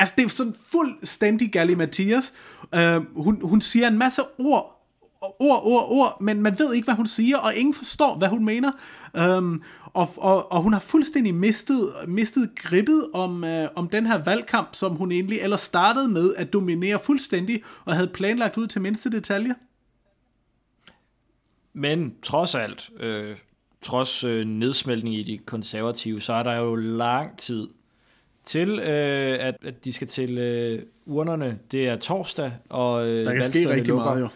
Altså, 0.00 0.14
det 0.16 0.24
er 0.24 0.28
sådan 0.28 0.54
fuldstændig 0.66 1.52
Gally 1.52 1.74
Mathias. 1.74 2.32
Uh, 2.76 3.22
hun, 3.24 3.40
hun 3.44 3.60
siger 3.60 3.88
en 3.88 3.98
masse 3.98 4.22
ord, 4.38 4.86
ord, 5.22 5.62
ord, 5.64 5.86
ord, 5.88 6.20
men 6.20 6.42
man 6.42 6.58
ved 6.58 6.74
ikke, 6.74 6.84
hvad 6.84 6.94
hun 6.94 7.06
siger, 7.06 7.38
og 7.38 7.54
ingen 7.54 7.74
forstår, 7.74 8.18
hvad 8.18 8.28
hun 8.28 8.44
mener. 8.44 8.72
Um, 9.38 9.62
og, 9.84 10.12
og, 10.16 10.52
og 10.52 10.62
hun 10.62 10.72
har 10.72 10.80
fuldstændig 10.80 11.34
mistet, 11.34 11.92
mistet 12.08 12.50
grippet 12.56 13.08
om, 13.12 13.44
øh, 13.44 13.68
om 13.74 13.88
den 13.88 14.06
her 14.06 14.24
valgkamp, 14.24 14.74
som 14.74 14.96
hun 14.96 15.12
egentlig 15.12 15.38
ellers 15.40 15.60
startede 15.60 16.08
med 16.08 16.34
at 16.34 16.52
dominere 16.52 16.98
fuldstændig, 16.98 17.62
og 17.84 17.94
havde 17.94 18.08
planlagt 18.08 18.56
ud 18.56 18.66
til 18.66 18.80
mindste 18.80 19.10
detalje. 19.10 19.54
Men 21.72 22.14
trods 22.22 22.54
alt, 22.54 22.90
øh, 23.00 23.36
trods 23.82 24.24
øh, 24.24 24.46
nedsmeltning 24.46 25.14
i 25.14 25.22
de 25.22 25.38
konservative, 25.38 26.20
så 26.20 26.32
er 26.32 26.42
der 26.42 26.56
jo 26.56 26.74
lang 26.74 27.38
tid 27.38 27.68
til, 28.44 28.78
øh, 28.78 29.38
at, 29.40 29.56
at 29.64 29.84
de 29.84 29.92
skal 29.92 30.08
til 30.08 30.38
øh, 30.38 30.82
urnerne. 31.06 31.58
Det 31.72 31.88
er 31.88 31.96
torsdag, 31.96 32.52
og 32.68 33.08
øh, 33.08 33.26
der 33.26 33.34
kan 33.34 33.42
ske 33.42 33.68
rigtig 33.68 33.86
lukker. 33.86 34.04
meget 34.04 34.20
jo. 34.20 34.28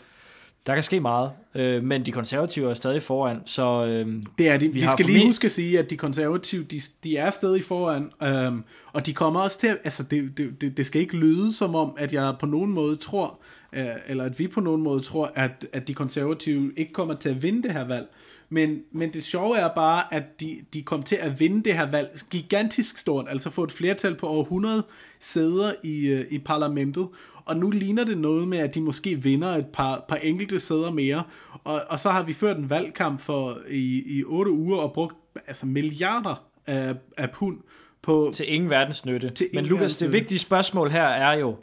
Der 0.66 0.74
kan 0.74 0.82
ske 0.82 1.00
meget, 1.00 1.30
øh, 1.54 1.82
men 1.82 2.06
de 2.06 2.12
konservative 2.12 2.70
er 2.70 2.74
stadig 2.74 3.02
foran, 3.02 3.40
så... 3.44 3.86
Øh, 3.86 4.22
det 4.38 4.48
er 4.48 4.56
de. 4.56 4.68
Vi, 4.68 4.80
vi 4.80 4.86
skal 4.86 5.06
lige 5.06 5.26
huske 5.26 5.44
at 5.44 5.52
sige, 5.52 5.78
at 5.78 5.90
de 5.90 5.96
konservative, 5.96 6.64
de, 6.64 6.80
de 7.04 7.16
er 7.16 7.30
stadig 7.30 7.64
foran, 7.64 8.10
øh, 8.22 8.52
og 8.92 9.06
de 9.06 9.12
kommer 9.12 9.40
også 9.40 9.58
til. 9.58 9.78
Altså, 9.84 10.02
det, 10.02 10.38
det, 10.60 10.76
det 10.76 10.86
skal 10.86 11.00
ikke 11.00 11.16
lyde 11.16 11.52
som 11.52 11.74
om, 11.74 11.94
at 11.98 12.12
jeg 12.12 12.34
på 12.40 12.46
nogen 12.46 12.72
måde 12.72 12.96
tror, 12.96 13.38
øh, 13.72 13.86
eller 14.06 14.24
at 14.24 14.38
vi 14.38 14.48
på 14.48 14.60
nogen 14.60 14.82
måde 14.82 15.00
tror, 15.00 15.32
at, 15.34 15.66
at 15.72 15.88
de 15.88 15.94
konservative 15.94 16.72
ikke 16.76 16.92
kommer 16.92 17.14
til 17.14 17.28
at 17.28 17.42
vinde 17.42 17.62
det 17.62 17.72
her 17.72 17.84
valg. 17.84 18.06
Men, 18.54 18.82
men 18.92 19.12
det 19.12 19.24
sjove 19.24 19.56
er 19.56 19.68
bare, 19.68 20.14
at 20.14 20.40
de, 20.40 20.60
de 20.72 20.82
kom 20.82 21.02
til 21.02 21.16
at 21.16 21.40
vinde 21.40 21.64
det 21.64 21.74
her 21.74 21.90
valg 21.90 22.18
gigantisk 22.30 22.98
stort, 22.98 23.26
altså 23.28 23.50
få 23.50 23.64
et 23.64 23.72
flertal 23.72 24.14
på 24.14 24.26
over 24.26 24.42
100 24.42 24.84
sæder 25.20 25.72
i, 25.82 26.06
øh, 26.06 26.26
i 26.30 26.38
parlamentet. 26.38 27.08
Og 27.44 27.56
nu 27.56 27.70
ligner 27.70 28.04
det 28.04 28.18
noget 28.18 28.48
med, 28.48 28.58
at 28.58 28.74
de 28.74 28.80
måske 28.80 29.22
vinder 29.22 29.48
et 29.48 29.66
par, 29.66 30.04
par 30.08 30.16
enkelte 30.16 30.60
sæder 30.60 30.90
mere. 30.90 31.22
Og, 31.64 31.82
og 31.88 31.98
så 31.98 32.10
har 32.10 32.22
vi 32.22 32.32
ført 32.32 32.56
en 32.56 32.70
valgkamp 32.70 33.20
for 33.20 33.58
i, 33.70 34.02
i 34.18 34.24
8 34.24 34.50
uger 34.50 34.78
og 34.78 34.92
brugt 34.92 35.16
altså 35.46 35.66
milliarder 35.66 36.44
af, 36.66 36.94
af 37.16 37.30
pund 37.30 37.58
på... 38.02 38.32
Til 38.34 38.52
ingen 38.52 38.70
verdens 38.70 39.04
nytte. 39.04 39.30
Til 39.30 39.48
Men 39.54 39.66
Lukas, 39.66 39.96
det 39.96 40.12
vigtige 40.12 40.38
spørgsmål 40.38 40.90
her 40.90 41.06
er 41.06 41.38
jo, 41.38 41.56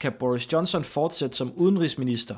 kan 0.00 0.12
Boris 0.18 0.52
Johnson 0.52 0.84
fortsætte 0.84 1.36
som 1.36 1.52
udenrigsminister? 1.56 2.36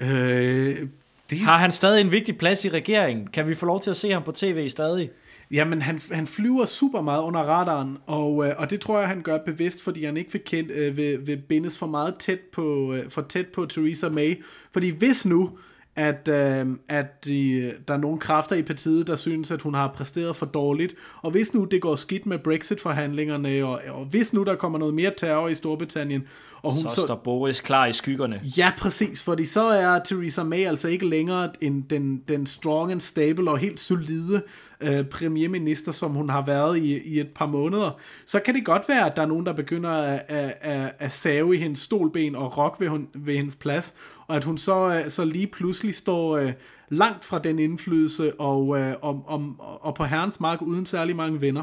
Øh, 0.00 0.88
det... 1.30 1.38
Har 1.38 1.58
han 1.58 1.72
stadig 1.72 2.00
en 2.00 2.12
vigtig 2.12 2.38
plads 2.38 2.64
i 2.64 2.68
regeringen? 2.68 3.26
Kan 3.26 3.48
vi 3.48 3.54
få 3.54 3.66
lov 3.66 3.80
til 3.80 3.90
at 3.90 3.96
se 3.96 4.10
ham 4.10 4.22
på 4.22 4.32
tv 4.32 4.68
stadig? 4.68 5.10
Jamen, 5.50 5.82
han, 5.82 6.00
han 6.12 6.26
flyver 6.26 6.64
super 6.64 7.02
meget 7.02 7.22
under 7.22 7.40
radaren, 7.40 7.98
og, 8.06 8.46
øh, 8.46 8.54
og 8.58 8.70
det 8.70 8.80
tror 8.80 8.98
jeg, 8.98 9.08
han 9.08 9.22
gør 9.22 9.38
bevidst, 9.46 9.82
fordi 9.82 10.04
han 10.04 10.16
ikke 10.16 10.32
vil, 10.32 10.42
kendt, 10.44 10.70
øh, 10.70 10.96
vil, 10.96 11.26
vil 11.26 11.36
bindes 11.36 11.78
for 11.78 11.86
meget 11.86 12.18
tæt 12.18 12.40
på, 12.52 12.94
øh, 12.94 13.10
for 13.10 13.22
tæt 13.28 13.46
på 13.46 13.66
Theresa 13.66 14.08
May. 14.08 14.42
Fordi 14.72 14.90
hvis 14.90 15.26
nu, 15.26 15.58
at, 15.96 16.28
øh, 16.28 16.66
at 16.88 17.24
de, 17.24 17.72
der 17.88 17.94
er 17.94 17.98
nogle 17.98 18.18
kræfter 18.18 18.56
i 18.56 18.62
partiet, 18.62 19.06
der 19.06 19.16
synes, 19.16 19.50
at 19.50 19.62
hun 19.62 19.74
har 19.74 19.92
præsteret 19.92 20.36
for 20.36 20.46
dårligt. 20.46 20.94
Og 21.22 21.30
hvis 21.30 21.54
nu 21.54 21.64
det 21.64 21.82
går 21.82 21.96
skidt 21.96 22.26
med 22.26 22.38
Brexit-forhandlingerne, 22.38 23.64
og, 23.64 23.80
og 23.88 24.04
hvis 24.04 24.32
nu 24.32 24.44
der 24.44 24.54
kommer 24.54 24.78
noget 24.78 24.94
mere 24.94 25.12
terror 25.16 25.48
i 25.48 25.54
Storbritannien, 25.54 26.26
og 26.62 26.72
hun 26.72 26.82
så, 26.82 26.94
så 26.94 27.00
står 27.00 27.20
Boris 27.24 27.60
klar 27.60 27.86
i 27.86 27.92
skyggerne. 27.92 28.40
Ja, 28.58 28.72
præcis, 28.78 29.22
fordi 29.22 29.44
så 29.44 29.62
er 29.62 30.00
Theresa 30.04 30.42
May 30.42 30.66
altså 30.66 30.88
ikke 30.88 31.08
længere 31.08 31.50
en, 31.60 31.80
den, 31.90 32.22
den 32.28 32.46
strong 32.46 32.92
and 32.92 33.00
stable 33.00 33.50
og 33.50 33.58
helt 33.58 33.80
solide 33.80 34.42
øh, 34.80 35.04
premierminister, 35.04 35.92
som 35.92 36.12
hun 36.12 36.30
har 36.30 36.44
været 36.44 36.78
i, 36.78 37.02
i 37.02 37.20
et 37.20 37.28
par 37.28 37.46
måneder. 37.46 37.90
Så 38.26 38.40
kan 38.40 38.54
det 38.54 38.64
godt 38.64 38.88
være, 38.88 39.06
at 39.06 39.16
der 39.16 39.22
er 39.22 39.26
nogen, 39.26 39.46
der 39.46 39.52
begynder 39.52 39.90
at, 39.90 40.22
at, 40.28 40.54
at, 40.60 40.94
at 40.98 41.12
save 41.12 41.56
i 41.56 41.58
hendes 41.58 41.78
stolben 41.78 42.36
og 42.36 42.58
rokke 42.58 42.80
ved, 42.80 42.88
hun, 42.88 43.08
ved 43.14 43.36
hendes 43.36 43.56
plads, 43.56 43.94
og 44.26 44.36
at 44.36 44.44
hun 44.44 44.58
så, 44.58 44.88
øh, 44.88 45.10
så 45.10 45.24
lige 45.24 45.46
pludselig 45.46 45.94
står 45.94 46.36
øh, 46.36 46.52
langt 46.88 47.24
fra 47.24 47.38
den 47.38 47.58
indflydelse 47.58 48.40
og, 48.40 48.78
øh, 48.78 48.94
om, 49.02 49.26
om, 49.26 49.60
og 49.60 49.94
på 49.94 50.04
herrens 50.04 50.40
mark 50.40 50.62
uden 50.62 50.86
særlig 50.86 51.16
mange 51.16 51.40
venner. 51.40 51.62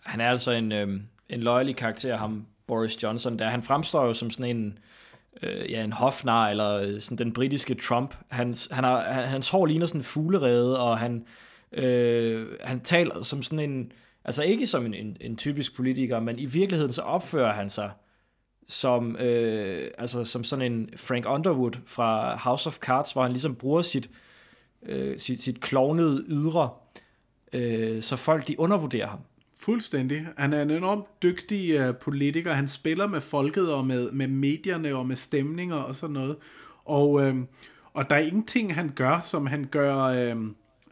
Han 0.00 0.20
er 0.20 0.30
altså 0.30 0.50
en, 0.50 0.72
øh, 0.72 1.00
en 1.28 1.40
løjelig 1.40 1.76
karakter, 1.76 2.16
ham 2.16 2.46
Boris 2.66 3.02
Johnson, 3.02 3.38
der 3.38 3.48
han 3.48 3.62
fremstår 3.62 4.06
jo 4.06 4.14
som 4.14 4.30
sådan 4.30 4.56
en, 4.56 4.78
øh, 5.42 5.70
ja, 5.70 5.84
en 5.84 5.92
hofnar, 5.92 6.48
eller 6.48 6.74
øh, 6.74 7.00
sådan 7.00 7.18
den 7.18 7.32
britiske 7.32 7.74
Trump. 7.74 8.14
Hans, 8.28 8.68
han 8.70 8.84
har, 8.84 9.02
hans 9.02 9.48
hår 9.48 9.66
ligner 9.66 9.86
sådan 9.86 10.00
en 10.00 10.04
fuglerede, 10.04 10.80
og 10.80 10.98
han, 10.98 11.16
øh, 11.16 11.22
Øh, 11.74 12.46
han 12.60 12.80
taler 12.80 13.22
som 13.22 13.42
sådan 13.42 13.70
en, 13.70 13.92
altså 14.24 14.42
ikke 14.42 14.66
som 14.66 14.86
en, 14.86 14.94
en, 14.94 15.16
en 15.20 15.36
typisk 15.36 15.76
politiker, 15.76 16.20
men 16.20 16.38
i 16.38 16.44
virkeligheden 16.44 16.92
så 16.92 17.02
opfører 17.02 17.52
han 17.52 17.70
sig 17.70 17.90
som, 18.68 19.16
øh, 19.16 19.90
altså 19.98 20.24
som 20.24 20.44
sådan 20.44 20.72
en 20.72 20.90
Frank 20.96 21.26
Underwood 21.28 21.72
fra 21.86 22.36
House 22.36 22.66
of 22.66 22.78
Cards, 22.78 23.12
hvor 23.12 23.22
han 23.22 23.30
ligesom 23.30 23.54
bruger 23.54 23.82
sit, 23.82 24.10
øh, 24.86 25.18
sit, 25.18 25.42
sit 25.42 25.60
klovnede 25.60 26.24
ydre, 26.28 26.70
øh, 27.52 28.02
så 28.02 28.16
folk 28.16 28.48
de 28.48 28.60
undervurderer 28.60 29.06
ham. 29.06 29.20
Fuldstændig. 29.56 30.26
Han 30.36 30.52
er 30.52 30.62
en 30.62 30.70
enormt 30.70 31.22
dygtig 31.22 31.88
uh, 31.88 31.96
politiker. 31.96 32.52
Han 32.52 32.66
spiller 32.66 33.06
med 33.06 33.20
folket 33.20 33.72
og 33.72 33.86
med, 33.86 34.12
med 34.12 34.28
medierne 34.28 34.94
og 34.94 35.06
med 35.06 35.16
stemninger 35.16 35.76
og 35.76 35.94
sådan 35.94 36.14
noget. 36.14 36.36
Og, 36.84 37.22
øh, 37.22 37.36
og 37.92 38.10
der 38.10 38.16
er 38.16 38.20
ingenting, 38.20 38.74
han 38.74 38.92
gør, 38.94 39.20
som 39.20 39.46
han 39.46 39.64
gør 39.70 39.96
øh, 39.98 40.36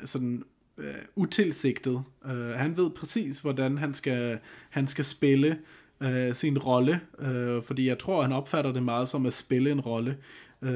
sådan 0.04 0.42
uh, 0.82 1.22
utilsigtet. 1.22 2.02
Uh, 2.24 2.50
han 2.50 2.76
ved 2.76 2.90
præcis, 2.90 3.40
hvordan 3.40 3.78
han 3.78 3.94
skal, 3.94 4.38
han 4.70 4.86
skal 4.86 5.04
spille 5.04 5.58
uh, 6.00 6.32
sin 6.32 6.58
rolle, 6.58 7.00
uh, 7.18 7.62
fordi 7.62 7.88
jeg 7.88 7.98
tror, 7.98 8.22
han 8.22 8.32
opfatter 8.32 8.72
det 8.72 8.82
meget 8.82 9.08
som 9.08 9.26
at 9.26 9.32
spille 9.32 9.70
en 9.70 9.80
rolle. 9.80 10.16
Uh, 10.62 10.68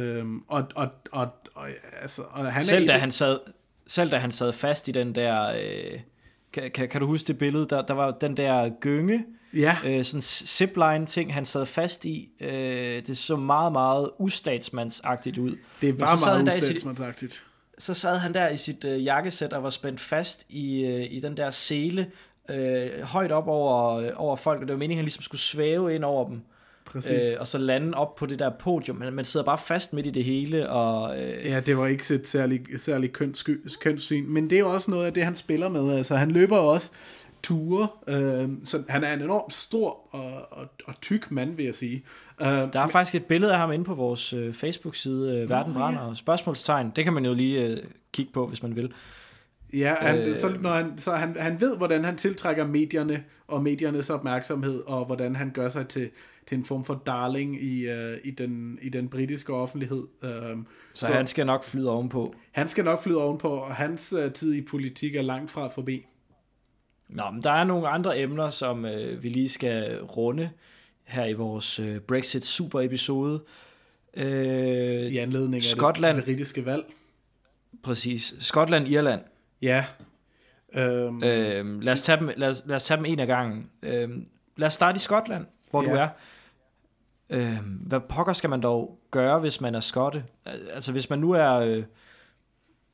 og, 0.48 0.64
og, 0.74 0.88
og, 1.12 1.28
og, 1.54 1.68
altså, 2.00 2.22
og 2.30 2.52
han 2.52 2.64
selv, 2.64 2.88
er 2.88 2.92
da 2.92 2.98
han 2.98 3.12
sad, 3.12 3.38
selv 3.86 4.10
da 4.10 4.16
han 4.16 4.32
sad 4.32 4.52
fast 4.52 4.88
i 4.88 4.92
den 4.92 5.14
der... 5.14 5.52
Øh 5.62 6.00
kan, 6.52 6.70
kan, 6.70 6.88
kan 6.88 7.00
du 7.00 7.06
huske 7.06 7.26
det 7.26 7.38
billede? 7.38 7.66
Der, 7.70 7.82
der 7.82 7.94
var 7.94 8.10
den 8.10 8.36
der 8.36 8.70
gynge, 8.80 9.24
ja. 9.54 9.76
øh, 9.84 10.04
sådan 10.04 10.20
zipline 10.20 11.06
ting, 11.06 11.34
han 11.34 11.44
sad 11.44 11.66
fast 11.66 12.04
i. 12.04 12.28
Øh, 12.40 13.06
det 13.06 13.18
så 13.18 13.36
meget, 13.36 13.72
meget 13.72 14.10
ustatsmandsagtigt 14.18 15.38
ud. 15.38 15.56
Det 15.80 16.00
var 16.00 16.26
meget 16.26 16.48
ustatsmandsagtigt. 16.48 17.45
Så 17.78 17.94
sad 17.94 18.18
han 18.18 18.34
der 18.34 18.48
i 18.48 18.56
sit 18.56 18.84
øh, 18.84 19.04
jakkesæt 19.04 19.52
og 19.52 19.62
var 19.62 19.70
spændt 19.70 20.00
fast 20.00 20.46
i, 20.48 20.84
øh, 20.84 21.06
i 21.10 21.20
den 21.20 21.36
der 21.36 21.50
sele, 21.50 22.06
øh, 22.50 23.02
højt 23.02 23.32
op 23.32 23.48
over, 23.48 23.96
øh, 23.96 24.10
over 24.16 24.36
folk, 24.36 24.62
og 24.62 24.68
det 24.68 24.72
var 24.72 24.78
meningen, 24.78 24.98
at 24.98 25.02
han 25.02 25.04
ligesom 25.04 25.22
skulle 25.22 25.40
svæve 25.40 25.94
ind 25.94 26.04
over 26.04 26.28
dem. 26.28 26.40
Præcis. 26.84 27.10
Øh, 27.10 27.36
og 27.40 27.46
så 27.46 27.58
lande 27.58 27.98
op 27.98 28.14
på 28.14 28.26
det 28.26 28.38
der 28.38 28.50
podium. 28.50 28.96
Man, 28.96 29.12
man 29.12 29.24
sidder 29.24 29.46
bare 29.46 29.58
fast 29.58 29.92
midt 29.92 30.06
i 30.06 30.10
det 30.10 30.24
hele. 30.24 30.70
Og, 30.70 31.20
øh... 31.20 31.46
Ja, 31.46 31.60
det 31.60 31.78
var 31.78 31.86
ikke 31.86 32.14
et 32.14 32.28
særligt, 32.28 32.80
særligt 32.80 33.12
kønssyn, 33.80 34.26
men 34.28 34.50
det 34.50 34.56
er 34.56 34.60
jo 34.60 34.74
også 34.74 34.90
noget 34.90 35.06
af 35.06 35.12
det, 35.12 35.24
han 35.24 35.34
spiller 35.34 35.68
med. 35.68 35.96
Altså, 35.96 36.16
han 36.16 36.30
løber 36.30 36.56
også 36.56 36.90
ture. 37.46 37.88
Øh, 38.08 38.48
så 38.62 38.82
han 38.88 39.04
er 39.04 39.14
en 39.14 39.22
enormt 39.22 39.52
stor 39.52 40.14
og, 40.14 40.46
og, 40.50 40.66
og 40.84 41.00
tyk 41.00 41.30
mand, 41.30 41.56
vil 41.56 41.64
jeg 41.64 41.74
sige. 41.74 42.04
Øh, 42.40 42.46
Der 42.48 42.80
er 42.80 42.86
faktisk 42.86 43.14
et 43.14 43.24
billede 43.24 43.52
af 43.52 43.58
ham 43.58 43.72
inde 43.72 43.84
på 43.84 43.94
vores 43.94 44.32
øh, 44.32 44.52
Facebook-side, 44.54 45.38
øh, 45.40 45.50
Verden 45.50 45.72
Brænder, 45.74 46.00
og 46.00 46.16
spørgsmålstegn. 46.16 46.92
Det 46.96 47.04
kan 47.04 47.12
man 47.12 47.24
jo 47.24 47.34
lige 47.34 47.66
øh, 47.66 47.78
kigge 48.12 48.32
på, 48.32 48.46
hvis 48.46 48.62
man 48.62 48.76
vil. 48.76 48.92
Ja, 49.72 49.94
han, 50.00 50.18
Øh. 50.18 50.36
så, 50.36 50.52
når 50.60 50.70
han, 50.70 50.98
så 50.98 51.12
han, 51.12 51.36
han 51.38 51.60
ved, 51.60 51.76
hvordan 51.76 52.04
han 52.04 52.16
tiltrækker 52.16 52.66
medierne 52.66 53.24
og 53.48 53.62
mediernes 53.62 54.10
opmærksomhed, 54.10 54.80
og 54.86 55.04
hvordan 55.04 55.36
han 55.36 55.50
gør 55.50 55.68
sig 55.68 55.88
til, 55.88 56.10
til 56.48 56.58
en 56.58 56.64
form 56.64 56.84
for 56.84 57.02
darling 57.06 57.62
i, 57.62 57.88
uh, 57.90 58.14
i, 58.24 58.30
den, 58.30 58.78
i 58.82 58.88
den 58.88 59.08
britiske 59.08 59.52
offentlighed. 59.52 60.02
Um, 60.52 60.66
Så, 60.94 61.06
så 61.06 61.12
han 61.12 61.26
skal 61.26 61.46
nok 61.46 61.64
flyde 61.64 61.90
ovenpå. 61.90 62.34
han 62.52 62.68
skal 62.68 62.84
nok 62.84 63.02
flyde 63.02 63.22
ovenpå, 63.22 63.48
og 63.48 63.74
hans 63.74 64.12
uh, 64.12 64.32
tid 64.32 64.54
i 64.54 64.62
politik 64.62 65.14
er 65.16 65.22
langt 65.22 65.50
fra 65.50 65.68
forbi. 65.68 66.06
Nå, 67.08 67.30
men 67.30 67.42
der 67.42 67.50
er 67.50 67.64
nogle 67.64 67.88
andre 67.88 68.18
emner, 68.20 68.50
som 68.50 68.84
øh, 68.84 69.22
vi 69.22 69.28
lige 69.28 69.48
skal 69.48 70.02
runde 70.02 70.50
her 71.04 71.24
i 71.26 71.32
vores 71.32 71.78
øh, 71.78 72.00
Brexit 72.00 72.44
super 72.44 72.80
episode. 72.80 73.42
Øh, 74.14 75.02
I 75.12 75.16
anledning 75.18 75.64
Skotland. 75.64 76.06
af 76.06 76.14
det 76.14 76.24
britiske 76.24 76.66
valg. 76.66 76.84
Præcis. 77.82 78.34
Skotland, 78.38 78.88
Irland. 78.88 79.22
Ja. 79.62 79.84
Um, 80.78 81.22
Øh, 81.24 81.80
lad, 81.82 81.92
os 81.92 82.02
tage 82.02 82.18
dem, 82.20 82.30
lad, 82.36 82.48
os, 82.48 82.62
lad 82.66 82.76
os 82.76 82.84
tage 82.84 82.96
dem 82.96 83.04
en 83.04 83.18
af 83.18 83.26
gangen. 83.26 83.70
Øh, 83.82 84.08
lad 84.56 84.66
os 84.66 84.74
starte 84.74 84.96
i 84.96 84.98
Skotland, 84.98 85.46
hvor 85.70 85.82
Ja. 85.82 85.90
du 85.90 85.94
er. 85.96 86.08
Øh, 87.30 87.58
hvad 87.86 88.00
pokker 88.00 88.32
skal 88.32 88.50
man 88.50 88.60
dog 88.62 88.98
gøre, 89.10 89.38
hvis 89.38 89.60
man 89.60 89.74
er 89.74 89.80
skotte? 89.80 90.24
Al- 90.44 90.68
Altså 90.70 90.92
hvis 90.92 91.10
man 91.10 91.18
nu 91.18 91.30
er 91.32 91.54
øh, 91.54 91.84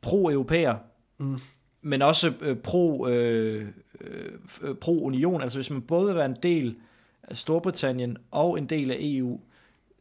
pro-europæer, 0.01 0.77
Mm. 1.19 1.39
Men 1.83 2.03
også 2.03 2.33
øh, 2.41 2.57
pro, 2.57 3.09
øh, 3.09 3.67
øh, 4.01 4.75
pro-union, 4.75 5.43
altså 5.43 5.59
hvis 5.59 5.71
man 5.71 5.83
både 5.83 6.07
vil 6.07 6.17
være 6.17 6.27
en 6.27 6.37
del 6.43 6.77
af 7.23 7.37
Storbritannien 7.37 8.17
og 8.31 8.59
en 8.59 8.67
del 8.67 8.91
af 8.91 8.97
EU, 9.01 9.41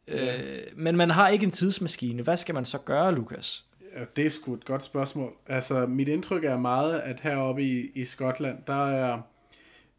Ja. 0.08 0.42
øh, 0.42 0.62
men 0.76 0.98
man 0.98 1.10
har 1.10 1.30
ikke 1.30 1.44
en 1.44 1.52
tidsmaskine, 1.52 2.24
hvad 2.24 2.38
skal 2.38 2.56
man 2.56 2.66
så 2.66 2.78
gøre, 2.78 3.16
Lukas? 3.16 3.66
Ja, 3.96 4.04
det 4.16 4.26
er 4.26 4.30
sgu 4.30 4.54
et 4.54 4.66
godt 4.66 4.84
spørgsmål. 4.84 5.34
Altså, 5.48 5.86
mit 5.86 6.08
indtryk 6.08 6.44
er 6.44 6.58
meget, 6.58 7.00
at 7.00 7.20
heroppe 7.20 7.64
i, 7.64 7.92
i 7.96 8.06
Skotland, 8.06 8.58
der 8.68 8.88
er, 8.92 9.22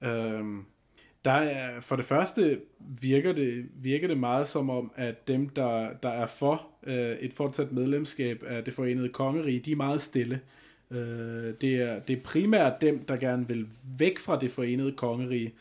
øhm, 0.02 0.64
der 1.24 1.30
er, 1.32 1.80
for 1.80 1.96
det 1.96 2.04
første 2.04 2.60
virker 3.00 3.32
det, 3.32 3.66
virker 3.74 4.08
det 4.08 4.18
meget 4.18 4.48
som 4.48 4.70
om, 4.70 4.92
at 4.96 5.28
dem, 5.28 5.48
der, 5.48 5.88
der 6.02 6.08
er 6.08 6.26
for 6.26 6.66
øh, 6.82 7.16
et 7.16 7.32
fortsat 7.32 7.72
medlemskab 7.72 8.42
af 8.46 8.64
det 8.64 8.74
forenede 8.74 9.08
kongerige, 9.08 9.60
de 9.60 9.72
er 9.72 9.76
meget 9.76 10.00
stille. 10.00 10.34
Øh, 10.34 10.40
Øh, 10.93 11.55
det, 11.61 11.74
er, 11.74 11.99
det 11.99 12.16
er 12.16 12.20
primært 12.24 12.80
dem, 12.80 13.05
der 13.05 13.16
gerne 13.16 13.49
vil 13.49 13.66
væk 13.99 14.18
fra 14.18 14.38
det 14.38 14.51
forenede 14.51 14.93
kongerige, 14.93 15.55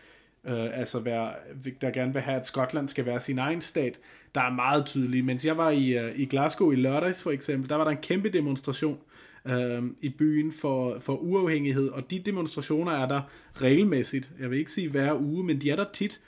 øh, 0.45 0.79
altså 0.79 0.99
være, 0.99 1.33
der 1.81 1.91
gerne 1.91 2.13
vil 2.13 2.21
have, 2.21 2.39
at 2.39 2.47
Skotland 2.47 2.89
skal 2.89 3.05
være 3.05 3.19
sin 3.19 3.39
egen 3.39 3.61
stat, 3.61 3.99
der 4.35 4.41
er 4.41 4.53
meget 4.53 4.85
tydelige. 4.85 5.23
Mens 5.23 5.45
jeg 5.45 5.57
var 5.57 5.69
i, 5.69 5.97
øh, 5.97 6.19
i 6.19 6.25
Glasgow 6.25 6.71
i 6.71 6.75
lørdags 6.75 7.23
for 7.23 7.31
eksempel, 7.31 7.69
der 7.69 7.75
var 7.75 7.83
der 7.83 7.91
en 7.91 7.97
kæmpe 7.97 8.29
demonstration 8.29 8.97
øh, 9.45 9.83
i 10.01 10.09
byen 10.09 10.51
for, 10.51 10.99
for 10.99 11.15
uafhængighed, 11.15 11.89
og 11.89 12.11
de 12.11 12.19
demonstrationer 12.19 12.91
er 12.91 13.07
der 13.07 13.21
regelmæssigt. 13.55 14.31
Jeg 14.39 14.49
vil 14.49 14.59
ikke 14.59 14.71
sige 14.71 14.89
hver 14.89 15.21
uge, 15.21 15.43
men 15.43 15.61
de 15.61 15.71
er 15.71 15.75
der 15.75 15.85
tit. 15.93 16.21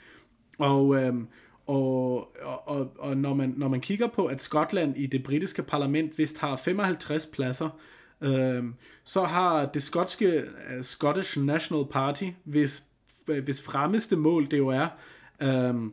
Og, 0.58 1.02
øh, 1.02 1.14
og, 1.66 2.16
og, 2.42 2.68
og, 2.68 2.92
og 2.98 3.16
når, 3.16 3.34
man, 3.34 3.54
når 3.56 3.68
man 3.68 3.80
kigger 3.80 4.06
på, 4.06 4.26
at 4.26 4.42
Skotland 4.42 4.96
i 4.96 5.06
det 5.06 5.22
britiske 5.22 5.62
parlament 5.62 6.18
vist 6.18 6.38
har 6.38 6.56
55 6.56 7.26
pladser, 7.26 7.78
øhm, 8.20 8.74
så 9.04 9.22
har 9.22 9.66
det 9.66 9.82
skotske 9.82 10.44
uh, 10.76 10.82
Scottish 10.82 11.38
National 11.38 11.84
Party, 11.90 12.24
hvis, 12.44 12.82
øh, 13.28 13.44
hvis 13.44 13.62
fremmeste 13.62 14.16
mål 14.16 14.50
det 14.50 14.58
jo 14.58 14.68
er, 14.68 14.88
øhm, 15.42 15.92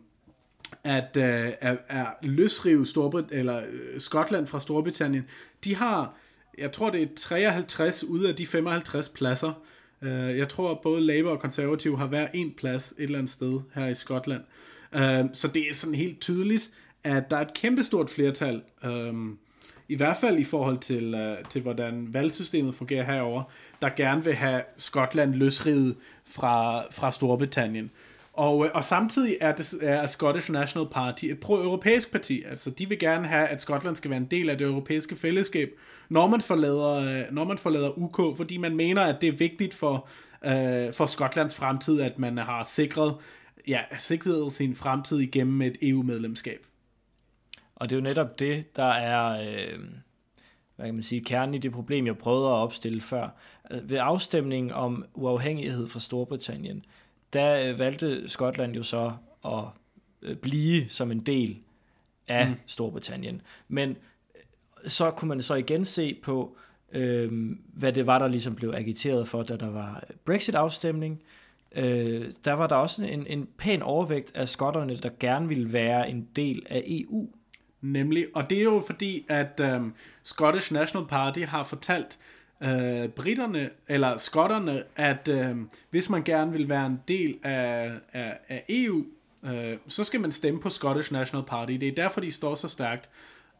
at, 0.84 1.18
øh, 1.18 1.52
at, 1.60 1.78
at 1.88 2.08
løsrive 2.22 2.86
Storbrit 2.86 3.26
eller 3.32 3.58
øh, 3.58 4.00
Skotland 4.00 4.48
fra 4.48 4.60
Storbritannien, 4.60 5.28
de 5.64 5.76
har, 5.76 6.18
jeg 6.58 6.72
tror 6.72 6.90
det 6.90 7.02
er 7.02 7.08
53 7.16 8.04
ud 8.04 8.24
af 8.24 8.36
de 8.36 8.48
55 8.48 9.10
pladser. 9.10 9.54
Øh, 10.02 10.38
jeg 10.38 10.50
tror 10.50 10.80
både 10.84 11.02
Labour 11.02 11.32
og 11.32 11.40
Konservative 11.40 11.98
har 11.98 12.08
hver 12.08 12.28
en 12.34 12.54
plads 12.58 12.92
et 12.98 13.04
eller 13.04 13.18
andet 13.18 13.32
sted 13.32 13.60
her 13.74 13.88
i 13.88 13.94
Skotland. 13.94 14.44
Øh, 14.96 15.26
så 15.34 15.48
det 15.48 15.70
er 15.70 15.74
sådan 15.74 15.96
helt 15.96 16.22
tydeligt, 16.22 16.72
at 17.04 17.30
der 17.30 17.38
er 17.38 17.42
et 17.42 17.54
kæmpestort 17.54 18.10
flertal, 18.10 18.62
øh, 18.84 19.14
i 19.92 19.96
hvert 19.96 20.18
fald 20.18 20.40
i 20.40 20.44
forhold 20.44 20.78
til, 20.78 21.14
øh, 21.14 21.38
til 21.50 21.62
hvordan 21.62 22.08
valgsystemet 22.14 22.76
fungerer 22.76 23.04
herover, 23.04 23.44
der 23.82 23.90
gerne 23.90 24.24
vil 24.24 24.34
have 24.34 24.62
Skotland 24.78 25.34
løsrivet 25.34 25.96
fra, 26.26 26.82
fra 26.92 27.12
Storbritannien. 27.12 27.92
Og, 28.34 28.66
øh, 28.66 28.72
og 28.74 28.84
samtidig 28.84 29.38
er, 29.42 29.56
det, 29.56 29.74
er 29.82 30.06
Scottish 30.06 30.52
National 30.52 30.88
Party 30.92 31.26
et 31.26 31.40
pro-europæisk 31.40 32.12
parti. 32.12 32.44
Altså, 32.50 32.70
de 32.70 32.90
vil 32.90 33.00
gerne 33.00 33.28
have, 33.28 33.48
at 33.48 33.62
Skotland 33.62 33.96
skal 33.96 34.10
være 34.10 34.18
en 34.18 34.28
del 34.32 34.50
af 34.50 34.58
det 34.58 34.68
europæiske 34.68 35.16
fællesskab, 35.16 35.70
når 36.10 36.28
man 36.28 36.42
forlader, 36.42 36.94
øh, 36.94 37.24
når 37.32 37.44
man 37.44 37.58
forlader 37.58 37.98
UK, 37.98 38.38
fordi 38.38 38.58
man 38.58 38.76
mener, 38.76 39.02
at 39.02 39.22
det 39.22 39.30
er 39.30 39.38
vigtigt 39.38 39.74
for, 39.74 40.08
øh, 40.46 40.94
for 40.94 41.06
Skotlands 41.06 41.56
fremtid, 41.56 42.02
at 42.02 42.20
man 42.20 42.38
har 42.38 42.64
sikret, 42.64 43.16
ja, 43.68 43.80
sikret 43.98 44.52
sin 44.52 44.76
fremtid 44.76 45.20
igennem 45.20 45.62
et 45.62 45.78
EU-medlemskab. 45.82 46.66
Og 47.82 47.90
det 47.90 47.96
er 47.96 48.00
jo 48.00 48.04
netop 48.04 48.40
det, 48.40 48.76
der 48.76 48.84
er, 48.84 49.42
øh, 49.42 49.80
hvad 50.76 50.86
kan 50.86 50.94
man 50.94 51.04
sige, 51.04 51.24
kernen 51.24 51.56
i 51.56 51.58
det 51.58 51.72
problem, 51.72 52.06
jeg 52.06 52.18
prøvede 52.18 52.48
at 52.48 52.54
opstille 52.56 53.02
før. 53.02 53.30
Ved 53.84 53.98
afstemningen 54.02 54.72
om 54.72 55.06
uafhængighed 55.14 55.88
fra 55.88 56.00
Storbritannien, 56.00 56.86
der 57.34 57.70
øh, 57.70 57.80
valgte 57.80 58.30
Skotland 58.30 58.76
jo 58.76 58.84
så 58.84 59.12
at 59.46 59.64
øh, 60.22 60.36
blive 60.36 60.90
som 60.90 61.12
en 61.12 61.20
del 61.20 61.58
af 62.28 62.48
mm. 62.48 62.56
Storbritannien. 62.66 63.42
Men 63.68 63.90
øh, 63.90 64.90
så 64.90 65.12
kunne 65.12 65.30
man 65.30 65.42
så 65.42 65.56
igen 65.56 65.86
se 65.86 66.20
på, 66.24 66.58
øh, 66.92 67.52
hvad 67.74 67.94
det 67.94 68.08
var, 68.08 68.20
der 68.20 68.28
ligesom 68.28 68.56
blev 68.56 68.74
agiteret 68.76 69.28
for, 69.28 69.44
da 69.44 69.56
der 69.56 69.70
var 69.70 70.04
Brexit-afstemning. 70.26 71.22
Øh, 71.76 72.32
der 72.46 72.54
var 72.54 72.68
der 72.68 72.76
også 72.76 73.06
en, 73.06 73.28
en 73.28 73.48
pæn 73.58 73.82
overvægt 73.82 74.32
af 74.36 74.50
skotterne, 74.50 74.96
der 74.96 75.10
gerne 75.20 75.48
ville 75.48 75.74
være 75.74 76.10
en 76.10 76.28
del 76.36 76.66
af 76.70 76.84
EU. 76.86 77.30
Nemlig, 77.82 78.28
og 78.34 78.50
det 78.50 78.58
er 78.58 78.64
jo 78.64 78.84
fordi, 78.88 79.26
at 79.30 79.60
øhm, 79.64 79.94
Scottish 80.24 80.74
National 80.74 81.08
Party 81.08 81.40
har 81.40 81.64
fortalt 81.64 82.20
øh, 82.64 83.10
britterne, 83.10 83.70
eller 83.88 84.18
skotterne, 84.18 84.84
at 84.96 85.28
øh, 85.28 85.56
hvis 85.90 86.10
man 86.10 86.24
gerne 86.24 86.52
vil 86.52 86.70
være 86.70 86.86
en 86.86 87.00
del 87.08 87.38
af, 87.44 87.92
af, 88.14 88.38
af 88.50 88.66
EU, 88.70 89.06
øh, 89.46 89.78
så 89.88 90.04
skal 90.04 90.22
man 90.22 90.32
stemme 90.32 90.60
på 90.60 90.70
Scottish 90.70 91.14
National 91.14 91.46
Party. 91.46 91.74
Det 91.74 91.88
er 91.88 91.96
derfor, 91.96 92.22
de 92.22 92.32
står 92.32 92.56
så 92.56 92.68
stærkt. 92.68 93.10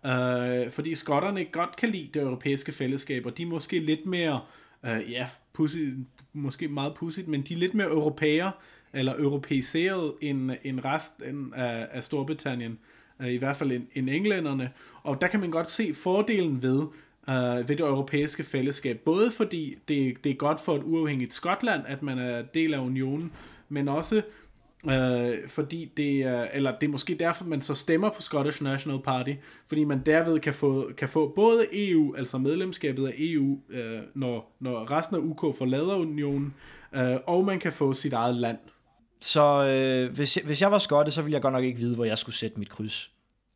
Øh, 0.06 0.72
fordi 0.72 0.96
skotterne 0.96 1.46
godt 1.46 1.76
kan 1.76 1.90
lide 1.90 2.10
det 2.14 2.22
europæiske 2.22 2.72
fællesskab, 2.72 3.26
og 3.26 3.38
de 3.38 3.44
er 3.44 3.48
måske 3.48 3.80
lidt 3.80 4.06
mere, 4.06 4.42
øh, 4.86 5.12
ja, 5.12 5.28
pussy, 5.54 5.78
måske 6.34 6.68
meget 6.68 6.94
pudsigt, 6.94 7.28
men 7.28 7.42
de 7.42 7.54
er 7.54 7.58
lidt 7.58 7.74
mere 7.74 7.88
europæer, 7.88 8.52
eller 8.94 9.16
europæiseret 9.18 10.14
end, 10.22 10.52
end 10.64 10.80
resten 10.86 11.54
af, 11.54 11.88
af 11.92 12.04
Storbritannien 12.04 12.80
Øh, 13.22 13.32
i 13.32 13.38
hvert 13.38 13.56
fald 13.56 13.72
end, 13.72 13.84
end 13.94 14.10
englænderne. 14.10 14.72
Og 15.04 15.22
der 15.22 15.28
kan 15.28 15.40
man 15.40 15.52
godt 15.52 15.70
se 15.70 15.94
fordelen 15.94 16.62
ved, 16.62 16.82
øh, 17.30 17.70
ved 17.70 17.76
det 17.76 17.80
europæiske 17.80 18.44
fællesskab. 18.44 19.00
Både 19.06 19.32
fordi 19.32 19.78
det, 19.88 20.24
det 20.24 20.30
er 20.30 20.36
godt 20.36 20.60
for 20.60 20.76
et 20.76 20.84
uafhængigt 20.84 21.34
Skotland, 21.34 21.82
at 21.88 22.04
man 22.04 22.20
er 22.20 22.42
del 22.42 22.74
af 22.74 22.80
unionen, 22.80 23.32
men 23.70 23.88
også 23.88 24.22
øh, 24.90 25.48
fordi 25.48 25.92
det 25.98 26.26
øh, 26.26 26.48
eller 26.54 26.72
det 26.80 26.88
er 26.88 26.92
måske 26.92 27.16
derfor, 27.16 27.46
man 27.46 27.62
så 27.62 27.74
stemmer 27.74 28.10
på 28.10 28.22
Scottish 28.22 28.64
National 28.64 29.02
Party, 29.02 29.34
fordi 29.68 29.84
man 29.84 30.02
derved 30.06 30.40
kan 30.40 30.54
få, 30.54 30.92
kan 30.98 31.10
få 31.10 31.34
både 31.36 31.66
EU, 31.74 32.16
altså 32.16 32.38
medlemskabet 32.38 33.08
af 33.08 33.14
EU, 33.18 33.60
øh, 33.70 34.00
når, 34.14 34.56
når 34.60 34.92
resten 34.92 35.16
af 35.16 35.20
UK 35.20 35.58
forlader 35.58 35.96
unionen, 35.96 36.54
øh, 36.96 37.16
og 37.28 37.46
man 37.46 37.60
kan 37.60 37.72
få 37.72 37.94
sit 37.94 38.14
eget 38.14 38.36
land. 38.36 38.58
Så 39.22 39.66
øh, 39.66 40.16
hvis, 40.16 40.38
jeg, 40.38 40.46
hvis 40.46 40.62
jeg 40.62 40.72
var 40.72 40.78
skotte, 40.78 41.12
så 41.12 41.22
ville 41.22 41.34
jeg 41.34 41.42
godt 41.42 41.54
nok 41.54 41.64
ikke 41.64 41.80
vide, 41.80 41.96
hvor 41.96 42.06
jeg 42.06 42.18
skulle 42.18 42.36
sætte 42.36 42.60
mit 42.60 42.70
kryds. 42.70 43.12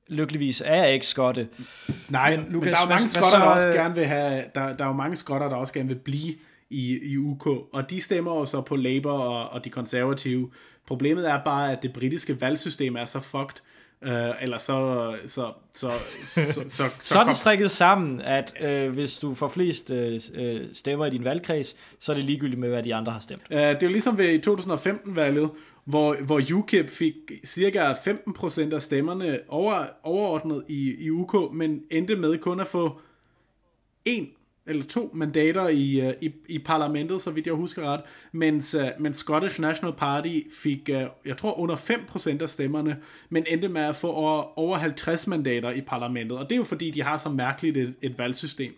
Lykkeligvis 0.07 0.61
er 0.65 0.75
jeg 0.75 0.93
ikke 0.93 1.05
skotte. 1.05 1.47
Nej, 2.09 2.37
Men 2.37 2.45
Lukas, 2.49 2.65
men 2.65 2.73
der 2.73 2.77
er 2.77 2.81
jo 2.81 2.89
mange 2.89 3.09
skotter, 3.09 3.39
der 3.39 3.45
også 3.45 3.67
gerne 3.67 3.95
vil 3.95 4.05
have, 4.05 4.43
der, 4.55 4.75
der 4.75 4.83
er 4.83 4.87
jo 4.87 4.93
mange 4.93 5.15
skotter, 5.15 5.49
der 5.49 5.55
også 5.55 5.73
gerne 5.73 5.87
vil 5.87 5.95
blive 5.95 6.35
i, 6.69 6.99
i 7.03 7.17
UK, 7.17 7.47
og 7.47 7.89
de 7.89 8.01
stemmer 8.01 8.35
jo 8.35 8.45
så 8.45 8.61
på 8.61 8.75
Labour 8.75 9.11
og, 9.11 9.49
og 9.49 9.65
de 9.65 9.69
konservative. 9.69 10.51
Problemet 10.87 11.29
er 11.31 11.43
bare, 11.43 11.71
at 11.71 11.83
det 11.83 11.93
britiske 11.93 12.41
valgsystem 12.41 12.95
er 12.95 13.05
så 13.05 13.19
fucked, 13.19 13.61
uh, 14.01 14.41
eller 14.41 14.57
så, 14.57 15.15
så, 15.25 15.51
så, 15.73 15.91
så, 16.25 16.41
så, 16.53 16.63
så, 16.67 16.89
Sådan 16.99 17.25
kom- 17.25 17.33
strikket 17.33 17.71
sammen, 17.71 18.21
at 18.21 18.53
øh, 18.61 18.93
hvis 18.93 19.19
du 19.19 19.35
får 19.35 19.47
flest 19.47 19.91
øh, 19.91 20.21
øh, 20.33 20.61
stemmer 20.73 21.05
i 21.05 21.09
din 21.09 21.23
valgkreds, 21.23 21.75
så 21.99 22.11
er 22.11 22.15
det 22.15 22.25
ligegyldigt 22.25 22.59
med, 22.59 22.69
hvad 22.69 22.83
de 22.83 22.95
andre 22.95 23.11
har 23.11 23.19
stemt. 23.19 23.43
Uh, 23.51 23.57
det 23.57 23.65
er 23.65 23.77
jo 23.83 23.89
ligesom 23.89 24.17
ved 24.17 24.29
i 24.29 24.49
2015-valget, 24.49 25.49
hvor, 25.85 26.15
hvor 26.25 26.41
UKIP 26.53 26.89
fik 26.89 27.15
cirka 27.45 27.93
15% 27.93 28.73
af 28.73 28.81
stemmerne 28.81 29.39
over, 29.47 29.85
overordnet 30.03 30.63
i, 30.67 30.95
i 30.99 31.09
UK, 31.09 31.53
men 31.53 31.81
endte 31.91 32.15
med 32.15 32.37
kun 32.37 32.59
at 32.59 32.67
få 32.67 32.99
en 34.05 34.29
eller 34.67 34.83
to 34.83 35.11
mandater 35.13 35.67
i, 35.67 36.07
uh, 36.07 36.13
i, 36.21 36.31
i 36.49 36.59
parlamentet, 36.59 37.21
så 37.21 37.31
vidt 37.31 37.47
jeg 37.47 37.53
husker 37.53 37.93
ret, 37.93 38.01
mens, 38.31 38.75
uh, 38.75 38.87
mens 38.99 39.17
Scottish 39.17 39.61
National 39.61 39.93
Party 39.95 40.39
fik, 40.63 40.89
uh, 40.89 41.01
jeg 41.25 41.37
tror, 41.37 41.59
under 41.59 41.75
5% 41.75 42.41
af 42.41 42.49
stemmerne, 42.49 42.97
men 43.29 43.45
endte 43.49 43.67
med 43.67 43.81
at 43.81 43.95
få 43.95 44.11
over, 44.11 44.59
over 44.59 44.77
50 44.77 45.27
mandater 45.27 45.71
i 45.71 45.81
parlamentet. 45.81 46.37
Og 46.37 46.49
det 46.49 46.55
er 46.55 46.57
jo 46.57 46.63
fordi, 46.63 46.91
de 46.91 47.01
har 47.01 47.17
så 47.17 47.29
mærkeligt 47.29 47.77
et, 47.77 47.95
et 48.01 48.17
valgsystem. 48.17 48.73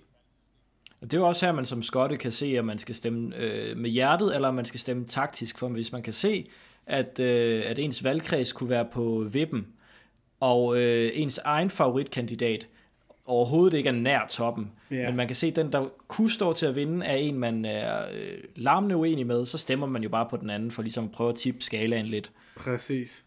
Og 1.02 1.12
det 1.12 1.18
er 1.18 1.22
jo 1.22 1.28
også 1.28 1.46
her, 1.46 1.54
man 1.54 1.66
som 1.66 1.84
skotte 1.84 2.18
kan 2.18 2.32
se, 2.32 2.46
at 2.46 2.66
man 2.66 2.78
skal 2.78 2.96
stemme 2.96 3.38
øh, 3.38 3.78
med 3.78 3.90
hjertet, 3.90 4.36
eller 4.36 4.52
man 4.52 4.66
skal 4.66 4.80
stemme 4.80 5.06
taktisk. 5.06 5.58
For 5.58 5.68
hvis 5.68 5.92
man 5.92 6.02
kan 6.02 6.14
se, 6.14 6.50
at, 6.86 7.20
øh, 7.20 7.64
at 7.66 7.80
ens 7.80 8.04
valgkreds 8.04 8.54
kunne 8.54 8.70
være 8.70 8.88
på 8.94 9.28
vippen, 9.32 9.68
og 10.40 10.82
øh, 10.82 11.10
ens 11.14 11.38
egen 11.38 11.70
favoritkandidat 11.70 12.68
overhovedet 13.28 13.78
ikke 13.78 13.90
er 13.90 13.94
nær 13.94 14.28
toppen, 14.30 14.72
yeah. 14.94 15.08
men 15.08 15.16
man 15.16 15.28
kan 15.28 15.36
se, 15.36 15.48
at 15.48 15.56
den, 15.56 15.72
der 15.72 15.90
kunne 16.08 16.32
stå 16.32 16.54
til 16.54 16.66
at 16.66 16.76
vinde, 16.76 17.06
er 17.06 17.16
en, 17.16 17.40
man 17.40 17.66
er 17.66 18.06
øh, 18.14 18.38
larmende 18.56 18.96
uenig 18.96 19.28
med, 19.28 19.46
så 19.46 19.58
stemmer 19.58 19.88
man 19.88 20.04
jo 20.04 20.10
bare 20.10 20.28
på 20.30 20.38
den 20.38 20.50
anden, 20.50 20.72
for 20.72 20.82
ligesom 20.82 21.06
at 21.06 21.12
prøve 21.12 21.30
at 21.30 21.36
tippe 21.36 21.62
skalaen 21.62 22.06
lidt. 22.06 22.32
Præcis. 22.56 23.24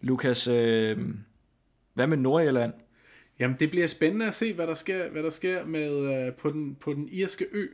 Lukas, 0.00 0.48
øh, 0.48 0.98
hvad 1.94 2.06
med 2.06 2.16
Nordjylland? 2.16 2.72
Jamen, 3.38 3.56
det 3.60 3.70
bliver 3.70 3.86
spændende 3.86 4.26
at 4.26 4.34
se, 4.34 4.54
hvad 4.54 4.66
der 4.66 4.74
sker, 4.74 5.10
hvad 5.10 5.22
der 5.22 5.30
sker 5.30 5.64
med, 5.66 5.90
øh, 5.90 6.34
på, 6.34 6.50
den, 6.50 6.74
på 6.80 6.92
den 6.92 7.08
irske 7.12 7.46
ø. 7.52 7.66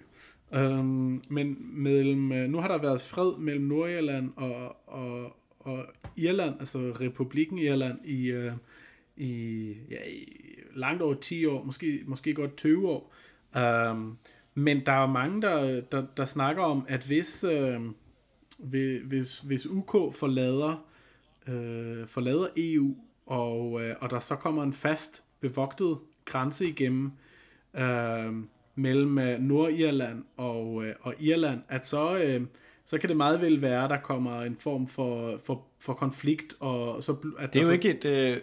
Um, 0.52 1.22
men 1.28 1.56
mellem, 1.60 2.32
øh, 2.32 2.48
nu 2.48 2.58
har 2.58 2.68
der 2.68 2.78
været 2.78 3.00
fred 3.00 3.38
mellem 3.38 3.64
Nordjylland 3.64 4.30
og, 4.36 4.76
og, 4.86 5.36
og 5.58 5.84
Irland, 6.16 6.54
altså 6.60 6.78
Republiken 6.78 7.58
Irland, 7.58 7.98
i, 8.04 8.32
uh, 8.36 8.52
i, 9.16 9.72
ja, 9.90 10.04
i 10.08 10.42
langt 10.76 11.02
over 11.02 11.14
10 11.14 11.46
år, 11.46 11.64
måske, 11.64 12.02
måske 12.06 12.34
godt 12.34 12.56
20 12.56 12.88
år. 12.88 13.14
Um, 13.90 14.18
men 14.54 14.86
der 14.86 14.92
er 14.92 15.06
mange, 15.06 15.42
der, 15.42 15.80
der, 15.80 16.04
der 16.16 16.24
snakker 16.24 16.62
om, 16.62 16.84
at 16.88 17.06
hvis, 17.06 17.44
uh, 17.44 17.82
hvis, 19.04 19.38
hvis 19.38 19.66
UK 19.66 20.14
forlader, 20.14 20.86
uh, 21.48 22.08
forlader 22.08 22.46
EU, 22.56 22.94
og, 23.26 23.72
uh, 23.72 23.90
og 24.00 24.10
der 24.10 24.18
så 24.18 24.36
kommer 24.36 24.62
en 24.62 24.72
fast 24.72 25.22
bevogtet 25.40 25.98
grænse 26.24 26.68
igennem 26.68 27.12
uh, 27.74 28.34
mellem 28.74 29.18
uh, 29.18 29.24
Nordirland 29.24 30.24
og, 30.36 30.74
uh, 30.74 30.86
og 31.00 31.14
Irland, 31.18 31.60
at 31.68 31.86
så, 31.86 32.36
uh, 32.40 32.46
så 32.84 32.98
kan 32.98 33.08
det 33.08 33.16
meget 33.16 33.40
vel 33.40 33.62
være, 33.62 33.84
at 33.84 33.90
der 33.90 34.00
kommer 34.00 34.42
en 34.42 34.56
form 34.56 34.86
for, 34.86 35.40
for, 35.44 35.66
for 35.82 35.92
konflikt. 35.92 36.54
Og 36.60 37.02
så, 37.02 37.12
at 37.38 37.52
det, 37.52 37.58
er 37.58 37.62
jo 37.62 37.68
så... 37.68 37.72
ikke 37.72 37.90
et, 37.90 38.04
øh, 38.04 38.40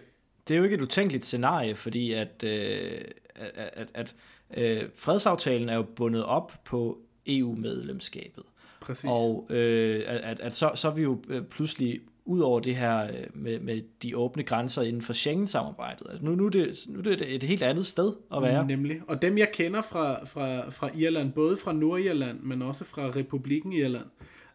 det 0.47 0.53
er 0.53 0.57
jo 0.57 0.63
ikke 0.63 0.75
et 0.75 0.81
utænkeligt 0.81 1.25
scenarie, 1.25 1.75
fordi 1.75 2.11
at, 2.11 2.43
øh, 2.43 3.01
at, 3.35 3.69
at, 3.73 3.91
at 3.93 4.15
øh, 4.57 4.89
fredsaftalen 4.95 5.69
er 5.69 5.75
jo 5.75 5.83
bundet 5.83 6.23
op 6.23 6.51
på 6.65 6.97
EU-medlemskabet. 7.25 8.43
Præcis. 8.81 9.09
Og 9.09 9.47
øh, 9.49 10.03
at, 10.07 10.39
at 10.39 10.55
så, 10.55 10.71
så 10.75 10.87
er 10.87 10.93
vi 10.93 11.01
jo 11.01 11.21
pludselig 11.49 12.01
ud 12.25 12.39
over 12.39 12.59
det 12.59 12.75
her 12.75 13.07
med, 13.33 13.59
med 13.59 13.81
de 14.03 14.17
åbne 14.17 14.43
grænser 14.43 14.81
inden 14.81 15.01
for 15.01 15.13
Schengen-samarbejdet. 15.13 16.07
Altså 16.09 16.25
nu, 16.25 16.35
nu, 16.35 16.45
er 16.45 16.49
det, 16.49 16.85
nu 16.87 16.99
er 16.99 17.03
det 17.03 17.35
et 17.35 17.43
helt 17.43 17.63
andet 17.63 17.85
sted 17.85 18.13
at 18.35 18.41
være. 18.41 18.67
Nemlig. 18.67 19.01
Og 19.07 19.21
dem, 19.21 19.37
jeg 19.37 19.51
kender 19.53 19.81
fra, 19.81 20.25
fra, 20.25 20.69
fra 20.69 20.89
Irland, 20.97 21.31
både 21.31 21.57
fra 21.57 21.73
Nordirland, 21.73 22.39
men 22.39 22.61
også 22.61 22.85
fra 22.85 23.07
Republiken 23.15 23.73
Irland, 23.73 24.05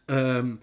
øhm, 0.09 0.59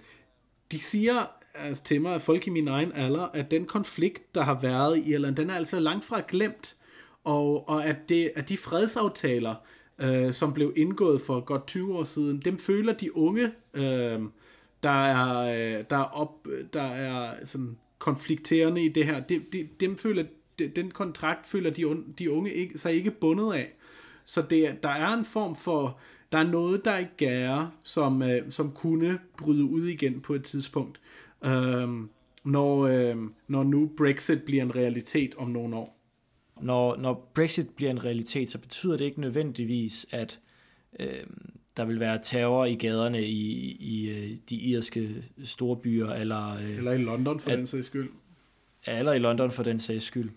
de 0.72 0.78
siger 0.78 1.35
altså, 1.58 1.82
til 1.82 2.00
mig, 2.00 2.20
folk 2.20 2.46
i 2.46 2.50
min 2.50 2.68
egen 2.68 2.92
alder, 2.92 3.22
at 3.22 3.50
den 3.50 3.64
konflikt, 3.64 4.34
der 4.34 4.42
har 4.42 4.60
været 4.60 4.98
i 4.98 5.12
Irland, 5.12 5.36
den 5.36 5.50
er 5.50 5.54
altså 5.54 5.80
langt 5.80 6.04
fra 6.04 6.22
glemt. 6.28 6.76
Og, 7.24 7.68
og 7.68 7.84
at, 7.84 8.08
det, 8.08 8.32
at 8.36 8.48
de 8.48 8.56
fredsaftaler, 8.56 9.54
øh, 9.98 10.32
som 10.32 10.52
blev 10.52 10.72
indgået 10.76 11.20
for 11.20 11.40
godt 11.40 11.66
20 11.66 11.98
år 11.98 12.04
siden, 12.04 12.40
dem 12.44 12.58
føler 12.58 12.92
de 12.92 13.16
unge... 13.16 13.52
Øh, 13.74 14.20
der 14.82 15.04
er, 15.04 15.38
øh, 15.38 15.84
der 15.90 15.96
er, 15.96 16.02
op, 16.02 16.48
der 16.72 16.82
er 16.82 17.34
sådan 17.44 17.76
konflikterende 17.98 18.84
i 18.84 18.88
det 18.88 19.04
her, 19.04 19.20
de, 19.20 19.42
de, 19.52 19.68
dem 19.80 19.96
føler, 19.96 20.24
de, 20.58 20.68
den 20.68 20.90
kontrakt 20.90 21.46
føler 21.46 21.70
de, 21.70 21.96
de 22.18 22.30
unge 22.30 22.52
ikke, 22.52 22.78
sig 22.78 22.92
ikke 22.92 23.10
bundet 23.10 23.54
af. 23.54 23.72
Så 24.24 24.42
det, 24.42 24.82
der 24.82 24.88
er 24.88 25.14
en 25.14 25.24
form 25.24 25.56
for, 25.56 25.98
der 26.32 26.38
er 26.38 26.50
noget, 26.50 26.84
der 26.84 26.96
ikke 26.96 27.16
gærer, 27.16 27.66
som, 27.82 28.22
øh, 28.22 28.50
som 28.50 28.70
kunne 28.70 29.18
bryde 29.38 29.64
ud 29.64 29.86
igen 29.86 30.20
på 30.20 30.34
et 30.34 30.44
tidspunkt, 30.44 31.00
øh, 31.46 31.88
når, 32.44 32.86
øh, 32.86 33.16
når 33.48 33.62
nu 33.62 33.90
Brexit 33.96 34.42
bliver 34.42 34.62
en 34.62 34.76
realitet 34.76 35.34
om 35.34 35.50
nogle 35.50 35.76
år. 35.76 35.98
Når, 36.60 36.96
når 36.96 37.30
Brexit 37.34 37.68
bliver 37.68 37.90
en 37.90 38.04
realitet, 38.04 38.50
så 38.50 38.58
betyder 38.58 38.96
det 38.96 39.04
ikke 39.04 39.20
nødvendigvis, 39.20 40.06
at 40.10 40.40
øh, 41.00 41.26
der 41.76 41.84
vil 41.84 42.00
være 42.00 42.18
terror 42.22 42.64
i 42.64 42.74
gaderne 42.74 43.22
i, 43.22 43.72
i 43.80 44.10
øh, 44.10 44.36
de 44.50 44.56
irske 44.56 45.24
store 45.44 45.76
byer, 45.76 46.10
eller... 46.10 46.54
Øh, 46.54 46.76
eller 46.76 46.92
i 46.92 46.98
London 46.98 47.40
for 47.40 47.50
at, 47.50 47.58
den 47.58 47.66
sags 47.66 47.86
skyld. 47.86 48.10
Eller 48.86 49.12
i 49.12 49.18
London 49.18 49.50
for 49.50 49.62
den 49.62 49.80
sags 49.80 50.04
skyld. 50.04 50.30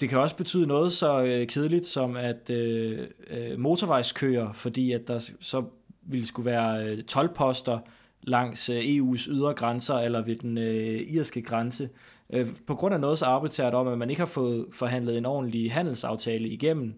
Det 0.00 0.08
kan 0.08 0.18
også 0.18 0.36
betyde 0.36 0.66
noget 0.66 0.92
så 0.92 1.22
øh, 1.22 1.46
kedeligt 1.46 1.86
som 1.86 2.16
at 2.16 2.50
øh, 2.50 3.06
øh, 3.30 3.58
motorvejskøer, 3.58 4.52
fordi 4.52 4.92
at 4.92 5.08
der 5.08 5.30
så 5.40 5.64
ville 6.02 6.26
skulle 6.26 6.46
være 6.46 6.86
øh, 6.86 7.02
tolvposter 7.02 7.78
langs 8.22 8.70
øh, 8.70 8.80
EU's 8.80 9.30
ydre 9.30 9.54
grænser 9.54 9.94
eller 9.94 10.22
ved 10.22 10.36
den 10.36 10.58
øh, 10.58 11.00
irske 11.08 11.42
grænse, 11.42 11.88
øh, 12.30 12.48
på 12.66 12.74
grund 12.74 12.94
af 12.94 13.00
noget 13.00 13.18
så 13.18 13.26
arbitrært 13.26 13.74
om, 13.74 13.88
at 13.88 13.98
man 13.98 14.10
ikke 14.10 14.20
har 14.20 14.26
fået 14.26 14.66
forhandlet 14.72 15.18
en 15.18 15.26
ordentlig 15.26 15.72
handelsaftale 15.72 16.48
igennem, 16.48 16.94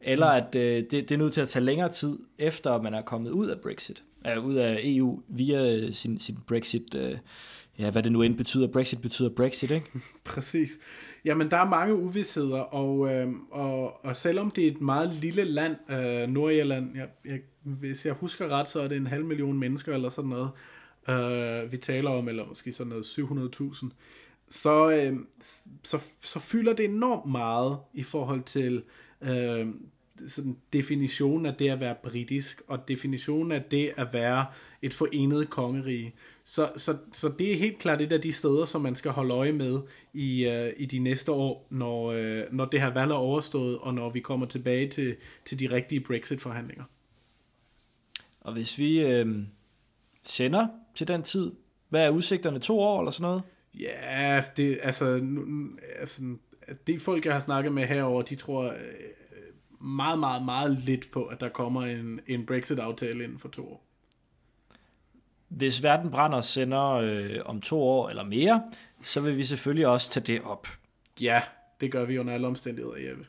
eller 0.00 0.26
at 0.26 0.54
øh, 0.54 0.76
det, 0.76 0.90
det 0.90 1.12
er 1.12 1.16
nødt 1.16 1.32
til 1.32 1.40
at 1.40 1.48
tage 1.48 1.64
længere 1.64 1.88
tid, 1.88 2.18
efter 2.38 2.82
man 2.82 2.94
er 2.94 3.02
kommet 3.02 3.30
ud 3.30 3.46
af 3.46 3.60
Brexit, 3.60 4.04
øh, 4.26 4.46
ud 4.46 4.54
af 4.54 4.80
EU 4.82 5.20
via 5.28 5.90
sin, 5.90 6.18
sin 6.18 6.38
Brexit, 6.46 6.94
øh, 6.94 7.18
ja, 7.78 7.90
hvad 7.90 8.02
det 8.02 8.12
nu 8.12 8.22
end 8.22 8.36
betyder. 8.36 8.66
Brexit 8.66 9.02
betyder 9.02 9.28
Brexit, 9.28 9.70
ikke? 9.70 9.90
Præcis. 10.24 10.78
Jamen, 11.24 11.50
der 11.50 11.56
er 11.56 11.68
mange 11.68 11.94
uvidsheder, 11.94 12.58
og, 12.58 13.14
øh, 13.14 13.28
og, 13.50 14.04
og 14.04 14.16
selvom 14.16 14.50
det 14.50 14.66
er 14.66 14.70
et 14.70 14.80
meget 14.80 15.12
lille 15.12 15.44
land, 15.44 15.76
øh, 15.90 16.28
Nordirland, 16.28 16.96
jeg, 16.96 17.08
jeg, 17.24 17.40
hvis 17.62 18.06
jeg 18.06 18.14
husker 18.14 18.48
ret, 18.48 18.68
så 18.68 18.80
er 18.80 18.88
det 18.88 18.96
en 18.96 19.06
halv 19.06 19.24
million 19.24 19.58
mennesker 19.58 19.94
eller 19.94 20.08
sådan 20.08 20.30
noget, 20.30 20.50
øh, 21.08 21.72
vi 21.72 21.76
taler 21.76 22.10
om, 22.10 22.28
eller 22.28 22.46
måske 22.46 22.72
sådan 22.72 22.88
noget 22.90 23.04
700.000, 23.04 23.90
så, 24.48 24.90
øh, 24.90 25.16
så, 25.82 25.98
så 26.22 26.40
fylder 26.40 26.72
det 26.72 26.84
enormt 26.84 27.30
meget 27.30 27.78
i 27.94 28.02
forhold 28.02 28.42
til 28.42 28.82
øh, 29.22 29.66
sådan 30.26 30.56
definitionen 30.72 31.46
af 31.46 31.54
det 31.54 31.70
at 31.70 31.80
være 31.80 31.94
britisk, 32.02 32.62
og 32.68 32.88
definitionen 32.88 33.52
af 33.52 33.62
det 33.62 33.92
at 33.96 34.12
være 34.12 34.46
et 34.82 34.94
forenet 34.94 35.50
kongerige. 35.50 36.14
Så, 36.48 36.70
så, 36.76 36.96
så 37.12 37.28
det 37.38 37.52
er 37.52 37.56
helt 37.56 37.78
klart 37.78 38.00
et 38.00 38.12
af 38.12 38.20
de 38.20 38.32
steder, 38.32 38.64
som 38.64 38.82
man 38.82 38.94
skal 38.94 39.10
holde 39.10 39.34
øje 39.34 39.52
med 39.52 39.80
i, 40.14 40.46
uh, 40.46 40.68
i 40.76 40.86
de 40.86 40.98
næste 40.98 41.32
år, 41.32 41.66
når, 41.70 42.12
uh, 42.12 42.52
når 42.52 42.64
det 42.64 42.80
her 42.80 42.92
valg 42.92 43.10
er 43.10 43.14
overstået, 43.14 43.78
og 43.78 43.94
når 43.94 44.10
vi 44.10 44.20
kommer 44.20 44.46
tilbage 44.46 44.88
til, 44.88 45.16
til 45.44 45.58
de 45.58 45.70
rigtige 45.70 46.00
Brexit-forhandlinger. 46.00 46.84
Og 48.40 48.52
hvis 48.52 48.78
vi 48.78 49.00
øh, 49.00 49.38
sender 50.22 50.68
til 50.94 51.08
den 51.08 51.22
tid, 51.22 51.52
hvad 51.88 52.04
er 52.04 52.10
udsigterne? 52.10 52.58
To 52.58 52.80
år 52.80 53.00
eller 53.00 53.10
sådan 53.10 53.22
noget? 53.22 53.42
Ja, 53.74 54.42
det, 54.56 54.78
altså, 54.82 55.18
nu, 55.22 55.70
altså 55.98 56.36
de 56.86 56.98
folk, 56.98 57.24
jeg 57.24 57.32
har 57.32 57.40
snakket 57.40 57.72
med 57.72 57.86
herover, 57.86 58.22
de 58.22 58.34
tror 58.34 58.64
øh, 58.64 58.72
meget, 59.80 60.18
meget, 60.18 60.44
meget 60.44 60.80
lidt 60.80 61.10
på, 61.10 61.24
at 61.24 61.40
der 61.40 61.48
kommer 61.48 61.82
en, 61.82 62.20
en 62.26 62.46
Brexit-aftale 62.46 63.24
inden 63.24 63.38
for 63.38 63.48
to 63.48 63.68
år. 63.68 63.85
Hvis 65.48 65.82
verden 65.82 66.10
brænder 66.10 66.40
sender 66.40 66.90
øh, 66.90 67.40
om 67.44 67.60
to 67.60 67.82
år 67.82 68.08
eller 68.08 68.24
mere, 68.24 68.62
så 69.02 69.20
vil 69.20 69.38
vi 69.38 69.44
selvfølgelig 69.44 69.86
også 69.86 70.10
tage 70.10 70.24
det 70.24 70.42
op. 70.42 70.68
Ja, 71.20 71.42
det 71.80 71.92
gør 71.92 72.04
vi 72.04 72.18
under 72.18 72.34
alle 72.34 72.46
omstændigheder, 72.46 72.96
Jeppe. 73.08 73.26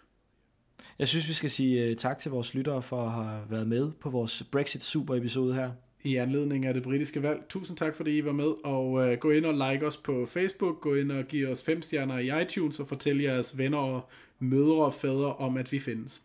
Jeg 1.00 1.08
synes, 1.08 1.28
vi 1.28 1.34
skal 1.34 1.50
sige 1.50 1.92
uh, 1.92 1.98
tak 1.98 2.20
til 2.20 2.32
vores 2.32 2.54
lyttere 2.54 2.82
for 2.82 3.06
at 3.06 3.12
have 3.12 3.42
været 3.50 3.68
med 3.68 3.92
på 3.92 4.10
vores 4.10 4.44
Brexit 4.52 4.84
Super 4.84 5.16
episode 5.16 5.54
her 5.54 5.72
i 6.04 6.16
anledning 6.16 6.66
af 6.66 6.74
det 6.74 6.84
britiske 6.84 7.24
valg. 7.24 7.40
Tusind 7.50 7.78
tak, 7.78 7.96
fordi 7.96 8.18
I 8.18 8.26
var 8.26 8.32
med, 8.32 8.54
og 8.64 8.92
uh, 8.92 9.14
gå 9.14 9.32
ind 9.32 9.46
og 9.46 9.72
like 9.72 9.88
os 9.88 9.98
på 9.98 10.26
Facebook, 10.26 10.82
gå 10.82 10.96
ind 10.96 11.12
og 11.12 11.24
giv 11.24 11.50
os 11.50 11.64
fem 11.64 11.82
stjerner 11.82 12.18
i 12.18 12.42
iTunes, 12.42 12.80
og 12.80 12.88
fortæl 12.88 13.20
jeres 13.22 13.58
venner 13.58 13.78
og 13.78 14.10
mødre 14.40 14.86
og 14.86 14.94
fædre 14.94 15.36
om, 15.36 15.58
at 15.58 15.72
vi 15.72 15.80
findes. 15.80 16.22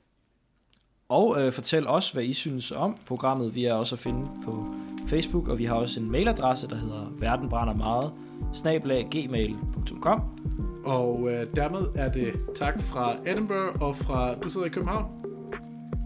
Og 1.08 1.28
uh, 1.28 1.52
fortæl 1.52 1.86
os, 1.86 2.10
hvad 2.10 2.24
I 2.24 2.32
synes 2.32 2.70
om 2.70 2.98
programmet. 3.06 3.54
Vi 3.54 3.64
er 3.64 3.74
også 3.74 3.94
at 3.94 3.98
finde 3.98 4.30
på 4.44 4.74
Facebook, 5.06 5.48
og 5.48 5.58
vi 5.58 5.64
har 5.64 5.74
også 5.74 6.00
en 6.00 6.10
mailadresse, 6.10 6.68
der 6.68 6.76
hedder 6.76 7.12
verdenbrændermeget, 7.18 8.12
gmail.com. 9.10 10.22
Og 10.84 11.20
uh, 11.20 11.30
dermed 11.56 11.80
er 11.94 12.12
det 12.12 12.32
tak 12.54 12.80
fra 12.80 13.16
Edinburgh 13.26 13.82
og 13.82 13.96
fra... 13.96 14.34
Du 14.34 14.48
sidder 14.48 14.66
i 14.66 14.70
København? 14.70 15.04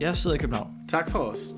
Jeg 0.01 0.17
sidder 0.17 0.37
i 0.37 0.39
København. 0.39 0.71
Tak 0.89 1.11
for 1.11 1.19
os. 1.19 1.55